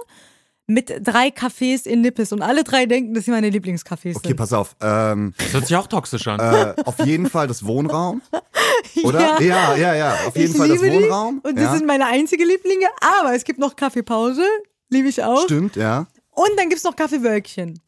mit 0.67 0.93
drei 1.03 1.29
Cafés 1.29 1.87
in 1.87 2.01
Nippes 2.03 2.33
und 2.33 2.41
alle 2.43 2.63
drei 2.65 2.87
denken, 2.87 3.15
dass 3.15 3.25
sie 3.25 3.31
meine 3.33 3.49
Lieblingscafés 3.51 4.17
Okay, 4.17 4.29
sind. 4.29 4.37
pass 4.37 4.53
auf. 4.53 4.77
Ähm, 4.81 5.35
Das 5.39 5.53
hört 5.53 5.67
sich 5.67 5.77
auch 5.77 5.87
toxisch 5.89 6.27
an. 6.29 6.39
äh, 6.41 6.75
auf 6.85 6.99
jeden 7.05 7.29
Fall 7.29 7.47
das 7.49 7.65
Wohnraum. 7.67 8.23
Oder? 9.05 9.41
Ja, 9.43 9.75
ja, 9.77 9.95
ja. 9.95 10.15
Auf 10.27 10.37
jeden 10.37 10.53
ich 10.53 10.57
Fall 10.57 10.69
das 10.69 10.81
liebe 10.81 10.91
die 10.99 11.03
Wohnraum. 11.05 11.41
Und 11.43 11.57
das 11.57 11.65
ja. 11.65 11.77
sind 11.77 11.87
meine 11.87 12.07
einzigen 12.07 12.47
Lieblinge, 12.47 12.87
aber 13.01 13.35
es 13.35 13.45
gibt 13.45 13.59
noch 13.59 13.75
Kaffeepause, 13.77 14.45
liebe 14.89 15.09
ich 15.09 15.23
auch. 15.23 15.43
Stimmt, 15.45 15.77
ja. 15.77 16.07
Und 16.31 16.51
dann 16.57 16.69
gibt's 16.69 16.85
noch 16.85 16.97
Kaffeewölkchen. 16.97 17.81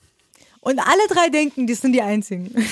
Und 0.60 0.78
alle 0.78 1.06
drei 1.10 1.28
denken, 1.28 1.66
das 1.66 1.80
sind 1.80 1.92
die 1.92 2.02
einzigen. 2.02 2.54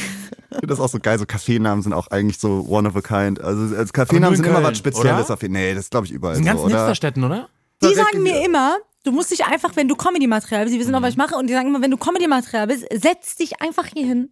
Ich 0.52 0.58
finde 0.58 0.74
das 0.74 0.80
auch 0.80 0.88
so 0.90 0.98
geil. 1.00 1.18
So 1.18 1.24
Kaffeenamen 1.24 1.82
sind 1.82 1.94
auch 1.94 2.08
eigentlich 2.08 2.38
so 2.38 2.66
one 2.68 2.86
of 2.86 2.94
a 2.94 3.00
kind. 3.00 3.40
Also 3.40 3.74
als 3.74 3.88
Aber 3.88 4.04
Kaffeenamen 4.04 4.36
sind 4.36 4.44
immer 4.44 4.56
Köln, 4.56 4.66
was 4.70 4.76
Spezielles. 4.76 5.24
oder? 5.24 5.32
Auf 5.34 5.40
jeden 5.40 5.54
Nee, 5.54 5.74
das 5.74 5.88
glaube 5.88 6.04
ich 6.06 6.12
überall 6.12 6.36
in 6.36 6.42
so, 6.42 6.46
ganzen 6.46 6.64
oder? 6.66 6.74
Hipsterstädten, 6.76 7.24
oder? 7.24 7.48
Die 7.82 7.94
sagen 7.94 8.22
mir 8.22 8.38
die- 8.38 8.44
immer, 8.44 8.76
du 9.04 9.12
musst 9.12 9.30
dich 9.30 9.44
einfach, 9.44 9.76
wenn 9.76 9.88
du 9.88 9.96
Comedy-Material 9.96 10.64
bist, 10.64 10.74
die 10.74 10.80
wissen 10.80 10.94
auch, 10.94 11.02
was 11.02 11.10
ich 11.10 11.16
mache, 11.16 11.36
und 11.36 11.48
die 11.48 11.54
sagen 11.54 11.68
immer, 11.68 11.82
wenn 11.82 11.90
du 11.90 11.96
Comedy-Material 11.96 12.66
bist, 12.66 12.86
setz 12.92 13.36
dich 13.36 13.60
einfach 13.60 13.86
hier 13.86 14.06
hin 14.06 14.30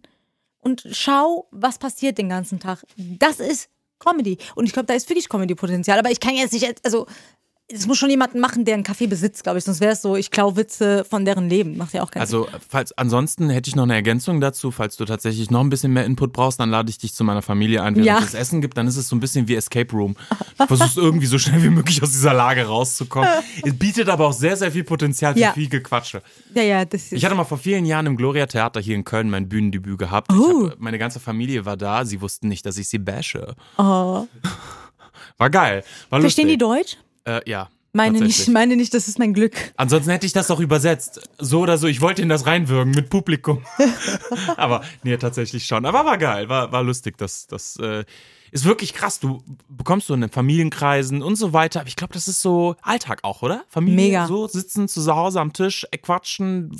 und 0.59 0.83
schau, 0.91 1.47
was 1.51 1.77
passiert 1.77 2.17
den 2.17 2.29
ganzen 2.29 2.59
Tag. 2.59 2.83
Das 2.97 3.39
ist 3.39 3.69
Comedy. 3.99 4.37
Und 4.55 4.65
ich 4.65 4.73
glaube, 4.73 4.87
da 4.87 4.93
ist 4.93 5.09
wirklich 5.09 5.29
Comedy-Potenzial. 5.29 5.99
Aber 5.99 6.11
ich 6.11 6.19
kann 6.19 6.35
jetzt 6.35 6.53
nicht, 6.53 6.85
also, 6.85 7.05
es 7.73 7.87
muss 7.87 7.97
schon 7.97 8.09
jemanden 8.09 8.39
machen, 8.39 8.65
der 8.65 8.75
einen 8.75 8.83
Café 8.83 9.07
besitzt, 9.07 9.43
glaube 9.43 9.57
ich. 9.59 9.63
Sonst 9.65 9.79
wäre 9.81 9.93
es 9.93 10.01
so, 10.01 10.15
ich 10.15 10.31
klau 10.31 10.55
Witze 10.55 11.05
von 11.09 11.25
deren 11.25 11.49
Leben. 11.49 11.77
Macht 11.77 11.93
ja 11.93 12.03
auch 12.03 12.11
keinen 12.11 12.25
Sinn. 12.27 12.39
Also, 12.43 12.57
falls, 12.69 12.91
ansonsten 12.97 13.49
hätte 13.49 13.69
ich 13.69 13.75
noch 13.75 13.83
eine 13.83 13.93
Ergänzung 13.95 14.41
dazu. 14.41 14.71
Falls 14.71 14.97
du 14.97 15.05
tatsächlich 15.05 15.49
noch 15.51 15.61
ein 15.61 15.69
bisschen 15.69 15.93
mehr 15.93 16.05
Input 16.05 16.33
brauchst, 16.33 16.59
dann 16.59 16.69
lade 16.69 16.89
ich 16.89 16.97
dich 16.97 17.13
zu 17.13 17.23
meiner 17.23 17.41
Familie 17.41 17.83
ein, 17.83 17.95
während 17.95 18.05
Ja. 18.07 18.19
es 18.19 18.33
Essen 18.33 18.61
gibt. 18.61 18.77
Dann 18.77 18.87
ist 18.87 18.97
es 18.97 19.07
so 19.09 19.15
ein 19.15 19.19
bisschen 19.19 19.47
wie 19.47 19.55
Escape 19.55 19.91
Room. 19.95 20.15
Du 20.57 20.67
versuchst 20.67 20.97
irgendwie 20.97 21.25
so 21.25 21.39
schnell 21.39 21.63
wie 21.63 21.69
möglich 21.69 22.03
aus 22.03 22.11
dieser 22.11 22.33
Lage 22.33 22.65
rauszukommen. 22.65 23.29
Es 23.63 23.73
bietet 23.77 24.09
aber 24.09 24.27
auch 24.27 24.33
sehr, 24.33 24.55
sehr 24.57 24.71
viel 24.71 24.83
Potenzial 24.83 25.33
für 25.33 25.39
Ja. 25.39 25.53
viel 25.53 25.69
Gequatsche. 25.69 26.21
Ja, 26.53 26.61
ja, 26.63 26.85
das. 26.85 27.11
Ich 27.11 27.25
hatte 27.25 27.33
mal 27.35 27.45
vor 27.45 27.57
vielen 27.57 27.85
Jahren 27.85 28.05
im 28.05 28.15
Gloria 28.17 28.45
Theater 28.45 28.79
hier 28.79 28.95
in 28.95 29.03
Köln 29.03 29.29
mein 29.29 29.49
Bühnendebüt 29.49 29.97
gehabt. 29.97 30.31
Oh. 30.31 30.69
Hab, 30.69 30.79
meine 30.79 30.99
ganze 30.99 31.19
Familie 31.19 31.65
war 31.65 31.77
da. 31.77 32.05
Sie 32.05 32.21
wussten 32.21 32.47
nicht, 32.47 32.65
dass 32.65 32.77
ich 32.77 32.87
sie 32.89 32.99
bashe. 32.99 33.55
oh. 33.77 34.27
War 35.37 35.49
geil. 35.49 35.83
War 36.09 36.21
Verstehen 36.21 36.47
die. 36.49 36.57
Deutsch? 36.57 36.97
Äh, 37.25 37.41
ja. 37.49 37.69
Meine 37.93 38.21
nicht, 38.21 38.47
meine 38.47 38.77
nicht, 38.77 38.93
das 38.93 39.09
ist 39.09 39.19
mein 39.19 39.33
Glück. 39.33 39.73
Ansonsten 39.75 40.11
hätte 40.11 40.25
ich 40.25 40.31
das 40.31 40.49
auch 40.49 40.61
übersetzt. 40.61 41.29
So 41.39 41.59
oder 41.59 41.77
so. 41.77 41.87
Ich 41.87 41.99
wollte 41.99 42.21
in 42.21 42.29
das 42.29 42.45
reinwirken 42.45 42.91
mit 42.91 43.09
Publikum. 43.09 43.65
Aber 44.57 44.81
nee, 45.03 45.17
tatsächlich 45.17 45.65
schon. 45.65 45.85
Aber 45.85 46.05
war 46.05 46.17
geil, 46.17 46.47
war, 46.47 46.71
war 46.71 46.83
lustig. 46.83 47.17
Das, 47.17 47.47
das 47.47 47.75
äh, 47.77 48.05
ist 48.51 48.63
wirklich 48.63 48.93
krass. 48.93 49.19
Du 49.19 49.43
bekommst 49.67 50.07
so 50.07 50.13
in 50.13 50.21
den 50.21 50.29
Familienkreisen 50.29 51.21
und 51.21 51.35
so 51.35 51.51
weiter. 51.51 51.81
Aber 51.81 51.89
ich 51.89 51.97
glaube, 51.97 52.13
das 52.13 52.29
ist 52.29 52.41
so 52.41 52.77
Alltag 52.81 53.19
auch, 53.23 53.41
oder? 53.41 53.65
Familie 53.67 53.95
Mega. 53.95 54.27
so 54.27 54.47
sitzen 54.47 54.87
zu 54.87 55.05
Hause 55.13 55.41
am 55.41 55.51
Tisch, 55.51 55.85
äh, 55.91 55.97
quatschen, 55.97 56.79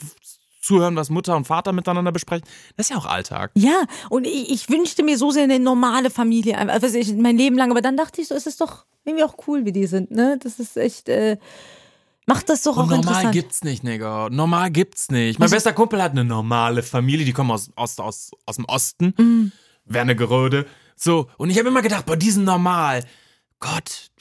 zuhören, 0.72 0.96
was 0.96 1.10
Mutter 1.10 1.36
und 1.36 1.46
Vater 1.46 1.74
miteinander 1.74 2.12
besprechen. 2.12 2.48
Das 2.78 2.86
ist 2.86 2.92
ja 2.92 2.98
auch 2.98 3.06
Alltag. 3.06 3.52
Ja, 3.56 3.84
und 4.10 4.26
ich, 4.26 4.50
ich 4.50 4.70
wünschte 4.70 5.04
mir 5.04 5.18
so 5.18 5.32
sehr 5.32 5.44
eine 5.44 5.60
normale 5.60 6.10
Familie, 6.10 6.58
einfach, 6.58 6.76
also 6.76 6.98
ich, 6.98 7.14
mein 7.14 7.38
Leben 7.38 7.58
lang, 7.58 7.72
aber 7.72 7.82
dann 7.82 7.98
dachte 7.98 8.22
ich 8.22 8.30
so, 8.30 8.36
es 8.36 8.46
ist 8.48 8.62
doch 8.62 8.86
irgendwie 9.04 9.26
auch 9.26 9.36
cool, 9.48 9.66
wie 9.66 9.74
die 9.74 9.86
sind, 9.86 10.12
ne? 10.12 10.40
Das 10.42 10.60
ist 10.60 10.78
echt, 10.78 11.10
äh, 11.10 11.38
macht 12.26 12.48
das 12.50 12.64
doch 12.64 12.78
auch 12.78 12.84
Und 12.84 12.90
normal 12.90 13.02
interessant. 13.02 13.34
gibt's 13.34 13.64
nicht, 13.64 13.84
Nigga. 13.84 14.30
Normal 14.32 14.72
gibt's 14.72 15.12
nicht. 15.12 15.40
Mein 15.40 15.50
bester 15.50 15.74
Kumpel 15.74 16.02
hat 16.02 16.12
eine 16.12 16.24
normale 16.24 16.84
Familie, 16.84 17.26
die 17.26 17.34
kommen 17.34 17.52
aus, 17.52 17.70
aus, 17.76 18.00
aus, 18.00 18.32
aus 18.46 18.56
dem 18.56 18.66
Osten. 18.66 19.14
Mhm. 19.18 19.52
Wernigerode. 19.86 20.66
So, 20.96 21.28
und 21.38 21.50
ich 21.50 21.58
habe 21.58 21.68
immer 21.68 21.82
gedacht, 21.82 22.06
boah, 22.06 22.16
die 22.16 22.32
sind 22.32 22.46
normal. 22.46 23.04
Gott, 23.60 24.12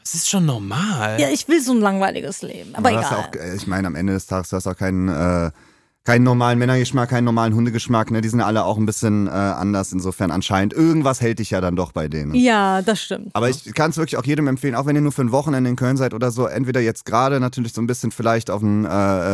was 0.00 0.14
ist 0.14 0.30
schon 0.30 0.46
normal? 0.46 1.20
ja, 1.20 1.28
ich 1.28 1.48
will 1.48 1.60
so 1.60 1.72
ein 1.72 1.80
langweiliges 1.80 2.42
Leben, 2.42 2.74
aber 2.76 2.92
hast 2.92 3.10
egal. 3.10 3.24
auch, 3.24 3.34
äh, 3.34 3.56
ich 3.56 3.66
meine, 3.66 3.88
am 3.88 3.96
Ende 3.96 4.12
des 4.12 4.26
Tages, 4.26 4.50
du 4.50 4.56
hast 4.56 4.68
auch 4.68 4.76
keinen, 4.76 5.08
äh, 5.08 5.50
keinen 6.06 6.22
normalen 6.22 6.58
Männergeschmack, 6.58 7.10
keinen 7.10 7.24
normalen 7.24 7.52
Hundegeschmack. 7.54 8.10
Ne? 8.12 8.20
Die 8.20 8.28
sind 8.28 8.38
ja 8.38 8.46
alle 8.46 8.64
auch 8.64 8.78
ein 8.78 8.86
bisschen 8.86 9.26
äh, 9.26 9.30
anders. 9.30 9.92
Insofern 9.92 10.30
anscheinend, 10.30 10.72
irgendwas 10.72 11.20
hält 11.20 11.40
dich 11.40 11.50
ja 11.50 11.60
dann 11.60 11.74
doch 11.74 11.90
bei 11.92 12.06
denen. 12.08 12.32
ja, 12.34 12.80
das 12.80 13.02
stimmt. 13.02 13.30
Aber 13.34 13.50
ich 13.50 13.74
kann 13.74 13.90
es 13.90 13.96
wirklich 13.96 14.16
auch 14.16 14.24
jedem 14.24 14.46
empfehlen, 14.46 14.76
auch 14.76 14.86
wenn 14.86 14.94
ihr 14.94 15.02
nur 15.02 15.10
für 15.12 15.22
ein 15.22 15.32
Wochenende 15.32 15.68
in 15.68 15.74
Köln 15.76 15.96
seid 15.96 16.14
oder 16.14 16.30
so, 16.30 16.46
entweder 16.46 16.80
jetzt 16.80 17.04
gerade 17.04 17.40
natürlich 17.40 17.72
so 17.72 17.80
ein 17.82 17.86
bisschen 17.88 18.12
vielleicht 18.12 18.50
auf 18.50 18.60
dem 18.60 18.84
äh, 18.86 18.88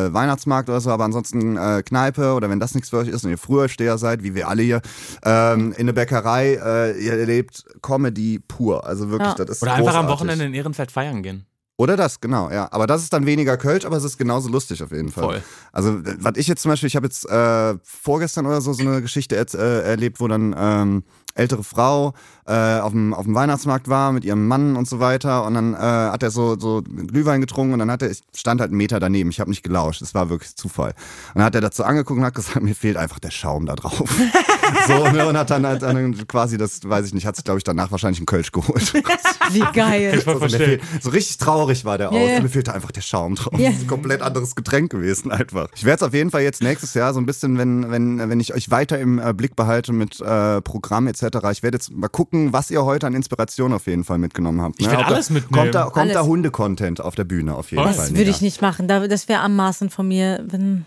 äh, 0.06 0.12
Weihnachtsmarkt 0.14 0.70
oder 0.70 0.80
so, 0.80 0.90
aber 0.90 1.04
ansonsten 1.04 1.56
äh, 1.58 1.82
Kneipe 1.84 2.32
oder 2.32 2.48
wenn 2.48 2.58
das 2.58 2.74
nichts 2.74 2.88
für 2.90 2.96
euch 2.98 3.08
ist 3.08 3.22
und 3.24 3.30
ihr 3.30 3.38
Frühersteher 3.38 3.98
seid, 3.98 4.22
wie 4.22 4.34
wir 4.34 4.48
alle 4.48 4.62
hier, 4.62 4.80
ähm, 5.24 5.72
in 5.72 5.80
eine 5.80 5.92
Bäckerei, 5.92 6.54
äh, 6.54 6.98
ihr 7.04 7.12
erlebt 7.12 7.64
Comedy 7.82 8.38
pur. 8.38 8.86
Also 8.86 9.10
wirklich, 9.10 9.28
Ja. 9.28 9.34
das 9.44 9.50
ist 9.56 9.62
Oder 9.62 9.74
einfach 9.74 9.94
am. 9.94 10.08
Wochenende 10.08 10.46
in 10.46 10.54
Ehrenfeld 10.54 10.90
feiern 10.90 11.22
gehen. 11.22 11.44
Oder 11.78 11.96
das, 11.96 12.20
genau, 12.20 12.50
ja. 12.50 12.68
Aber 12.70 12.86
das 12.86 13.02
ist 13.02 13.12
dann 13.12 13.26
weniger 13.26 13.56
Kölsch, 13.56 13.84
aber 13.84 13.96
es 13.96 14.04
ist 14.04 14.18
genauso 14.18 14.48
lustig 14.48 14.82
auf 14.82 14.92
jeden 14.92 15.10
Fall. 15.10 15.24
Voll. 15.24 15.42
Also, 15.72 15.98
äh, 15.98 16.16
was 16.18 16.36
ich 16.36 16.46
jetzt 16.46 16.62
zum 16.62 16.70
Beispiel, 16.70 16.86
ich 16.86 16.96
habe 16.96 17.06
jetzt 17.06 17.28
äh, 17.28 17.74
vorgestern 17.82 18.46
oder 18.46 18.60
so 18.60 18.72
so 18.72 18.82
eine 18.82 19.00
Geschichte 19.00 19.36
äh, 19.36 19.82
erlebt, 19.82 20.20
wo 20.20 20.28
dann 20.28 20.54
ähm, 20.56 21.04
ältere 21.34 21.64
Frau 21.64 22.14
äh, 22.46 22.78
auf 22.80 22.92
dem 22.92 23.14
auf 23.14 23.24
dem 23.24 23.34
Weihnachtsmarkt 23.34 23.88
war 23.88 24.12
mit 24.12 24.24
ihrem 24.24 24.46
Mann 24.48 24.76
und 24.76 24.88
so 24.88 24.98
weiter 25.00 25.44
und 25.46 25.54
dann 25.54 25.74
äh, 25.74 25.76
hat 25.78 26.22
er 26.22 26.30
so 26.30 26.58
so 26.58 26.82
Glühwein 26.82 27.40
getrunken 27.40 27.72
und 27.72 27.78
dann 27.78 27.90
hat 27.90 28.02
er, 28.02 28.10
ich 28.10 28.20
stand 28.34 28.60
halt 28.60 28.70
einen 28.70 28.76
Meter 28.78 28.98
daneben, 29.00 29.30
ich 29.30 29.40
habe 29.40 29.48
nicht 29.50 29.62
gelauscht, 29.62 30.02
es 30.02 30.14
war 30.14 30.28
wirklich 30.28 30.56
Zufall. 30.56 30.90
Und 30.90 31.36
dann 31.36 31.44
hat 31.44 31.54
er 31.54 31.60
dazu 31.60 31.84
angeguckt 31.84 32.18
und 32.18 32.24
hat 32.24 32.34
gesagt, 32.34 32.60
mir 32.62 32.74
fehlt 32.74 32.96
einfach 32.96 33.18
der 33.20 33.30
Schaum 33.30 33.66
da 33.66 33.74
drauf. 33.76 34.02
so 34.86 35.08
ne, 35.08 35.26
und 35.28 35.36
hat 35.36 35.50
dann, 35.50 35.64
hat 35.66 35.82
dann 35.82 36.26
quasi 36.26 36.58
das, 36.58 36.80
weiß 36.88 37.06
ich 37.06 37.14
nicht, 37.14 37.26
hat 37.26 37.36
sich 37.36 37.44
glaube 37.44 37.58
ich 37.58 37.64
danach 37.64 37.90
wahrscheinlich 37.92 38.18
einen 38.18 38.26
Kölsch 38.26 38.52
geholt. 38.52 38.92
Wie 39.52 39.60
geil. 39.72 40.14
Ich 40.18 40.24
voll 40.24 40.34
So, 40.34 40.40
der 40.40 40.48
verstehe. 40.50 40.66
fehlt- 40.80 41.02
so 41.02 41.10
richtig 41.10 41.38
traurig 41.38 41.84
war 41.84 41.98
der 41.98 42.10
aus. 42.10 42.16
ja. 42.28 42.40
Mir 42.40 42.48
fehlte 42.48 42.74
einfach 42.74 42.90
der 42.90 43.00
Schaum 43.02 43.34
drauf. 43.36 43.58
Ja. 43.58 43.68
Das 43.70 43.76
ist 43.78 43.84
ein 43.84 43.88
komplett 43.88 44.22
anderes 44.22 44.54
Getränk 44.54 44.90
gewesen 44.90 45.30
einfach. 45.30 45.68
Ich 45.74 45.84
werde 45.84 45.96
es 46.04 46.08
auf 46.08 46.14
jeden 46.14 46.30
Fall 46.30 46.42
jetzt 46.42 46.62
nächstes 46.62 46.94
Jahr 46.94 47.14
so 47.14 47.20
ein 47.20 47.26
bisschen, 47.26 47.56
wenn, 47.58 47.90
wenn, 47.90 48.18
wenn 48.30 48.40
ich 48.40 48.54
euch 48.54 48.70
weiter 48.70 48.98
im 48.98 49.18
äh, 49.18 49.32
Blick 49.32 49.54
behalte 49.56 49.92
mit 49.92 50.20
äh, 50.20 50.60
Programm 50.62 51.06
etc. 51.06 51.21
Ich 51.22 51.62
werde 51.62 51.76
jetzt 51.76 51.90
mal 51.92 52.08
gucken, 52.08 52.52
was 52.52 52.70
ihr 52.70 52.84
heute 52.84 53.06
an 53.06 53.14
Inspiration 53.14 53.72
auf 53.72 53.86
jeden 53.86 54.04
Fall 54.04 54.18
mitgenommen 54.18 54.60
habt. 54.60 54.80
Ich 54.80 54.86
werd 54.86 54.98
Ob 55.00 55.06
da- 55.08 55.14
alles 55.14 55.30
mitnehmen. 55.30 55.62
Kommt 55.62 55.74
da, 55.74 55.84
kommt 55.90 56.10
da 56.14 56.18
Alles. 56.20 56.28
Hunde-Content 56.28 57.00
auf 57.00 57.14
der 57.14 57.24
Bühne 57.24 57.54
auf 57.54 57.70
jeden 57.70 57.82
Voll. 57.82 57.92
Fall. 57.92 58.08
Das 58.08 58.16
würde 58.16 58.30
ich 58.30 58.40
nicht 58.40 58.60
machen. 58.62 58.88
Da- 58.88 59.06
Das 59.08 59.28
wäre 59.28 59.40
anmaßend 59.40 59.92
von 59.92 60.08
mir. 60.08 60.44
Wenn, 60.48 60.84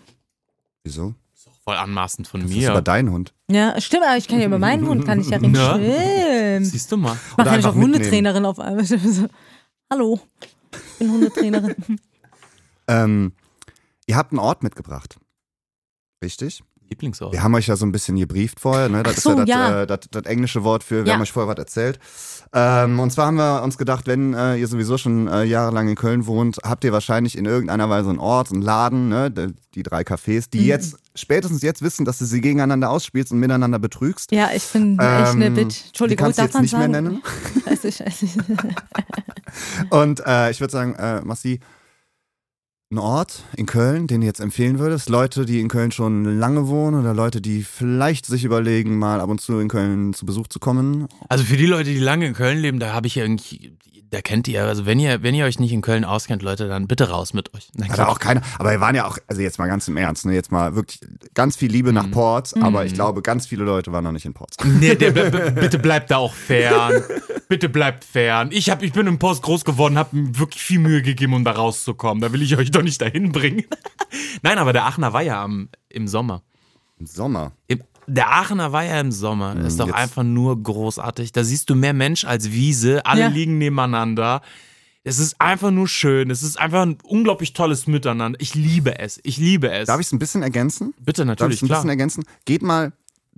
Wieso? 0.84 1.14
Voll 1.64 1.78
anmaßend 1.78 2.28
von 2.28 2.42
Das 2.42 2.52
ist 2.52 2.66
aber 2.68 2.76
mir. 2.76 2.82
dein 2.84 3.10
Hund. 3.10 3.34
ja, 3.50 3.80
stimmt, 3.82 4.04
aber 4.04 4.18
ich 4.18 4.28
kann 4.28 4.40
ja 4.40 4.46
über 4.46 4.60
meinen 4.60 4.88
Hund, 4.88 5.04
kann 5.06 5.20
ich 5.20 5.30
ja 5.30 5.38
reden. 5.40 5.56
Ja. 5.56 5.74
Stimmt. 5.80 6.68
Siehst 6.68 6.92
du 6.92 6.98
mal. 6.98 7.14
Ich 7.32 7.38
ja 7.38 7.44
nicht 7.44 7.54
einfach 7.54 7.72
auch 7.72 7.76
Hundetrainerin 7.76 8.46
auf 8.46 8.60
einmal. 8.60 8.86
Hallo, 9.92 10.20
ich 10.72 11.00
bin 11.00 11.12
Hundetrainerin. 11.12 11.76
Ähm, 12.88 13.32
ihr 14.06 14.16
habt 14.16 14.32
einen 14.32 14.38
Ort 14.38 14.62
mitgebracht. 14.62 15.18
Richtig? 16.24 16.64
Lieblingsort. 16.90 17.34
Wir 17.34 17.42
haben 17.44 17.56
euch 17.56 17.68
ja 17.68 17.76
so 17.76 17.86
ein 17.86 17.92
bisschen 17.92 18.16
gebrieft 18.16 18.60
vorher, 18.60 18.90
ne? 18.90 19.02
Das 19.04 19.16
so, 19.18 19.32
ist 19.32 19.38
ja 19.40 19.46
das, 19.46 19.50
ja. 19.50 19.82
Äh, 19.82 19.88
das, 19.88 20.00
das 20.12 20.24
englische 20.26 20.64
Wort 20.64 20.84
für, 20.84 21.04
wir 21.04 21.08
Ja. 21.08 21.14
haben 21.16 21.22
euch 21.22 21.32
vorher 21.32 21.52
was 21.52 21.58
erzählt. 21.58 22.00
Ähm, 22.54 23.00
und 23.00 23.12
zwar 23.12 23.26
haben 23.28 23.38
wir 23.38 23.64
uns 23.64 23.78
gedacht, 23.78 24.06
wenn 24.08 24.34
äh, 24.34 24.56
ihr 24.58 24.68
sowieso 24.68 24.98
schon 24.98 25.28
äh, 25.28 25.44
jahrelang 25.44 25.88
in 25.90 25.96
Köln 25.96 26.26
wohnt, 26.28 26.58
habt 26.64 26.84
ihr 26.84 26.94
wahrscheinlich 26.94 27.38
in 27.38 27.46
irgendeiner 27.46 27.90
Weise 27.90 28.10
einen 28.10 28.20
Ort, 28.20 28.52
einen 28.52 28.62
Laden, 28.62 29.10
ne? 29.10 29.32
Die, 29.32 29.48
die 29.74 29.84
drei 29.84 30.02
Cafés, 30.02 30.46
die 30.50 30.66
jetzt, 30.68 30.96
spätestens 31.16 31.62
jetzt 31.64 31.82
wissen, 31.82 32.06
dass 32.06 32.20
du 32.20 32.26
sie 32.26 32.40
gegeneinander 32.40 32.90
ausspielst 32.92 33.32
und 33.32 33.40
miteinander 33.40 33.80
betrügst. 33.80 34.32
Ja, 34.32 34.50
ich 34.56 34.64
bin 34.68 34.98
echt 35.00 35.02
eine 35.02 35.46
Ähm, 35.48 35.54
Bitch. 35.56 35.82
die 35.84 35.88
Entschuldigung, 35.88 36.24
kannst 36.26 36.38
du 36.40 36.44
darf 36.44 36.54
jetzt 36.54 36.62
nicht 36.62 36.72
mehr 36.74 36.82
sagen? 36.84 36.92
nennen. 36.92 37.22
Scheiße, 37.68 37.92
scheiße. 37.92 38.28
Und 39.90 40.22
äh, 40.26 40.52
ich 40.52 40.60
würde 40.60 40.72
sagen, 40.72 40.96
äh, 40.96 41.22
Massi, 41.22 41.60
ein 42.92 43.00
Ort 43.00 43.44
in 43.58 43.66
Köln, 43.66 44.06
den 44.06 44.22
du 44.22 44.28
jetzt 44.28 44.40
empfehlen 44.40 44.78
würdest? 44.78 45.10
Leute, 45.10 45.46
die 45.46 45.60
in 45.60 45.70
Köln 45.70 45.92
schon 45.92 46.40
lange 46.40 46.68
wohnen 46.68 47.00
oder 47.00 47.14
Leute, 47.16 47.42
die 47.42 47.64
vielleicht 47.64 48.26
sich 48.28 48.44
überlegen, 48.44 49.00
mal 49.00 49.22
ab 49.22 49.30
und 49.30 49.42
zu 49.42 49.60
in 49.60 49.70
Köln 49.70 50.14
zu 50.14 50.26
Besuch 50.26 50.48
zu 50.48 50.60
kommen? 50.60 51.08
Also 51.28 51.44
für 51.44 51.58
die 51.58 51.66
Leute, 51.66 51.90
die 51.90 52.00
lange 52.00 52.28
in 52.28 52.34
Köln 52.34 52.60
leben, 52.60 52.80
da 52.80 52.94
habe 52.94 53.08
ich 53.08 53.18
irgendwie, 53.18 53.76
da 54.12 54.22
kennt 54.22 54.48
ihr, 54.48 54.64
also 54.64 54.86
wenn 54.86 55.00
ihr, 55.00 55.24
wenn 55.24 55.36
ihr 55.36 55.46
euch 55.46 55.60
nicht 55.60 55.72
in 55.72 55.82
Köln 55.82 56.06
auskennt, 56.06 56.42
Leute, 56.42 56.68
dann 56.68 56.88
bitte 56.88 57.10
raus 57.10 57.34
mit 57.34 57.54
euch. 57.54 57.70
Nein, 57.76 57.90
Hat 57.92 58.00
auch 58.00 58.20
keiner, 58.20 58.42
aber 58.60 58.72
wir 58.72 58.80
waren 58.80 58.96
ja 58.96 59.06
auch, 59.08 59.18
also 59.28 59.42
jetzt 59.42 59.58
mal 59.60 59.68
ganz 59.68 59.88
im 59.88 59.98
Ernst, 59.98 60.26
ne, 60.26 60.34
jetzt 60.34 60.52
mal 60.52 60.76
wirklich 60.76 61.00
ganz 61.34 61.56
viel 61.56 61.72
Liebe 61.72 61.90
Mhm. 61.90 61.96
nach 61.96 62.12
Ports, 62.12 62.54
aber 62.56 62.86
ich 62.86 62.94
glaube, 62.94 63.22
ganz 63.22 63.48
viele 63.48 63.64
Leute 63.64 63.92
waren 63.92 64.04
noch 64.04 64.12
nicht 64.12 64.26
in 64.26 64.34
Ports. 64.34 64.58
Nee, 64.66 64.96
der, 64.96 65.12
bitte 65.52 65.80
bleibt 65.80 66.12
da 66.12 66.18
auch 66.18 66.34
fern. 66.34 67.04
Bitte 67.48 67.70
bleibt 67.70 68.04
fern. 68.04 68.50
Ich, 68.52 68.70
hab, 68.70 68.82
ich 68.82 68.94
bin 68.94 69.08
im 69.08 69.20
Post 69.20 69.44
groß 69.44 69.66
geworden, 69.66 69.98
habe 69.98 70.16
mir 70.16 70.40
wirklich 70.40 70.62
viel 70.64 70.80
Mühe 70.80 71.02
gegeben, 71.02 71.34
um 71.34 71.44
da 71.44 71.52
rauszukommen. 71.52 72.22
Da 72.22 72.34
will 72.34 72.42
ich 72.42 72.58
euch 72.58 72.72
doch 72.72 72.82
nicht 72.82 73.02
dahin 73.02 73.32
bringen. 73.32 73.64
Nein, 74.42 74.58
aber 74.58 74.74
der 74.74 74.86
Aachener 74.86 75.14
war 75.14 75.22
ja 75.22 75.44
am, 75.44 75.70
im 75.90 76.08
Sommer. 76.08 76.42
Im 77.00 77.06
Sommer. 77.06 77.52
Im, 77.68 77.82
der 78.08 78.32
Aachener 78.32 78.72
war 78.72 78.84
ja 78.84 79.00
im 79.00 79.12
Sommer. 79.12 79.56
Das 79.56 79.68
ist 79.74 79.80
doch 79.80 79.88
jetzt- 79.88 79.96
einfach 79.96 80.24
nur 80.24 80.62
großartig. 80.62 81.32
Da 81.32 81.44
siehst 81.44 81.70
du 81.70 81.76
mehr 81.76 81.94
Mensch 81.94 82.26
als 82.26 82.52
Wiese. 82.52 83.06
Alle 83.06 83.22
Ja. 83.22 83.28
liegen 83.28 83.58
nebeneinander. 83.58 84.42
Es 85.04 85.20
ist 85.20 85.40
einfach 85.40 85.70
nur 85.72 85.88
schön. 85.88 86.32
Es 86.32 86.42
ist 86.42 86.60
einfach 86.60 86.82
ein 86.82 86.98
unglaublich 87.04 87.54
tolles 87.54 87.86
Miteinander. 87.86 88.40
Ich 88.42 88.56
liebe 88.56 88.98
es. 89.00 89.20
Ich 89.24 89.38
liebe 89.38 89.70
es. 89.72 89.86
Darf 89.88 90.00
ich 90.00 90.08
es 90.08 90.12
ein 90.14 90.20
bisschen 90.20 90.42
ergänzen? 90.42 90.94
Bitte, 91.00 91.24
Darf 91.26 91.36
ich 91.36 91.40
natürlich, 91.40 91.56
es 91.58 91.62
ein 91.64 91.68
klar. 91.68 91.78
bisschen 91.80 91.90
ergänzen? 91.90 92.24
Geht 92.46 92.64
mal, 92.64 92.92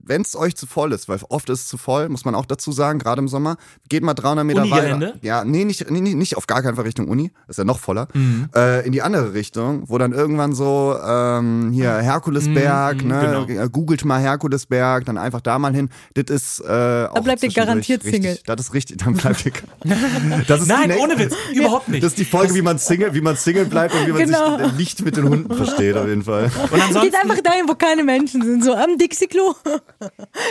wenn 0.07 0.21
es 0.21 0.35
euch 0.35 0.55
zu 0.55 0.65
voll 0.67 0.93
ist, 0.93 1.07
weil 1.09 1.19
oft 1.29 1.49
ist 1.49 1.61
es 1.61 1.67
zu 1.67 1.77
voll, 1.77 2.09
muss 2.09 2.25
man 2.25 2.35
auch 2.35 2.45
dazu 2.45 2.71
sagen, 2.71 2.99
gerade 2.99 3.19
im 3.21 3.27
Sommer, 3.27 3.57
geht 3.89 4.03
mal 4.03 4.13
300 4.13 4.45
Meter 4.45 4.61
Unigelände? 4.63 5.07
weiter. 5.07 5.17
Ja, 5.21 5.43
nee 5.43 5.65
nicht, 5.65 5.89
nee, 5.91 6.01
nee, 6.01 6.13
nicht 6.13 6.37
auf 6.37 6.47
gar 6.47 6.61
keinen 6.61 6.75
Fall 6.75 6.85
Richtung 6.85 7.07
Uni, 7.07 7.31
ist 7.47 7.57
ja 7.57 7.63
noch 7.63 7.79
voller. 7.79 8.07
Mhm. 8.13 8.49
Äh, 8.55 8.85
in 8.85 8.91
die 8.91 9.01
andere 9.01 9.33
Richtung, 9.33 9.83
wo 9.87 9.97
dann 9.97 10.13
irgendwann 10.13 10.53
so, 10.53 10.95
ähm, 11.05 11.71
hier 11.73 11.91
Herkulesberg, 11.97 13.01
Mhm, 13.03 13.07
ne, 13.09 13.45
genau. 13.47 13.63
äh, 13.63 13.69
googelt 13.69 14.05
mal 14.05 14.19
Herkulesberg, 14.21 15.05
dann 15.05 15.17
einfach 15.17 15.41
da 15.41 15.59
mal 15.59 15.73
hin. 15.73 15.89
Das 16.13 16.25
ist, 16.29 16.59
äh, 16.61 17.07
auch 17.11 17.21
bleibt 17.23 17.43
ihr 17.43 17.49
garantiert 17.51 18.03
richtig, 18.03 18.23
Single. 18.23 18.39
Das 18.45 18.61
ist 18.67 18.73
richtig, 18.73 18.97
dann 18.97 19.13
bleibt 19.13 19.45
ihr. 19.45 19.51
das 20.47 20.61
ist 20.61 20.67
Nein, 20.67 20.91
ohne 20.99 21.17
Witz. 21.19 21.35
Überhaupt 21.53 21.89
nicht. 21.89 22.03
Das 22.03 22.11
ist 22.13 22.19
die 22.19 22.25
Folge, 22.25 22.53
wie 22.55 22.61
man 22.61 22.77
Single, 22.79 23.13
wie 23.13 23.21
man 23.21 23.35
Single 23.35 23.65
bleibt 23.65 23.93
und 23.93 24.07
wie 24.07 24.11
man 24.11 24.21
Genau. 24.25 24.57
sich 24.57 24.73
nicht 24.77 25.05
mit 25.05 25.17
den 25.17 25.29
Hunden 25.29 25.53
versteht, 25.55 25.95
auf 25.95 26.07
jeden 26.07 26.23
Fall. 26.23 26.45
Und 26.71 26.73
ansonsten, 26.81 27.01
Geht 27.11 27.15
einfach 27.15 27.41
dahin, 27.41 27.65
wo 27.67 27.73
keine 27.75 28.03
Menschen 28.03 28.41
sind, 28.43 28.63
so 28.63 28.73
am 28.73 28.97
Dixie-Klo. 28.97 29.53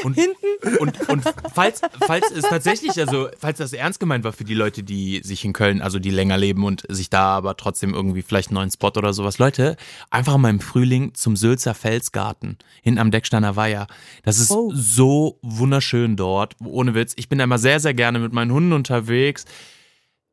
Und, 0.04 0.18
Und, 0.80 1.08
und 1.08 1.24
falls, 1.54 1.80
falls 2.04 2.30
es 2.30 2.42
tatsächlich, 2.44 2.98
also 2.98 3.28
falls 3.38 3.58
das 3.58 3.72
ernst 3.72 4.00
gemeint 4.00 4.24
war 4.24 4.32
für 4.32 4.44
die 4.44 4.54
Leute, 4.54 4.82
die 4.82 5.20
sich 5.22 5.44
in 5.44 5.52
Köln, 5.52 5.80
also 5.80 5.98
die 5.98 6.10
länger 6.10 6.36
leben 6.36 6.64
und 6.64 6.82
sich 6.88 7.10
da 7.10 7.28
aber 7.36 7.56
trotzdem 7.56 7.94
irgendwie 7.94 8.22
vielleicht 8.22 8.48
einen 8.48 8.56
neuen 8.56 8.70
Spot 8.70 8.88
oder 8.96 9.12
sowas, 9.12 9.38
Leute, 9.38 9.76
einfach 10.10 10.36
mal 10.38 10.50
im 10.50 10.60
Frühling 10.60 11.14
zum 11.14 11.36
Sülzer 11.36 11.74
Felsgarten, 11.74 12.58
hinten 12.82 12.98
am 12.98 13.10
Decksteiner 13.10 13.56
Weiher. 13.56 13.86
Das 14.24 14.38
ist 14.38 14.50
Oh. 14.50 14.72
so 14.74 15.38
wunderschön 15.42 16.16
dort, 16.16 16.56
ohne 16.64 16.94
Witz. 16.94 17.12
Ich 17.16 17.28
bin 17.28 17.38
da 17.38 17.44
immer 17.44 17.58
sehr, 17.58 17.78
sehr 17.80 17.94
gerne 17.94 18.18
mit 18.18 18.32
meinen 18.32 18.52
Hunden 18.52 18.72
unterwegs. 18.72 19.44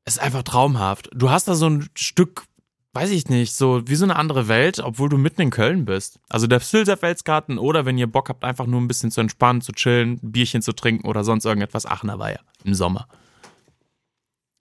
Es 0.05 0.15
ist 0.15 0.21
einfach 0.21 0.43
traumhaft. 0.43 1.09
Du 1.13 1.29
hast 1.29 1.47
da 1.47 1.55
so 1.55 1.69
ein 1.69 1.89
Stück 1.95 2.43
weiß 2.93 3.09
ich 3.09 3.27
nicht, 3.27 3.53
so 3.53 3.81
wie 3.87 3.95
so 3.95 4.05
eine 4.05 4.15
andere 4.15 4.47
Welt, 4.47 4.79
obwohl 4.79 5.09
du 5.09 5.17
mitten 5.17 5.41
in 5.41 5.49
Köln 5.49 5.85
bist. 5.85 6.19
Also 6.29 6.45
der 6.47 6.59
Sülzer 6.59 6.95
Felsgarten 6.95 7.57
oder 7.57 7.85
wenn 7.85 7.97
ihr 7.97 8.07
Bock 8.07 8.29
habt, 8.29 8.43
einfach 8.43 8.67
nur 8.67 8.79
ein 8.79 8.87
bisschen 8.87 9.11
zu 9.11 9.21
entspannen, 9.21 9.61
zu 9.61 9.71
chillen, 9.71 10.19
Bierchen 10.21 10.61
zu 10.61 10.73
trinken 10.73 11.07
oder 11.07 11.23
sonst 11.23 11.45
irgendetwas, 11.45 11.85
Aachener 11.85 12.19
Weiher 12.19 12.41
im 12.63 12.75
Sommer. 12.75 13.07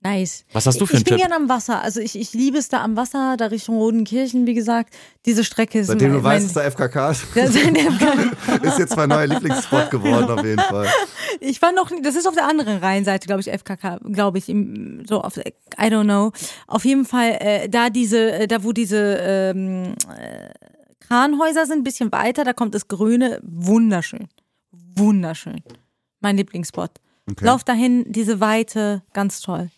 Nice. 0.04 0.44
Was 0.52 0.66
hast 0.66 0.80
du 0.80 0.86
für 0.86 0.94
ich 0.94 0.96
einen 0.98 1.04
bin 1.04 1.10
Tipp? 1.16 1.18
gerne 1.28 1.36
am 1.36 1.48
Wasser. 1.48 1.80
Also 1.80 2.00
ich, 2.00 2.18
ich 2.18 2.32
liebe 2.32 2.58
es 2.58 2.68
da 2.68 2.82
am 2.82 2.96
Wasser, 2.96 3.36
da 3.36 3.46
Richtung 3.46 3.76
Rodenkirchen, 3.76 4.46
wie 4.46 4.54
gesagt. 4.54 4.92
Diese 5.26 5.44
Strecke 5.44 5.78
ist 5.78 5.86
Seitdem 5.86 6.12
du 6.14 6.22
weißt, 6.24 6.46
dass 6.46 6.52
da 6.54 6.62
FKK 6.68 7.10
ist, 7.12 7.24
Ja, 7.36 7.46
sein- 7.46 7.76
ist 8.62 8.78
jetzt 8.80 8.96
mein 8.96 9.08
neuer 9.10 9.28
Lieblingsspot 9.28 9.90
geworden, 9.92 10.28
auf 10.28 10.44
jeden 10.44 10.58
Fall. 10.60 10.88
Ich 11.38 11.62
war 11.62 11.70
noch, 11.70 11.90
nie- 11.90 12.02
das 12.02 12.16
ist 12.16 12.26
auf 12.26 12.34
der 12.34 12.48
anderen 12.48 12.78
Rheinseite, 12.78 13.26
glaube 13.28 13.42
ich, 13.42 13.48
FKK, 13.52 14.00
glaube 14.10 14.38
ich, 14.38 14.48
im, 14.48 15.04
so 15.06 15.20
auf, 15.20 15.36
I 15.36 15.42
don't 15.78 16.02
know. 16.04 16.32
Auf 16.66 16.84
jeden 16.84 17.04
Fall, 17.04 17.36
äh, 17.38 17.68
da 17.68 17.88
diese, 17.88 18.32
äh, 18.32 18.46
da 18.48 18.64
wo 18.64 18.72
diese 18.72 18.98
ähm, 19.20 19.94
äh, 20.18 20.48
Kranhäuser 20.98 21.64
sind, 21.66 21.78
ein 21.80 21.84
bisschen 21.84 22.10
weiter, 22.10 22.42
da 22.42 22.52
kommt 22.52 22.74
das 22.74 22.88
Grüne, 22.88 23.38
wunderschön, 23.44 24.26
wunderschön. 24.96 25.62
Mein 26.20 26.36
Lieblingsspot. 26.36 26.90
Okay. 27.30 27.44
Lauf 27.44 27.62
dahin, 27.62 28.04
diese 28.10 28.40
Weite, 28.40 29.02
ganz 29.12 29.40
toll. 29.40 29.70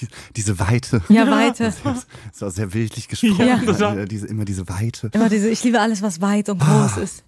Die, 0.00 0.08
diese 0.36 0.58
Weite. 0.58 1.02
Ja, 1.08 1.26
Weite. 1.30 1.64
Das 1.64 2.40
war 2.40 2.50
sehr 2.50 2.66
bildlich 2.66 3.08
gesprochen. 3.08 3.46
Ja. 3.46 3.56
Immer 3.56 4.06
diese, 4.06 4.26
immer 4.26 4.44
diese 4.44 4.68
Weite. 4.68 5.10
Immer 5.12 5.28
diese, 5.28 5.48
ich 5.48 5.62
liebe 5.64 5.80
alles, 5.80 6.02
was 6.02 6.20
weit 6.20 6.48
und 6.48 6.60
groß 6.60 6.98
ist. 6.98 7.24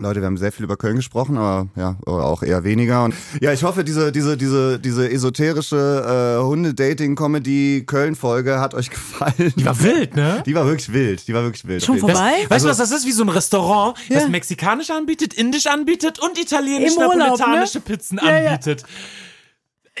Leute, 0.00 0.20
wir 0.20 0.26
haben 0.26 0.36
sehr 0.38 0.50
viel 0.50 0.64
über 0.64 0.78
Köln 0.78 0.96
gesprochen, 0.96 1.36
aber 1.36 1.68
ja, 1.76 1.96
auch 2.06 2.42
eher 2.42 2.64
weniger. 2.64 3.04
Und 3.04 3.14
ja, 3.42 3.52
ich 3.52 3.62
hoffe, 3.62 3.84
diese, 3.84 4.10
diese, 4.12 4.38
diese, 4.38 4.78
diese 4.78 5.10
esoterische 5.10 6.38
äh, 6.38 6.42
Hunde-Dating-Comedy-Köln-Folge 6.42 8.60
hat 8.60 8.72
euch 8.72 8.88
gefallen. 8.90 9.52
Die 9.56 9.66
war 9.66 9.78
wild, 9.82 10.16
ne? 10.16 10.42
Die 10.46 10.54
war 10.54 10.64
wirklich 10.64 10.94
wild. 10.94 11.28
Die 11.28 11.34
war 11.34 11.42
wirklich 11.42 11.66
wild. 11.66 11.84
Schon 11.84 11.98
vorbei? 11.98 12.46
Weißt 12.48 12.64
du, 12.64 12.70
was 12.70 12.78
das 12.78 12.92
ist? 12.92 13.04
Wie 13.06 13.12
so 13.12 13.24
ein 13.24 13.28
Restaurant, 13.28 13.98
das 14.08 14.26
mexikanisch 14.28 14.88
anbietet, 14.88 15.34
indisch 15.34 15.66
anbietet 15.66 16.18
und 16.18 16.38
italienisch 16.38 16.94
Im 16.94 17.02
Urlaub, 17.02 17.18
napoletanische 17.18 17.76
ne? 17.78 17.84
Pizzen 17.84 18.18
Ja, 18.22 18.40
ja. 18.40 18.58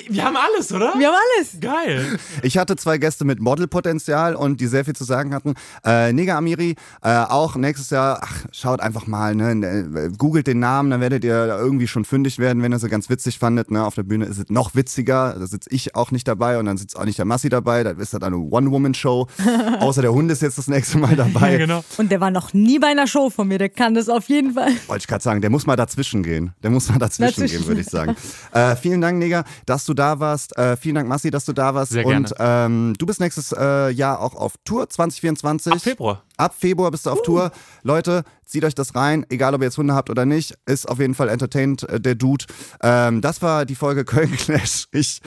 Wir 0.08 0.24
haben 0.24 0.36
alles, 0.36 0.72
oder? 0.72 0.94
Wir 0.96 1.08
haben 1.08 1.16
alles. 1.36 1.60
Geil. 1.60 2.18
Ich 2.42 2.58
hatte 2.58 2.76
zwei 2.76 2.98
Gäste 2.98 3.24
mit 3.24 3.40
Modelpotenzial 3.40 4.34
und 4.34 4.60
die 4.60 4.66
sehr 4.66 4.84
viel 4.84 4.94
zu 4.94 5.04
sagen 5.04 5.34
hatten. 5.34 5.54
Äh, 5.84 6.12
Nega 6.12 6.36
Amiri, 6.38 6.76
äh, 7.02 7.24
auch 7.24 7.56
nächstes 7.56 7.90
Jahr, 7.90 8.20
ach, 8.22 8.44
schaut 8.52 8.80
einfach 8.80 9.06
mal, 9.06 9.34
ne, 9.34 9.52
äh, 9.52 10.10
googelt 10.16 10.46
den 10.46 10.58
Namen, 10.60 10.90
dann 10.90 11.00
werdet 11.00 11.24
ihr 11.24 11.46
irgendwie 11.46 11.88
schon 11.88 12.04
fündig 12.04 12.38
werden, 12.38 12.62
wenn 12.62 12.72
ihr 12.72 12.78
sie 12.78 12.88
ganz 12.88 13.08
witzig 13.10 13.38
fandet. 13.38 13.70
Ne? 13.70 13.84
Auf 13.84 13.94
der 13.94 14.02
Bühne 14.04 14.26
ist 14.26 14.38
es 14.38 14.44
noch 14.48 14.74
witziger, 14.74 15.36
da 15.38 15.46
sitze 15.46 15.70
ich 15.70 15.94
auch 15.94 16.10
nicht 16.10 16.26
dabei 16.28 16.58
und 16.58 16.66
dann 16.66 16.76
sitzt 16.76 16.96
auch 16.98 17.04
nicht 17.04 17.18
der 17.18 17.24
Massi 17.24 17.48
dabei, 17.48 17.82
dann 17.82 17.98
ist 17.98 18.14
das 18.14 18.22
eine 18.22 18.36
One-Woman-Show. 18.36 19.26
Außer 19.80 20.02
der 20.02 20.12
Hund 20.12 20.30
ist 20.30 20.42
jetzt 20.42 20.58
das 20.58 20.68
nächste 20.68 20.98
Mal 20.98 21.16
dabei. 21.16 21.52
Ja, 21.52 21.58
genau. 21.58 21.84
Und 21.98 22.10
der 22.10 22.20
war 22.20 22.30
noch 22.30 22.52
nie 22.52 22.78
bei 22.78 22.88
einer 22.88 23.06
Show 23.06 23.30
von 23.30 23.48
mir, 23.48 23.58
der 23.58 23.68
kann 23.68 23.94
das 23.94 24.08
auf 24.08 24.28
jeden 24.28 24.54
Fall. 24.54 24.70
Wollte 24.86 25.02
ich 25.02 25.08
gerade 25.08 25.22
sagen, 25.22 25.40
der 25.40 25.50
muss 25.50 25.66
mal 25.66 25.76
dazwischen 25.76 26.22
gehen. 26.22 26.52
Der 26.62 26.70
muss 26.70 26.88
mal 26.88 26.98
dazwischen 26.98 27.42
Dazwischen. 27.42 27.58
gehen, 27.58 27.66
würde 27.66 27.80
ich 27.80 27.86
sagen. 27.88 28.16
Äh, 28.52 28.76
vielen 28.76 29.00
Dank, 29.00 29.18
Nega, 29.18 29.44
dass 29.66 29.84
du 29.84 29.89
da 29.94 30.20
warst. 30.20 30.56
Äh, 30.56 30.76
vielen 30.76 30.94
Dank, 30.94 31.08
Massi, 31.08 31.30
dass 31.30 31.44
du 31.44 31.52
da 31.52 31.74
warst. 31.74 31.92
Sehr 31.92 32.06
Und 32.06 32.34
ähm, 32.38 32.94
du 32.98 33.06
bist 33.06 33.20
nächstes 33.20 33.52
äh, 33.52 33.90
Jahr 33.90 34.20
auch 34.20 34.34
auf 34.34 34.54
Tour 34.64 34.88
2024. 34.88 35.72
Ab 35.72 35.80
Februar. 35.80 36.22
Ab 36.36 36.54
Februar 36.58 36.90
bist 36.90 37.06
du 37.06 37.10
auf 37.10 37.22
Tour. 37.22 37.50
Leute, 37.82 38.24
zieht 38.44 38.64
euch 38.64 38.74
das 38.74 38.94
rein, 38.94 39.26
egal 39.28 39.54
ob 39.54 39.60
ihr 39.60 39.66
jetzt 39.66 39.78
Hunde 39.78 39.94
habt 39.94 40.10
oder 40.10 40.26
nicht. 40.26 40.54
Ist 40.66 40.88
auf 40.88 40.98
jeden 40.98 41.14
Fall 41.14 41.28
entertained, 41.28 41.82
äh, 41.84 42.00
der 42.00 42.14
Dude. 42.14 42.44
Ähm, 42.82 43.20
das 43.20 43.42
war 43.42 43.64
die 43.64 43.74
Folge 43.74 44.04
Köln 44.04 44.36
Clash. 44.36 44.86
Ich, 44.92 45.20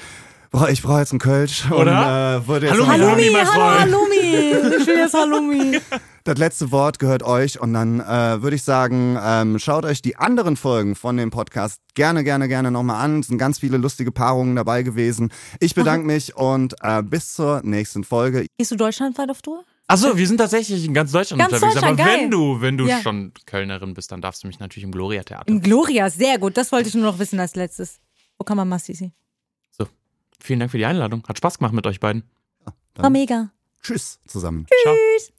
boah, 0.51 0.69
ich 0.69 0.81
brauche 0.81 0.99
jetzt 0.99 1.11
einen 1.11 1.19
Kölsch. 1.19 1.69
Oder? 1.71 1.79
Und, 1.79 1.87
äh, 2.43 2.47
würde 2.47 2.65
jetzt 2.67 2.75
Hallo, 2.75 2.87
Halloumi, 2.87 3.29
Halloumi. 3.33 3.79
Halloumi. 3.79 4.79
Ich 4.81 4.87
will 4.87 4.97
jetzt 4.97 5.13
Halloumi. 5.13 5.79
Das 6.25 6.37
letzte 6.37 6.71
Wort 6.71 6.99
gehört 6.99 7.21
euch 7.23 7.59
und 7.59 7.73
dann 7.73 7.99
äh, 7.99 8.41
würde 8.41 8.55
ich 8.55 8.63
sagen, 8.63 9.17
ähm, 9.21 9.59
schaut 9.59 9.83
euch 9.83 10.01
die 10.01 10.15
anderen 10.15 10.55
Folgen 10.55 10.95
von 10.95 11.17
dem 11.17 11.31
Podcast 11.31 11.81
gerne, 11.95 12.23
gerne, 12.23 12.47
gerne 12.47 12.71
nochmal 12.71 13.03
an. 13.03 13.19
Es 13.19 13.27
sind 13.27 13.37
ganz 13.37 13.59
viele 13.59 13.75
lustige 13.77 14.11
Paarungen 14.13 14.55
dabei 14.55 14.83
gewesen. 14.83 15.33
Ich 15.59 15.75
bedanke 15.75 16.07
mich 16.07 16.35
und 16.37 16.75
äh, 16.81 17.03
bis 17.03 17.33
zur 17.33 17.61
nächsten 17.63 18.05
Folge. 18.05 18.45
Gehst 18.57 18.71
du 18.71 18.77
deutschlandweit 18.77 19.29
auf 19.29 19.41
Tour? 19.41 19.65
Achso, 19.87 20.15
wir 20.17 20.25
sind 20.25 20.37
tatsächlich 20.37 20.85
in 20.85 20.93
ganz 20.93 21.11
Deutschland 21.11 21.41
Ganz 21.41 21.53
unterwegs. 21.53 21.73
Deutschland, 21.75 21.99
aber 21.99 22.09
geil. 22.09 22.21
wenn 22.21 22.31
du, 22.31 22.61
wenn 22.61 22.77
du 22.77 22.87
Ja. 22.87 23.01
schon 23.01 23.33
Kölnerin 23.45 23.93
bist, 23.93 24.09
dann 24.13 24.21
darfst 24.21 24.43
du 24.43 24.47
mich 24.47 24.59
natürlich 24.59 24.85
im 24.85 24.91
Gloria 24.93 25.23
Theater. 25.23 25.49
Im 25.49 25.61
Gloria, 25.61 26.09
sehr 26.09 26.39
gut. 26.39 26.55
Das 26.55 26.71
wollte 26.71 26.87
ich 26.87 26.95
nur 26.95 27.03
noch 27.03 27.19
wissen 27.19 27.37
als 27.41 27.55
letztes. 27.55 27.99
Wo 28.37 28.45
kann 28.45 28.55
man 28.55 28.69
Massi 28.69 28.93
sehen? 28.93 29.13
Vielen 30.39 30.59
Dank 30.59 30.71
für 30.71 30.77
die 30.77 30.85
Einladung. 30.85 31.23
Hat 31.27 31.37
Spaß 31.37 31.57
gemacht 31.57 31.73
mit 31.73 31.87
euch 31.87 32.01
beiden. 32.01 32.23
War 32.95 33.09
mega. 33.09 33.51
Tschüss 33.81 34.19
zusammen. 34.27 34.65
Ciao. 34.83 34.93
Tschüss. 35.17 35.33